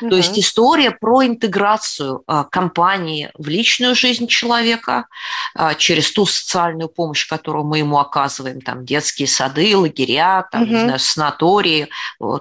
Угу. 0.00 0.10
То 0.10 0.16
есть 0.16 0.38
история 0.38 0.90
про 0.90 1.24
интеграцию 1.24 2.22
а, 2.26 2.44
компании 2.44 3.30
в 3.36 3.48
личную 3.48 3.94
жизнь 3.94 4.26
человека 4.26 5.06
а, 5.54 5.74
через 5.74 6.12
ту 6.12 6.26
социальную 6.26 6.88
помощь, 6.88 7.26
которую 7.26 7.64
мы 7.64 7.78
ему 7.78 7.98
оказываем, 7.98 8.60
там 8.60 8.84
детские 8.84 9.28
сады, 9.28 9.76
лагеря, 9.76 10.46
там, 10.50 10.62
угу. 10.62 10.72
не 10.72 10.80
знаю, 10.80 10.98
санатории, 10.98 11.88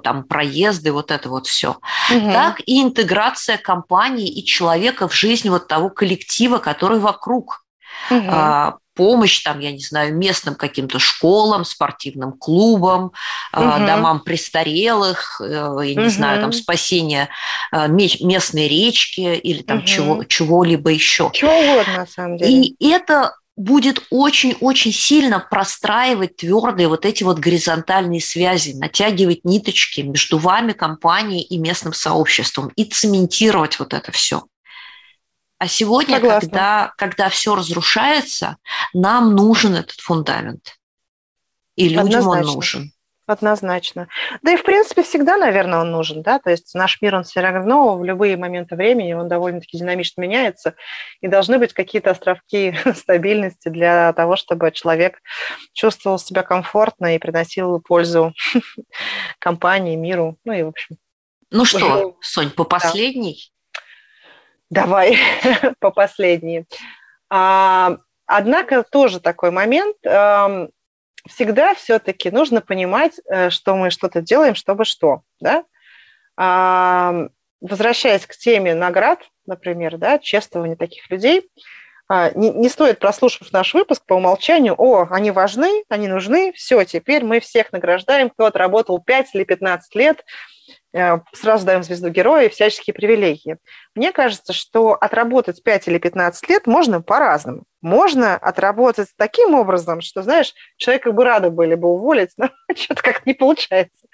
там 0.03 0.23
проезды, 0.23 0.91
вот 0.91 1.11
это 1.11 1.29
вот 1.29 1.47
все. 1.47 1.77
Угу. 2.09 2.31
Так 2.31 2.61
и 2.65 2.81
интеграция 2.81 3.57
компании 3.57 4.27
и 4.27 4.45
человека 4.45 5.07
в 5.07 5.15
жизнь 5.15 5.49
вот 5.49 5.67
того 5.67 5.89
коллектива, 5.89 6.57
который 6.57 6.99
вокруг. 6.99 7.63
Угу 8.09 8.80
помощь, 8.93 9.41
там, 9.43 9.59
я 9.59 9.71
не 9.71 9.79
знаю, 9.79 10.15
местным 10.15 10.55
каким-то 10.55 10.99
школам, 10.99 11.65
спортивным 11.65 12.33
клубам, 12.33 13.11
угу. 13.53 13.61
домам 13.61 14.21
престарелых, 14.21 15.41
э, 15.41 15.79
я 15.83 15.95
не 15.95 16.01
угу. 16.01 16.09
знаю, 16.09 16.41
там, 16.41 16.51
спасение 16.51 17.29
э, 17.71 17.87
местной 17.87 18.67
речки 18.67 19.21
или 19.21 19.61
там 19.61 19.79
угу. 19.79 19.85
чего, 19.85 20.23
чего-либо 20.23 20.91
еще. 20.91 21.29
Чего 21.33 21.51
угодно, 21.51 21.97
на 21.97 22.07
самом 22.07 22.37
деле. 22.37 22.63
И 22.79 22.89
это 22.89 23.33
будет 23.57 24.03
очень-очень 24.09 24.93
сильно 24.93 25.39
простраивать 25.39 26.37
твердые 26.37 26.87
вот 26.87 27.05
эти 27.05 27.23
вот 27.23 27.39
горизонтальные 27.39 28.21
связи, 28.21 28.73
натягивать 28.73 29.43
ниточки 29.43 30.01
между 30.01 30.37
вами, 30.37 30.71
компанией 30.71 31.43
и 31.43 31.57
местным 31.57 31.93
сообществом 31.93 32.71
и 32.75 32.85
цементировать 32.85 33.79
вот 33.79 33.93
это 33.93 34.11
все. 34.11 34.43
А 35.61 35.67
сегодня, 35.67 36.19
когда, 36.19 36.91
когда 36.97 37.29
все 37.29 37.53
разрушается, 37.53 38.57
нам 38.95 39.35
нужен 39.35 39.75
этот 39.75 39.99
фундамент. 39.99 40.79
И 41.75 41.87
людям 41.87 42.07
Однозначно. 42.07 42.49
он 42.49 42.55
нужен. 42.55 42.91
Однозначно. 43.27 44.07
Да 44.41 44.53
и, 44.53 44.57
в 44.57 44.63
принципе, 44.63 45.03
всегда, 45.03 45.37
наверное, 45.37 45.81
он 45.81 45.91
нужен, 45.91 46.23
да, 46.23 46.39
то 46.39 46.49
есть 46.49 46.73
наш 46.73 46.99
мир, 46.99 47.13
он 47.13 47.25
все 47.25 47.41
равно 47.41 47.95
в 47.95 48.03
любые 48.03 48.37
моменты 48.37 48.75
времени, 48.75 49.13
он 49.13 49.27
довольно-таки 49.27 49.77
динамично 49.77 50.21
меняется, 50.21 50.73
и 51.21 51.27
должны 51.27 51.59
быть 51.59 51.73
какие-то 51.73 52.09
островки 52.09 52.75
стабильности 52.95 53.69
для 53.69 54.13
того, 54.13 54.37
чтобы 54.37 54.71
человек 54.71 55.19
чувствовал 55.73 56.17
себя 56.17 56.41
комфортно 56.41 57.15
и 57.15 57.19
приносил 57.19 57.79
пользу 57.81 58.33
компании, 59.37 59.95
миру, 59.95 60.39
ну 60.43 60.53
и, 60.53 60.63
в 60.63 60.69
общем. 60.69 60.97
Ну 61.51 61.65
что, 61.65 62.17
Сонь, 62.19 62.49
по 62.49 62.63
последней? 62.63 63.51
Давай 64.71 65.17
по 65.79 65.91
последней. 65.91 66.65
А, 67.29 67.97
однако 68.25 68.83
тоже 68.83 69.19
такой 69.19 69.51
момент. 69.51 69.97
А, 70.07 70.69
всегда 71.27 71.75
все-таки 71.75 72.31
нужно 72.31 72.61
понимать, 72.61 73.19
э, 73.29 73.51
что 73.51 73.75
мы 73.75 73.91
что-то 73.91 74.21
делаем, 74.21 74.55
чтобы 74.55 74.85
что. 74.85 75.21
Да? 75.39 75.65
Возвращаясь 77.61 78.25
к 78.25 78.35
теме 78.35 78.73
наград, 78.73 79.19
например, 79.45 79.97
да, 79.97 80.17
чествования 80.17 80.75
таких 80.75 81.11
людей, 81.11 81.47
не, 82.35 82.49
не 82.49 82.67
стоит, 82.67 82.99
прослушав 82.99 83.53
наш 83.53 83.73
выпуск 83.73 84.03
по 84.05 84.15
умолчанию, 84.15 84.75
о, 84.77 85.07
они 85.09 85.31
важны, 85.31 85.85
они 85.87 86.09
нужны, 86.09 86.51
все, 86.51 86.83
теперь 86.83 87.23
мы 87.23 87.39
всех 87.39 87.71
награждаем, 87.71 88.29
кто 88.29 88.47
отработал 88.47 88.99
5 88.99 89.29
или 89.33 89.45
15 89.45 89.95
лет, 89.95 90.25
э, 90.93 91.19
сразу 91.31 91.65
даем 91.65 91.83
звезду 91.83 92.09
героя 92.09 92.47
и 92.47 92.49
всяческие 92.49 92.93
привилегии. 92.93 93.59
Мне 93.95 94.11
кажется, 94.11 94.51
что 94.51 94.93
отработать 94.93 95.63
5 95.63 95.87
или 95.87 95.99
15 95.99 96.49
лет 96.49 96.67
можно 96.67 97.01
по-разному. 97.01 97.63
Можно 97.81 98.35
отработать 98.35 99.07
таким 99.17 99.53
образом, 99.53 100.01
что, 100.01 100.21
знаешь, 100.21 100.53
человека 100.75 101.13
бы 101.13 101.23
рады 101.23 101.49
были 101.49 101.75
бы 101.75 101.87
уволить, 101.87 102.31
но 102.37 102.49
что-то 102.75 103.01
как-то 103.01 103.21
не 103.25 103.33
получается. 103.33 104.05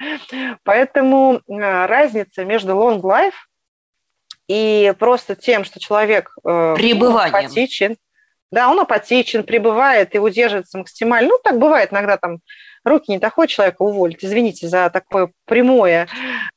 Поэтому 0.64 1.42
э, 1.48 1.86
разница 1.88 2.46
между 2.46 2.74
long 2.74 3.02
life 3.02 3.34
и 4.48 4.94
просто 4.98 5.36
тем, 5.36 5.64
что 5.64 5.80
человек 5.80 6.32
э, 6.44 6.76
апатичен, 7.28 7.98
да, 8.52 8.70
он 8.70 8.80
апатичен, 8.80 9.44
пребывает 9.44 10.16
и 10.16 10.20
удерживается 10.20 10.78
максимально. 10.78 11.30
Ну, 11.30 11.40
так 11.44 11.60
бывает 11.60 11.92
иногда 11.92 12.18
там 12.18 12.40
руки 12.88 13.12
не 13.12 13.18
доходят 13.18 13.52
человека 13.52 13.82
уволить. 13.82 14.24
Извините 14.24 14.68
за 14.68 14.90
такое 14.90 15.32
прямое 15.46 16.08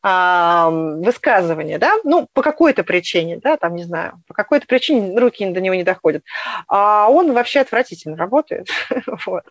а, 0.03 0.70
высказывание, 0.70 1.78
да, 1.78 1.95
ну, 2.05 2.28
по 2.32 2.43
какой-то 2.43 2.84
причине, 2.84 3.38
да, 3.43 3.57
там, 3.57 3.74
не 3.74 3.84
знаю, 3.84 4.22
по 4.26 4.34
какой-то 4.34 4.66
причине 4.66 5.18
руки 5.18 5.45
до 5.47 5.61
него 5.61 5.74
не 5.74 5.82
доходят. 5.82 6.22
А 6.68 7.09
он 7.11 7.32
вообще 7.32 7.61
отвратительно 7.61 8.16
работает. 8.16 8.68
вот. 9.26 9.45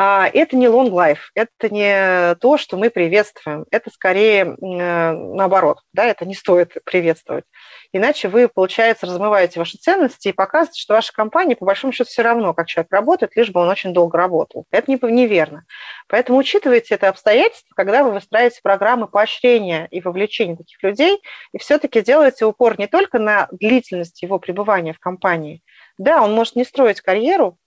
А, 0.00 0.30
это 0.32 0.54
не 0.54 0.66
long 0.66 0.90
life, 0.90 1.18
это 1.34 1.74
не 1.74 2.36
то, 2.36 2.56
что 2.56 2.76
мы 2.76 2.88
приветствуем, 2.88 3.66
это 3.72 3.90
скорее 3.90 4.56
наоборот, 4.60 5.80
да, 5.92 6.04
это 6.04 6.24
не 6.24 6.36
стоит 6.36 6.76
приветствовать. 6.84 7.44
Иначе 7.92 8.28
вы, 8.28 8.46
получается, 8.46 9.06
размываете 9.06 9.58
ваши 9.58 9.76
ценности 9.76 10.28
и 10.28 10.32
показываете, 10.32 10.80
что 10.80 10.94
ваша 10.94 11.12
компания, 11.12 11.56
по 11.56 11.64
большому 11.64 11.92
счету, 11.92 12.08
все 12.10 12.22
равно, 12.22 12.54
как 12.54 12.68
человек 12.68 12.92
работает, 12.92 13.34
лишь 13.34 13.50
бы 13.50 13.60
он 13.60 13.68
очень 13.68 13.92
долго 13.92 14.16
работал. 14.16 14.66
Это 14.70 14.92
неверно. 14.92 15.64
Поэтому 16.06 16.38
учитывайте 16.38 16.94
это 16.94 17.08
обстоятельство, 17.08 17.74
когда 17.74 18.04
вы 18.04 18.12
выстраиваете 18.12 18.60
программы 18.62 19.08
поощрения 19.08 19.88
и 19.90 20.00
вовлечения 20.00 20.54
таких 20.54 20.80
людей, 20.80 21.20
и 21.52 21.58
все-таки 21.58 22.02
делаете 22.02 22.44
упор 22.44 22.78
не 22.78 22.86
только 22.86 23.18
на 23.18 23.48
длительность 23.50 24.22
его 24.22 24.38
пребывания 24.38 24.92
в 24.92 25.00
компании. 25.00 25.60
Да, 25.98 26.22
он 26.22 26.34
может 26.34 26.54
не 26.54 26.62
строить 26.62 27.00
карьеру 27.00 27.58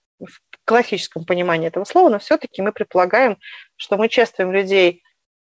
классическом 0.64 1.24
понимании 1.24 1.68
этого 1.68 1.84
слова, 1.84 2.08
но 2.08 2.18
все-таки 2.18 2.62
мы 2.62 2.72
предполагаем, 2.72 3.38
что 3.76 3.96
мы 3.96 4.08
чествуем 4.08 4.52
людей 4.52 5.02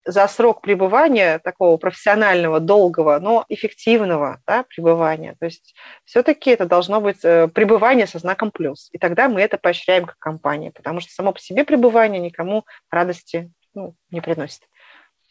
за 0.07 0.25
срок 0.29 0.61
пребывания 0.61 1.39
такого 1.39 1.75
профессионального, 1.77 2.61
долгого, 2.61 3.19
но 3.19 3.45
эффективного 3.49 4.41
да, 4.47 4.63
пребывания. 4.63 5.35
То 5.39 5.45
есть 5.45 5.75
все-таки 6.05 6.49
это 6.49 6.65
должно 6.65 7.01
быть 7.01 7.23
э, 7.23 7.49
пребывание 7.49 8.07
со 8.07 8.19
знаком 8.19 8.51
плюс. 8.51 8.89
И 8.93 8.97
тогда 8.97 9.27
мы 9.27 9.41
это 9.41 9.57
поощряем 9.57 10.05
как 10.05 10.17
компания, 10.17 10.71
потому 10.71 11.01
что 11.01 11.11
само 11.11 11.33
по 11.33 11.39
себе 11.39 11.65
пребывание 11.65 12.21
никому 12.21 12.65
радости 12.89 13.51
ну, 13.73 13.95
не 14.09 14.21
приносит. 14.21 14.61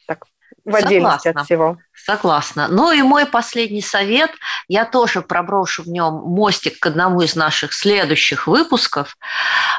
Так, 0.06 0.26
в 0.66 0.74
отдельности 0.74 1.28
Согласна. 1.28 1.40
от 1.40 1.46
всего. 1.46 1.78
Согласна. 1.94 2.68
Ну 2.68 2.92
и 2.92 3.02
мой 3.02 3.24
последний 3.24 3.80
совет, 3.80 4.30
я 4.68 4.84
тоже 4.84 5.22
проброшу 5.22 5.84
в 5.84 5.88
нем 5.88 6.14
мостик 6.14 6.78
к 6.80 6.86
одному 6.86 7.22
из 7.22 7.36
наших 7.36 7.72
следующих 7.72 8.46
выпусков. 8.48 9.16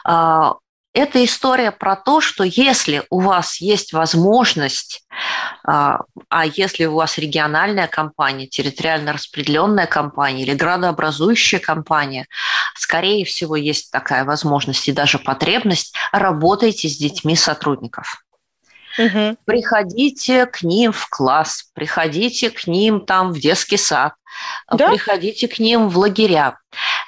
А, 0.05 0.55
это 0.93 1.23
история 1.23 1.71
про 1.71 1.95
то, 1.95 2.21
что 2.21 2.43
если 2.43 3.03
у 3.09 3.19
вас 3.19 3.59
есть 3.61 3.91
возможность, 3.91 5.03
а, 5.65 5.99
а 6.29 6.45
если 6.45 6.85
у 6.85 6.95
вас 6.95 7.17
региональная 7.17 7.87
компания, 7.87 8.47
территориально 8.47 9.11
распределенная 9.13 9.87
компания 9.87 10.43
или 10.43 10.55
градообразующая 10.55 11.59
компания, 11.59 12.27
скорее 12.75 13.25
всего, 13.25 13.57
есть 13.57 13.91
такая 13.91 14.23
возможность 14.23 14.87
и 14.87 14.93
даже 14.93 15.19
потребность, 15.19 15.93
работайте 16.13 16.87
с 16.87 16.97
детьми 16.97 17.35
сотрудников. 17.35 18.23
Угу. 18.97 19.37
Приходите 19.45 20.45
к 20.45 20.63
ним 20.63 20.91
в 20.91 21.07
класс, 21.09 21.69
приходите 21.73 22.49
к 22.49 22.67
ним 22.67 23.05
там 23.05 23.31
в 23.31 23.39
детский 23.39 23.77
сад, 23.77 24.13
да? 24.71 24.89
приходите 24.89 25.47
к 25.47 25.59
ним 25.59 25.89
в 25.89 25.97
лагеря. 25.97 26.57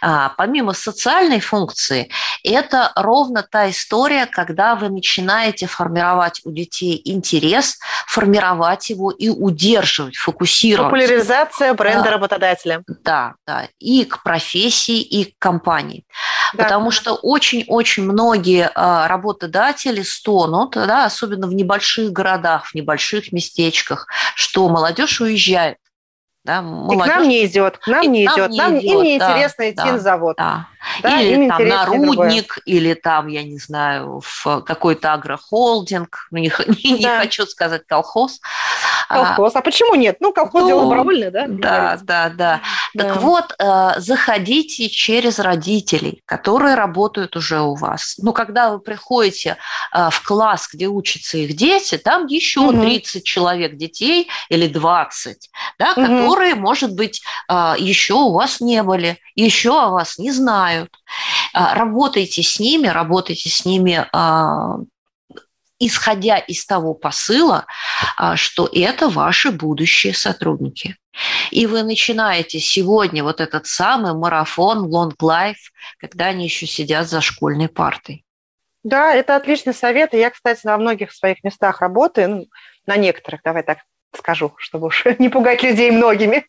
А, 0.02 0.30
помимо 0.38 0.74
социальной 0.74 1.39
функции, 1.39 2.10
это 2.43 2.91
ровно 2.95 3.43
та 3.43 3.70
история, 3.70 4.26
когда 4.26 4.76
вы 4.76 4.89
начинаете 4.89 5.68
формировать 5.68 6.41
у 6.45 6.52
детей 6.52 7.02
интерес, 7.04 7.78
формировать 8.08 8.89
его 8.89 9.12
и 9.12 9.30
удерживать, 9.30 10.16
фокусировать. 10.16 10.91
Популяризация 10.91 11.74
бренда 11.74 12.06
да. 12.06 12.12
работодателя. 12.12 12.84
Да, 13.04 13.34
да, 13.45 13.68
и 13.80 14.06
к 14.06 14.24
профессии, 14.24 15.02
и 15.02 15.26
к 15.26 15.39
компании. 15.39 16.06
Да. 16.54 16.64
Потому 16.64 16.91
что 16.91 17.14
очень-очень 17.14 18.04
многие 18.04 18.72
а, 18.74 19.08
работодатели 19.08 20.02
стонут, 20.02 20.72
да, 20.72 21.06
особенно 21.06 21.47
в 21.47 21.54
небольших 21.54 22.12
городах, 22.12 22.68
в 22.68 22.76
небольших 22.76 23.32
местечках, 23.32 24.08
что 24.36 24.68
молодежь 24.70 25.22
уезжает. 25.22 25.78
Да, 26.50 26.64
молодежь. 26.64 26.97
И 26.97 27.04
к 27.04 27.08
нам 27.16 27.30
не 27.30 27.45
идет, 27.45 27.78
к 27.78 27.88
нам 27.88 28.02
и 28.02 28.08
не 28.08 28.26
идет, 28.26 28.52
нам, 28.52 28.80
идет, 28.80 28.84
им 28.84 29.04
не 29.04 29.20
да, 29.20 29.34
интересно 29.34 29.70
идти 29.70 29.76
да, 29.76 29.86
на 29.86 30.00
завод. 30.00 30.36
Да. 30.36 30.68
Да, 31.04 31.22
или 31.22 31.47
там 31.47 31.68
на 31.68 31.86
рудник, 31.86 32.58
или 32.66 32.95
там, 32.95 33.28
я 33.28 33.43
не 33.43 33.60
знаю, 33.60 34.22
в 34.24 34.62
какой-то 34.62 35.14
агрохолдинг, 35.14 36.28
ну, 36.32 36.39
не, 36.39 36.52
не, 36.84 37.04
да. 37.04 37.18
не 37.18 37.20
хочу 37.20 37.45
сказать 37.45 37.84
колхоз. 37.86 38.41
Колхоз, 39.10 39.55
а, 39.55 39.60
а 39.60 39.62
почему 39.64 39.95
нет? 39.95 40.18
Ну, 40.20 40.32
колхоз 40.32 40.62
ну, 40.62 40.68
дело 40.68 40.84
добровольное, 40.84 41.32
да? 41.32 41.45
Да, 41.47 41.99
да, 42.03 42.30
да, 42.30 42.62
да. 42.93 43.03
Так 43.03 43.22
вот, 43.22 43.55
э, 43.57 43.93
заходите 43.97 44.88
через 44.88 45.39
родителей, 45.39 46.22
которые 46.26 46.76
работают 46.76 47.36
уже 47.36 47.60
у 47.62 47.74
вас. 47.74 48.16
Ну, 48.20 48.34
когда 48.34 48.72
вы 48.72 48.80
приходите 48.80 49.57
э, 49.93 50.10
в 50.12 50.24
класс, 50.24 50.70
где 50.72 50.88
учатся 50.88 51.39
их 51.39 51.55
дети, 51.55 51.97
там 51.97 52.28
еще 52.28 52.62
угу. 52.62 52.82
30 52.82 53.24
человек 53.24 53.78
детей 53.78 54.30
или 54.49 54.68
20, 54.68 55.49
да, 55.80 55.93
угу. 55.93 56.01
которые, 56.01 56.53
может 56.53 56.93
быть, 56.93 57.22
э, 57.49 57.76
еще 57.80 58.14
у 58.14 58.34
вас 58.34 58.62
не 58.62 58.84
были, 58.84 59.18
еще 59.36 59.72
о 59.72 59.89
вас 59.89 60.20
не 60.20 60.32
знают. 60.32 60.91
А, 61.53 61.74
работайте 61.76 62.43
с 62.43 62.60
ними, 62.60 62.88
работайте 62.88 63.49
с 63.49 63.66
ними 63.66 64.07
а, 64.14 64.78
исходя 65.80 66.38
из 66.38 66.65
того 66.65 66.93
посыла, 66.93 67.65
а, 68.17 68.36
что 68.36 68.69
это 68.71 69.09
ваши 69.09 69.51
будущие 69.51 70.13
сотрудники. 70.13 70.97
И 71.51 71.65
вы 71.65 71.84
начинаете 71.84 72.59
сегодня 72.59 73.23
вот 73.23 73.41
этот 73.41 73.65
самый 73.65 74.13
марафон 74.13 74.89
Long 74.89 75.13
Life, 75.21 75.71
когда 75.97 76.27
они 76.27 76.45
еще 76.45 76.67
сидят 76.67 77.09
за 77.09 77.21
школьной 77.21 77.69
партой. 77.69 78.25
Да, 78.84 79.13
это 79.13 79.36
отличный 79.36 79.73
совет. 79.73 80.13
И 80.13 80.17
я, 80.17 80.30
кстати, 80.30 80.65
на 80.65 80.77
многих 80.77 81.11
своих 81.11 81.43
местах 81.43 81.82
работаю, 81.82 82.30
ну, 82.30 82.45
на 82.86 82.95
некоторых, 82.95 83.41
давай 83.43 83.63
так 83.63 83.80
скажу, 84.16 84.53
чтобы 84.57 84.88
уж 84.88 85.05
не 85.20 85.30
пугать 85.30 85.64
людей 85.64 85.91
многими. 85.91 86.45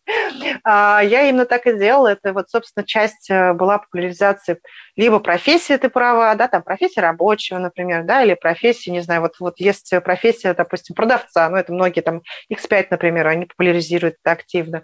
А, 0.65 1.01
я 1.03 1.29
именно 1.29 1.47
так 1.47 1.67
и 1.67 1.77
делала. 1.77 2.09
Это 2.09 2.33
вот, 2.33 2.51
собственно, 2.51 2.85
часть 2.85 3.31
э, 3.31 3.53
была 3.53 3.79
популяризации 3.79 4.59
либо 5.01 5.19
профессии 5.19 5.77
ты 5.77 5.89
права, 5.89 6.35
да, 6.35 6.47
там 6.47 6.63
профессия 6.63 7.01
рабочего, 7.01 7.59
например, 7.59 8.05
да, 8.05 8.23
или 8.23 8.35
профессия, 8.35 8.91
не 8.91 9.01
знаю, 9.01 9.23
вот, 9.23 9.33
вот 9.41 9.59
есть 9.59 9.93
профессия, 10.05 10.53
допустим, 10.53 10.95
продавца, 10.95 11.49
ну, 11.49 11.57
это 11.57 11.73
многие 11.73 12.03
там 12.03 12.21
X5, 12.53 12.89
например, 12.91 13.27
они 13.27 13.47
популяризируют 13.47 14.17
это 14.23 14.33
активно, 14.33 14.83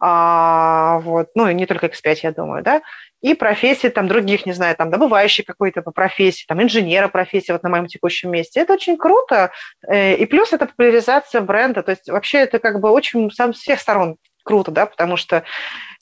а, 0.00 1.00
вот, 1.00 1.28
ну, 1.34 1.48
и 1.48 1.54
не 1.54 1.66
только 1.66 1.86
X5, 1.86 2.18
я 2.22 2.32
думаю, 2.32 2.62
да, 2.62 2.80
и 3.20 3.34
профессии 3.34 3.88
там 3.88 4.08
других, 4.08 4.46
не 4.46 4.52
знаю, 4.52 4.76
там 4.76 4.90
добывающий 4.90 5.44
какой-то 5.44 5.82
по 5.82 5.90
профессии, 5.90 6.44
там 6.46 6.62
инженера 6.62 7.08
профессии 7.08 7.52
вот 7.52 7.62
на 7.62 7.68
моем 7.68 7.86
текущем 7.86 8.30
месте. 8.30 8.60
Это 8.60 8.74
очень 8.74 8.96
круто. 8.96 9.50
Э, 9.88 10.14
и 10.14 10.26
плюс 10.26 10.52
это 10.52 10.66
популяризация 10.66 11.40
бренда. 11.40 11.82
То 11.82 11.90
есть 11.92 12.08
вообще 12.08 12.38
это 12.38 12.58
как 12.58 12.80
бы 12.80 12.90
очень 12.90 13.30
сам 13.30 13.54
с 13.54 13.58
всех 13.58 13.80
сторон 13.80 14.16
круто, 14.44 14.70
да, 14.70 14.86
потому 14.86 15.16
что 15.16 15.44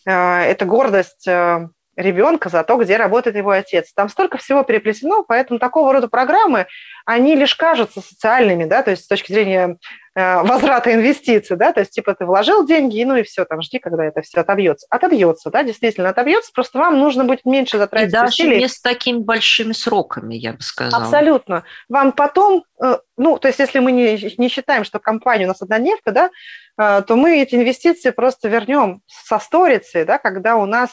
э, 0.07 0.11
это 0.13 0.65
гордость 0.67 1.27
э, 1.27 1.69
ребенка 1.97 2.49
за 2.49 2.63
то, 2.63 2.77
где 2.77 2.97
работает 2.97 3.37
его 3.37 3.51
отец. 3.51 3.93
Там 3.95 4.09
столько 4.09 4.39
всего 4.39 4.63
переплетено, 4.63 5.25
поэтому 5.27 5.59
такого 5.59 5.93
рода 5.93 6.09
программы, 6.09 6.67
они 7.07 7.35
лишь 7.35 7.55
кажутся 7.55 8.01
социальными, 8.01 8.65
да, 8.65 8.83
то 8.83 8.91
есть 8.91 9.05
с 9.05 9.09
точки 9.09 9.33
зрения 9.33 9.79
э, 10.15 10.43
возврата 10.43 10.93
инвестиций, 10.93 11.57
да, 11.57 11.73
то 11.73 11.81
есть 11.81 11.93
типа 11.93 12.15
ты 12.15 12.27
вложил 12.27 12.67
деньги, 12.67 13.03
ну 13.05 13.17
и 13.17 13.23
все, 13.23 13.45
там 13.45 13.63
жди, 13.63 13.79
когда 13.79 14.05
это 14.05 14.21
все 14.23 14.41
отобьется. 14.41 14.87
Отобьется, 14.91 15.51
да, 15.51 15.63
действительно 15.63 16.11
отобьется, 16.11 16.53
просто 16.53 16.79
вам 16.79 16.99
нужно 16.99 17.25
будет 17.25 17.45
меньше 17.45 17.79
затратить 17.79 18.11
и 18.11 18.13
даже 18.13 18.27
усилий. 18.27 18.59
не 18.59 18.69
с 18.69 18.81
такими 18.81 19.19
большими 19.19 19.73
сроками, 19.73 20.35
я 20.35 20.53
бы 20.53 20.61
сказала. 20.61 21.03
Абсолютно. 21.03 21.65
Вам 21.89 22.13
потом, 22.13 22.65
э, 22.83 22.99
ну, 23.17 23.39
то 23.39 23.49
есть 23.49 23.59
если 23.59 23.79
мы 23.79 23.93
не, 23.93 24.35
не 24.37 24.49
считаем, 24.49 24.85
что 24.85 24.99
компания 24.99 25.47
у 25.47 25.49
нас 25.49 25.63
однодневка, 25.63 26.13
да, 26.13 26.31
э, 26.79 27.03
то 27.07 27.17
мы 27.17 27.41
эти 27.41 27.55
инвестиции 27.55 28.11
просто 28.11 28.49
вернем 28.49 29.01
со 29.07 29.39
сторицей, 29.39 30.05
да, 30.05 30.19
когда 30.19 30.57
у 30.57 30.67
нас 30.67 30.91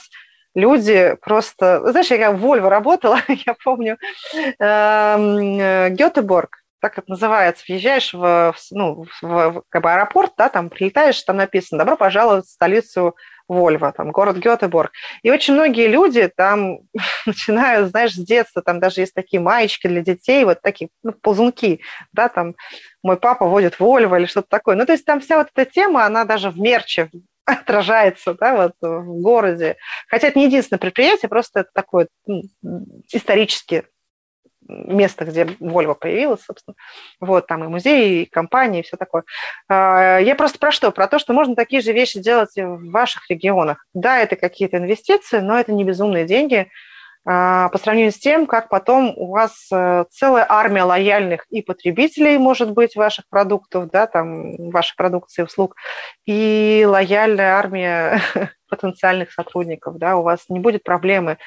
люди 0.56 1.16
просто... 1.22 1.82
Знаешь, 1.92 2.12
я 2.12 2.32
в 2.32 2.38
Вольво 2.38 2.70
работала, 2.70 3.20
я 3.28 3.56
помню, 3.64 3.98
эм, 4.60 5.96
Гетеборг, 5.96 6.64
так 6.84 6.98
это 6.98 7.10
называется, 7.10 7.64
въезжаешь 7.68 8.14
в, 8.14 8.54
ну, 8.72 9.06
в, 9.22 9.24
в 9.24 9.64
как 9.70 9.84
бы 9.84 9.92
аэропорт, 9.94 10.34
да, 10.38 10.50
там 10.50 10.70
прилетаешь, 10.70 11.22
там 11.24 11.38
написано 11.38 11.80
«Добро 11.80 11.96
пожаловать 11.96 12.46
в 12.46 12.50
столицу 12.52 13.16
Вольво, 13.48 13.92
там, 13.92 14.12
город 14.12 14.38
Гетеборг. 14.38 14.92
И 15.22 15.32
очень 15.32 15.54
многие 15.54 15.88
люди 15.88 16.30
там 16.36 16.80
начинают, 17.26 17.90
знаешь, 17.90 18.14
с 18.14 18.18
детства, 18.18 18.62
там 18.62 18.80
даже 18.80 19.02
есть 19.02 19.14
такие 19.14 19.40
маечки 19.40 19.88
для 19.88 20.02
детей, 20.02 20.44
вот 20.46 20.62
такие, 20.62 20.90
ну, 21.04 21.14
ползунки, 21.14 21.82
да, 22.12 22.30
там, 22.30 22.56
мой 23.02 23.18
папа 23.18 23.46
водит 23.46 23.80
Вольво 23.80 24.18
или 24.18 24.26
что-то 24.26 24.48
такое. 24.50 24.76
Ну, 24.76 24.86
то 24.86 24.92
есть 24.92 25.06
там 25.06 25.20
вся 25.20 25.38
вот 25.38 25.48
эта 25.54 25.70
тема, 25.70 26.06
она 26.06 26.26
даже 26.26 26.50
в 26.50 26.60
мерче 26.60 27.10
отражается, 27.46 28.34
да, 28.36 28.56
вот 28.56 28.74
в 28.82 29.22
городе. 29.22 29.78
Хотя 30.08 30.28
это 30.28 30.40
не 30.40 30.46
единственное 30.46 30.80
предприятие, 30.80 31.30
просто 31.30 31.62
это 31.62 31.70
такое 31.74 32.08
ну, 32.26 32.44
исторически 33.12 33.86
место, 34.68 35.26
где 35.26 35.44
Volvo 35.44 35.96
появилась, 35.96 36.42
собственно. 36.42 36.76
Вот, 37.20 37.48
там 37.48 37.64
и 37.64 37.68
музей, 37.68 38.24
и 38.24 38.26
компании, 38.26 38.80
и 38.80 38.84
все 38.84 38.98
такое. 38.98 39.24
А, 39.68 40.20
я 40.20 40.36
просто 40.36 40.58
про 40.58 40.72
что? 40.72 40.92
Про 40.92 41.08
то, 41.08 41.20
что 41.20 41.34
можно 41.34 41.56
такие 41.56 41.82
же 41.82 41.92
вещи 41.92 42.20
делать 42.20 42.56
в 42.56 42.90
ваших 42.92 43.30
регионах. 43.30 43.86
Да, 43.94 44.20
это 44.20 44.36
какие-то 44.36 44.78
инвестиции, 44.78 45.40
но 45.40 45.60
это 45.60 45.74
не 45.74 45.84
безумные 45.84 46.26
деньги 46.26 46.70
по 47.26 47.80
сравнению 47.82 48.12
с 48.12 48.18
тем, 48.20 48.46
как 48.46 48.68
потом 48.68 49.14
у 49.16 49.32
вас 49.32 49.70
э, 49.72 50.04
целая 50.10 50.46
армия 50.50 50.84
лояльных 50.84 51.46
и 51.50 51.62
потребителей, 51.62 52.38
может 52.38 52.72
быть, 52.72 52.98
ваших 52.98 53.30
продуктов, 53.30 53.90
да, 53.90 54.08
там, 54.08 54.72
вашей 54.72 54.96
продукции, 54.98 55.44
услуг, 55.44 55.76
и 56.26 56.86
лояльная 56.86 57.56
армия 57.56 58.22
потенциальных 58.70 59.32
сотрудников, 59.32 59.98
да, 59.98 60.18
у 60.18 60.24
вас 60.24 60.50
не 60.50 60.60
будет 60.60 60.84
проблемы 60.84 61.38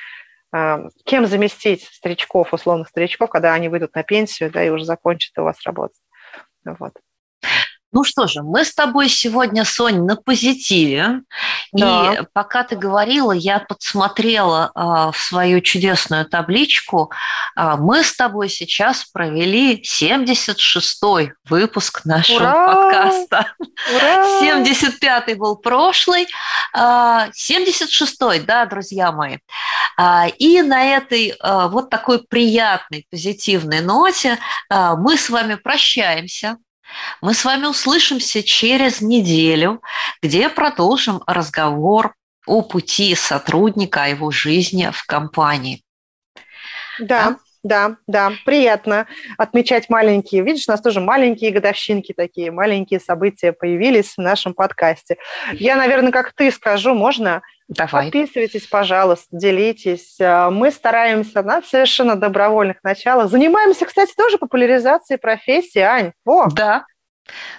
а, 0.52 0.88
кем 1.04 1.26
заместить 1.26 1.84
старичков, 1.84 2.54
условных 2.54 2.88
старичков, 2.88 3.28
когда 3.28 3.52
они 3.52 3.68
выйдут 3.68 3.94
на 3.94 4.02
пенсию, 4.02 4.50
да, 4.50 4.64
и 4.64 4.70
уже 4.70 4.86
закончат 4.86 5.36
у 5.38 5.42
вас 5.42 5.60
работать. 5.66 6.00
Вот. 6.64 6.94
Ну 7.92 8.04
что 8.04 8.26
же, 8.26 8.42
мы 8.42 8.64
с 8.64 8.74
тобой 8.74 9.08
сегодня, 9.08 9.64
Сонь, 9.64 10.04
на 10.04 10.16
позитиве. 10.16 11.22
Да. 11.72 12.14
И 12.14 12.18
пока 12.32 12.64
ты 12.64 12.76
говорила, 12.76 13.32
я 13.32 13.60
подсмотрела 13.60 14.72
э, 14.74 15.12
в 15.12 15.16
свою 15.16 15.60
чудесную 15.60 16.26
табличку. 16.26 17.12
Э, 17.56 17.76
мы 17.78 18.02
с 18.02 18.14
тобой 18.14 18.48
сейчас 18.48 19.04
провели 19.04 19.82
76-й 19.82 21.32
выпуск 21.48 22.04
нашего 22.04 22.38
Ура! 22.38 22.66
подкаста. 22.66 23.52
Ура! 23.94 24.40
75-й 24.42 25.34
был 25.34 25.56
прошлый, 25.56 26.24
э, 26.24 26.26
а, 26.74 27.28
76-й, 27.28 28.40
да, 28.40 28.66
друзья 28.66 29.12
мои. 29.12 29.38
Э, 29.98 30.28
и 30.38 30.60
на 30.62 30.84
этой 30.84 31.30
э, 31.30 31.68
вот 31.68 31.88
такой 31.88 32.22
приятной, 32.22 33.06
позитивной 33.10 33.80
ноте 33.80 34.38
э, 34.70 34.94
мы 34.96 35.16
с 35.16 35.30
вами 35.30 35.54
прощаемся. 35.54 36.58
Мы 37.20 37.34
с 37.34 37.44
вами 37.44 37.66
услышимся 37.66 38.42
через 38.42 39.00
неделю, 39.00 39.82
где 40.22 40.48
продолжим 40.48 41.22
разговор 41.26 42.14
о 42.46 42.62
пути 42.62 43.14
сотрудника, 43.14 44.04
о 44.04 44.08
его 44.08 44.30
жизни 44.30 44.90
в 44.92 45.04
компании. 45.04 45.82
Да, 46.98 47.36
да, 47.62 47.96
да, 48.06 48.32
приятно 48.44 49.06
отмечать 49.38 49.90
маленькие. 49.90 50.42
Видишь, 50.42 50.68
у 50.68 50.70
нас 50.70 50.80
тоже 50.80 51.00
маленькие 51.00 51.50
годовщинки 51.50 52.12
такие, 52.12 52.52
маленькие 52.52 53.00
события 53.00 53.52
появились 53.52 54.14
в 54.16 54.18
нашем 54.18 54.54
подкасте. 54.54 55.16
Я, 55.52 55.74
наверное, 55.74 56.12
как 56.12 56.32
ты 56.32 56.52
скажу, 56.52 56.94
можно? 56.94 57.42
Давай. 57.68 58.04
Подписывайтесь, 58.06 58.66
пожалуйста, 58.66 59.26
делитесь. 59.32 60.16
А, 60.20 60.50
мы 60.50 60.70
стараемся 60.70 61.42
на 61.42 61.62
совершенно 61.62 62.14
добровольных 62.14 62.82
началах. 62.84 63.28
Занимаемся, 63.28 63.86
кстати, 63.86 64.12
тоже 64.16 64.38
популяризацией 64.38 65.18
профессии, 65.18 65.80
Ань. 65.80 66.12
О. 66.24 66.46
Да, 66.48 66.84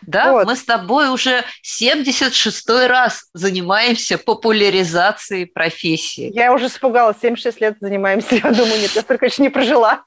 да, 0.02 0.32
вот. 0.32 0.46
мы 0.46 0.56
с 0.56 0.64
тобой 0.64 1.10
уже 1.10 1.44
76-й 1.64 2.88
раз 2.88 3.26
занимаемся 3.34 4.18
популяризацией 4.18 5.46
профессии. 5.46 6.32
Я 6.34 6.54
уже 6.54 6.68
испугалась, 6.68 7.18
76 7.22 7.62
лет 7.62 7.78
занимаемся. 7.80 8.36
Я 8.44 8.52
думаю, 8.52 8.80
нет, 8.80 8.92
я 8.92 9.02
столько 9.02 9.26
еще 9.26 9.42
не 9.42 9.50
прожила. 9.50 10.04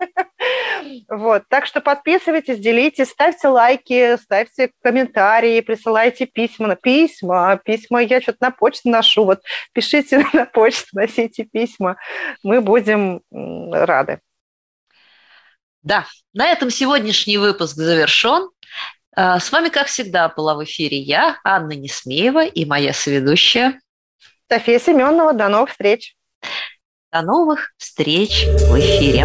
Вот, 1.08 1.44
так 1.48 1.66
что 1.66 1.80
подписывайтесь, 1.80 2.58
делитесь, 2.58 3.10
ставьте 3.10 3.48
лайки, 3.48 4.16
ставьте 4.16 4.70
комментарии, 4.82 5.60
присылайте 5.60 6.26
письма. 6.26 6.76
Письма, 6.76 7.60
письма 7.64 8.02
я 8.02 8.20
что-то 8.20 8.38
на 8.40 8.50
почту 8.50 8.88
ношу. 8.90 9.24
Вот 9.24 9.40
пишите 9.72 10.24
на 10.32 10.46
почту, 10.46 10.88
носите 10.92 11.44
письма. 11.44 11.96
Мы 12.42 12.60
будем 12.60 13.22
рады. 13.30 14.20
Да, 15.82 16.06
на 16.34 16.48
этом 16.48 16.70
сегодняшний 16.70 17.38
выпуск 17.38 17.74
завершен. 17.74 18.50
А, 19.16 19.40
с 19.40 19.50
вами, 19.50 19.68
как 19.68 19.86
всегда, 19.86 20.28
была 20.28 20.54
в 20.54 20.64
эфире 20.64 20.98
я, 20.98 21.38
Анна 21.42 21.72
Несмеева, 21.72 22.44
и 22.44 22.64
моя 22.64 22.92
соведущая 22.92 23.80
София 24.50 24.78
Семенова. 24.78 25.32
До 25.32 25.48
новых 25.48 25.70
встреч! 25.70 26.14
До 27.12 27.22
новых 27.22 27.72
встреч 27.76 28.46
в 28.46 28.78
эфире. 28.78 29.24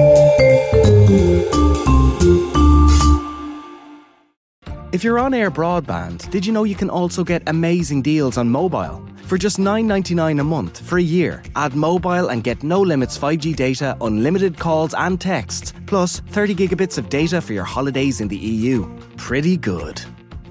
If 4.91 5.05
you're 5.05 5.19
on 5.19 5.33
air 5.33 5.49
broadband, 5.49 6.29
did 6.31 6.45
you 6.45 6.51
know 6.51 6.65
you 6.65 6.75
can 6.75 6.89
also 6.89 7.23
get 7.23 7.43
amazing 7.47 8.01
deals 8.01 8.37
on 8.37 8.49
mobile? 8.49 9.01
For 9.23 9.37
just 9.37 9.57
$9.99 9.57 10.41
a 10.41 10.43
month 10.43 10.81
for 10.81 10.97
a 10.97 11.01
year, 11.17 11.41
add 11.55 11.73
mobile 11.73 12.27
and 12.27 12.43
get 12.43 12.61
no 12.61 12.81
limits 12.81 13.17
5G 13.17 13.55
data, 13.55 13.95
unlimited 14.01 14.59
calls 14.59 14.93
and 14.93 15.19
texts, 15.19 15.73
plus 15.85 16.19
30 16.19 16.55
gigabits 16.55 16.97
of 16.97 17.07
data 17.07 17.39
for 17.39 17.53
your 17.53 17.63
holidays 17.63 18.19
in 18.19 18.27
the 18.27 18.35
EU. 18.35 18.85
Pretty 19.15 19.55
good. 19.55 20.01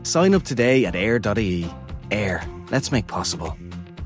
Sign 0.04 0.34
up 0.34 0.44
today 0.44 0.86
at 0.86 0.96
air.ie. 0.96 1.70
Air, 2.10 2.42
let's 2.70 2.90
make 2.90 3.06
possible. 3.06 3.54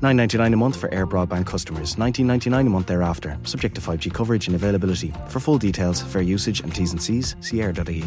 9.99 0.01 0.53
a 0.53 0.57
month 0.57 0.75
for 0.75 0.93
air 0.93 1.07
broadband 1.07 1.45
customers, 1.45 1.95
19.99 1.95 2.67
a 2.67 2.69
month 2.69 2.87
thereafter, 2.87 3.37
subject 3.43 3.75
to 3.75 3.81
5G 3.81 4.13
coverage 4.13 4.47
and 4.47 4.55
availability. 4.57 5.13
For 5.29 5.39
full 5.39 5.57
details, 5.57 6.01
fair 6.01 6.21
usage 6.21 6.59
and 6.59 6.75
T's 6.75 6.91
and 6.91 7.01
C's, 7.01 7.37
see 7.39 7.61
air.ie. 7.61 8.03